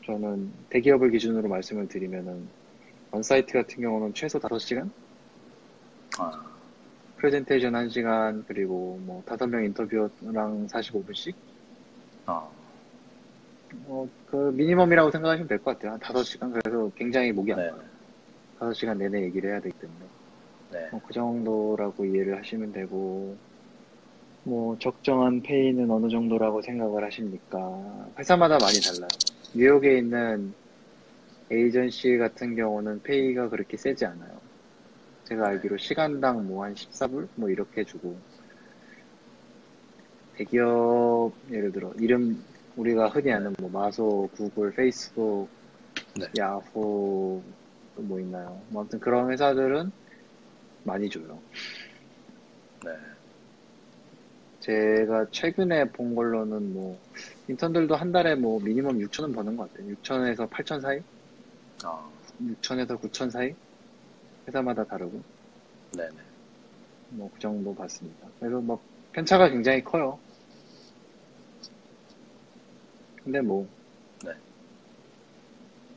저는 0.06 0.50
대기업을 0.70 1.10
기준으로 1.10 1.48
말씀을 1.48 1.88
드리면은 1.88 2.48
onsite 3.10 3.52
같은 3.52 3.82
경우는 3.82 4.14
최소 4.14 4.38
5시간? 4.38 4.90
아, 6.18 6.32
프레젠테이션 7.16 7.74
1시간 7.74 8.44
그리고 8.46 8.98
뭐 9.04 9.22
5명 9.24 9.64
인터뷰랑 9.66 10.68
45분씩? 10.68 11.34
아, 12.26 12.50
어, 13.86 14.08
그 14.26 14.36
미니멈이라고 14.52 15.10
생각하시면 15.10 15.48
될 15.48 15.58
것 15.58 15.72
같아요. 15.72 15.92
한 15.92 16.00
5시간. 16.00 16.52
그래서 16.52 16.90
굉장히 16.96 17.32
목이 17.32 17.54
네. 17.54 17.68
아파요. 17.68 17.93
5시간 18.70 18.96
내내 18.98 19.22
얘기를 19.22 19.50
해야 19.50 19.60
되기 19.60 19.74
때문에. 19.78 20.00
네. 20.72 20.88
뭐 20.90 21.00
그 21.06 21.12
정도라고 21.12 22.04
이해를 22.04 22.38
하시면 22.38 22.72
되고, 22.72 23.36
뭐, 24.44 24.78
적정한 24.78 25.42
페이는 25.42 25.90
어느 25.90 26.08
정도라고 26.08 26.60
생각을 26.62 27.04
하십니까? 27.04 27.58
회사마다 28.18 28.58
많이 28.58 28.78
달라요. 28.80 29.08
뉴욕에 29.54 29.98
있는 29.98 30.52
에이전시 31.50 32.16
같은 32.18 32.56
경우는 32.56 33.02
페이가 33.02 33.48
그렇게 33.48 33.76
세지 33.76 34.04
않아요. 34.06 34.32
제가 35.24 35.46
알기로 35.48 35.76
시간당 35.78 36.46
뭐 36.46 36.64
한 36.64 36.74
14불? 36.74 37.28
뭐 37.36 37.48
이렇게 37.48 37.84
주고, 37.84 38.16
대기업, 40.36 41.32
예를 41.50 41.70
들어, 41.72 41.92
이름, 41.98 42.42
우리가 42.76 43.08
흔히 43.08 43.32
아는 43.32 43.54
뭐 43.60 43.70
마소, 43.70 44.28
구글, 44.36 44.72
페이스북, 44.72 45.48
네. 46.18 46.26
야후, 46.38 47.40
또 47.94 48.02
뭐 48.02 48.20
있나요? 48.20 48.64
뭐 48.68 48.82
아무튼 48.82 49.00
그런 49.00 49.30
회사들은 49.30 49.90
많이 50.84 51.08
줘요. 51.10 51.42
네. 52.84 52.90
제가 54.60 55.26
최근에 55.30 55.92
본 55.92 56.14
걸로는 56.14 56.72
뭐 56.72 56.98
인턴들도 57.48 57.94
한 57.96 58.12
달에 58.12 58.34
뭐 58.34 58.60
미니멈 58.60 58.98
6천 59.00 59.24
원 59.24 59.32
버는 59.32 59.56
것 59.56 59.70
같아요. 59.72 59.90
6천에서 59.92 60.48
8천 60.48 60.80
사이? 60.80 61.00
아, 61.84 62.10
6천에서 62.40 62.98
9천 63.00 63.30
사이? 63.30 63.54
회사마다 64.48 64.84
다르고 64.84 65.22
네네. 65.92 66.16
뭐 67.10 67.30
그 67.32 67.40
정도 67.40 67.74
봤습니다. 67.74 68.28
그래서 68.40 68.60
뭐 68.60 68.82
편차가 69.12 69.50
굉장히 69.50 69.82
커요. 69.84 70.18
근데 73.22 73.40
뭐 73.40 73.66
네. 74.24 74.32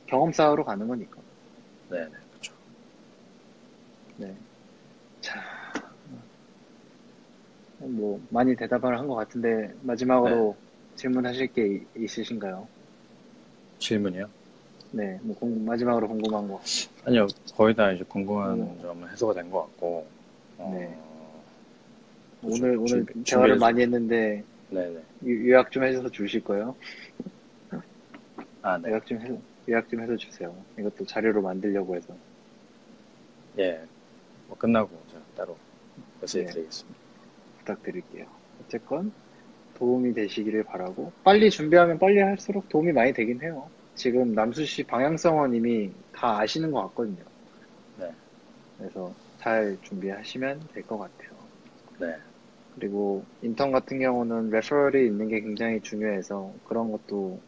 경험 0.06 0.32
쌓으러 0.32 0.64
가는 0.64 0.86
거니까. 0.88 1.20
네 1.90 2.04
네. 2.04 2.10
그쵸. 2.32 2.52
네. 4.16 4.36
자, 5.20 5.40
뭐 7.78 8.20
많이 8.30 8.54
대답을 8.56 8.98
한 8.98 9.06
것 9.06 9.14
같은데 9.14 9.72
마지막으로 9.82 10.56
질문하실 10.96 11.52
게 11.52 11.66
이- 11.66 11.86
있으신가요? 11.96 12.68
질문이요? 13.78 14.28
네, 14.90 15.18
뭐 15.22 15.36
궁- 15.36 15.64
마지막으로 15.64 16.08
궁금한 16.08 16.48
거. 16.48 16.60
아니요, 17.04 17.26
거의 17.54 17.74
다 17.74 17.92
이제 17.92 18.04
궁금한 18.04 18.58
음. 18.60 18.78
점은 18.80 19.08
해소가 19.10 19.34
된 19.34 19.50
것 19.50 19.62
같고, 19.62 20.06
어, 20.58 20.70
네. 20.74 20.98
오늘 22.42 22.76
오늘 22.76 22.86
준비- 23.06 23.24
대화를 23.24 23.56
준비해서- 23.56 23.60
많이 23.60 23.82
했는데 23.82 24.44
네네. 24.70 25.02
유- 25.24 25.50
요약 25.50 25.70
좀 25.70 25.84
해줘서 25.84 26.08
주실 26.10 26.42
거예요? 26.42 26.76
아, 28.62 28.78
네. 28.78 28.90
요약 28.90 29.06
좀 29.06 29.20
해, 29.20 29.40
요약 29.68 29.88
좀 29.88 30.00
해서 30.00 30.16
주세요. 30.16 30.54
이것도 30.78 31.04
자료로 31.06 31.42
만들려고 31.42 31.94
해서. 31.96 32.14
예. 33.58 33.80
뭐 34.46 34.56
끝나고 34.56 34.90
제가 35.10 35.22
따로 35.36 35.56
메시지 36.20 36.44
네. 36.44 36.50
드리겠습니다. 36.52 36.98
부탁드릴게요. 37.58 38.26
어쨌건 38.64 39.12
도움이 39.74 40.14
되시기를 40.14 40.64
바라고 40.64 41.12
빨리 41.22 41.50
준비하면 41.50 41.98
빨리 41.98 42.18
할수록 42.20 42.68
도움이 42.68 42.92
많이 42.92 43.12
되긴 43.12 43.40
해요. 43.42 43.68
지금 43.94 44.32
남수 44.34 44.64
씨 44.64 44.84
방향성은 44.84 45.54
이미 45.54 45.92
다 46.12 46.38
아시는 46.38 46.70
것 46.70 46.82
같거든요. 46.88 47.24
네. 47.98 48.10
그래서 48.78 49.12
잘 49.38 49.76
준비하시면 49.82 50.68
될 50.72 50.82
것 50.84 50.98
같아요. 50.98 51.30
네. 52.00 52.16
그리고 52.74 53.24
인턴 53.42 53.72
같은 53.72 53.98
경우는 53.98 54.50
referral이 54.50 55.06
있는 55.06 55.28
게 55.28 55.40
굉장히 55.40 55.80
중요해서 55.80 56.54
그런 56.64 56.90
것도 56.92 57.40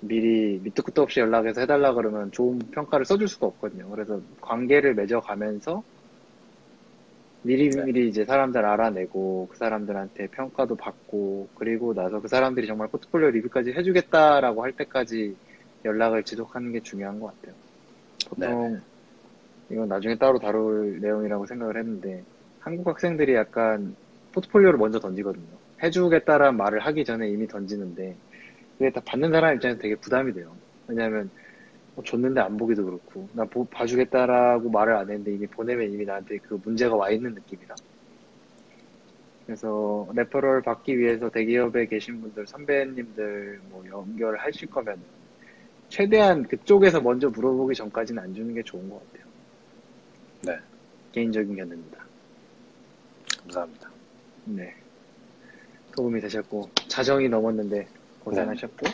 미리 0.00 0.60
밑도 0.62 0.82
끝도 0.82 1.02
없이 1.02 1.20
연락해서 1.20 1.60
해달라 1.62 1.92
그러면 1.92 2.30
좋은 2.30 2.58
평가를 2.70 3.04
써줄 3.04 3.28
수가 3.28 3.46
없거든요. 3.46 3.88
그래서 3.90 4.20
관계를 4.40 4.94
맺어가면서 4.94 5.82
미리 7.42 7.70
네. 7.70 7.84
미리 7.84 8.08
이제 8.08 8.24
사람들 8.24 8.64
알아내고 8.64 9.48
그 9.50 9.56
사람들한테 9.56 10.28
평가도 10.28 10.76
받고 10.76 11.48
그리고 11.54 11.94
나서 11.94 12.20
그 12.20 12.28
사람들이 12.28 12.66
정말 12.66 12.88
포트폴리오 12.88 13.30
리뷰까지 13.30 13.72
해주겠다라고 13.72 14.62
할 14.62 14.72
때까지 14.72 15.36
연락을 15.84 16.24
지속하는 16.24 16.72
게 16.72 16.80
중요한 16.80 17.20
것 17.20 17.34
같아요. 17.34 17.54
보통 18.28 18.80
이건 19.70 19.88
나중에 19.88 20.16
따로 20.16 20.38
다룰 20.38 21.00
내용이라고 21.00 21.46
생각을 21.46 21.76
했는데 21.76 22.22
한국 22.60 22.86
학생들이 22.86 23.34
약간 23.34 23.94
포트폴리오를 24.32 24.78
먼저 24.78 24.98
던지거든요. 24.98 25.46
해주겠다라는 25.82 26.56
말을 26.56 26.80
하기 26.80 27.04
전에 27.04 27.28
이미 27.28 27.46
던지는데 27.46 28.16
그게 28.78 28.90
다 28.90 29.00
받는 29.04 29.32
사람 29.32 29.54
입장에서 29.56 29.80
되게 29.80 29.96
부담이 29.96 30.32
돼요. 30.32 30.54
왜냐하면 30.86 31.28
어, 31.96 32.02
줬는데 32.02 32.40
안 32.40 32.56
보기도 32.56 32.84
그렇고 32.84 33.28
나 33.32 33.44
보- 33.44 33.64
봐주겠다라고 33.64 34.70
말을 34.70 34.94
안 34.94 35.10
했는데 35.10 35.32
이미 35.34 35.46
보내면 35.48 35.90
이미 35.92 36.04
나한테 36.04 36.38
그 36.38 36.60
문제가 36.62 36.94
와 36.94 37.10
있는 37.10 37.34
느낌이라. 37.34 37.74
그래서 39.46 40.06
레퍼럴 40.14 40.62
받기 40.62 40.96
위해서 40.98 41.28
대기업에 41.30 41.86
계신 41.86 42.20
분들 42.20 42.46
선배님들 42.46 43.60
뭐 43.70 43.82
연결하실 43.88 44.68
거면 44.70 44.98
최대한 45.88 46.42
그쪽에서 46.46 47.00
먼저 47.00 47.30
물어보기 47.30 47.74
전까지는 47.74 48.22
안 48.22 48.34
주는 48.34 48.54
게 48.54 48.62
좋은 48.62 48.88
것 48.88 49.00
같아요. 49.12 49.26
네. 50.42 50.56
개인적인 51.12 51.56
견해입니다. 51.56 52.04
감사합니다. 53.42 53.90
네. 54.44 54.74
도움이 55.96 56.20
되셨고, 56.20 56.68
자정이 56.88 57.28
넘었는데 57.30 57.88
고생하셨고, 58.28 58.86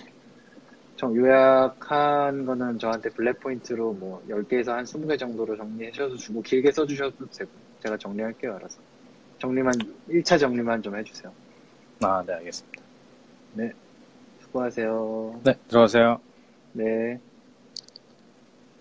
정 0.97 1.17
요약한 1.17 2.47
거는 2.47 2.79
저한테 2.79 3.11
블랙 3.11 3.41
포인트로 3.41 3.93
뭐 3.95 4.23
10개에서 4.29 4.73
한 4.73 4.85
20개 4.85 5.17
정도로 5.17 5.57
정리하셔도 5.57 6.17
주고, 6.17 6.41
길게 6.43 6.71
써주셔도 6.73 7.27
되고, 7.37 7.51
제가 7.81 7.97
정리할게요, 7.97 8.55
알아서. 8.55 8.81
정리만, 9.39 9.75
1차 10.09 10.39
정리만 10.39 10.83
좀 10.83 10.97
해주세요. 10.97 11.35
아, 12.03 12.23
네, 12.27 12.35
알겠습니다. 12.35 12.83
수고하세요. 14.41 15.41
네, 15.45 15.59
들어가세요. 15.69 16.21
네. 16.73 17.21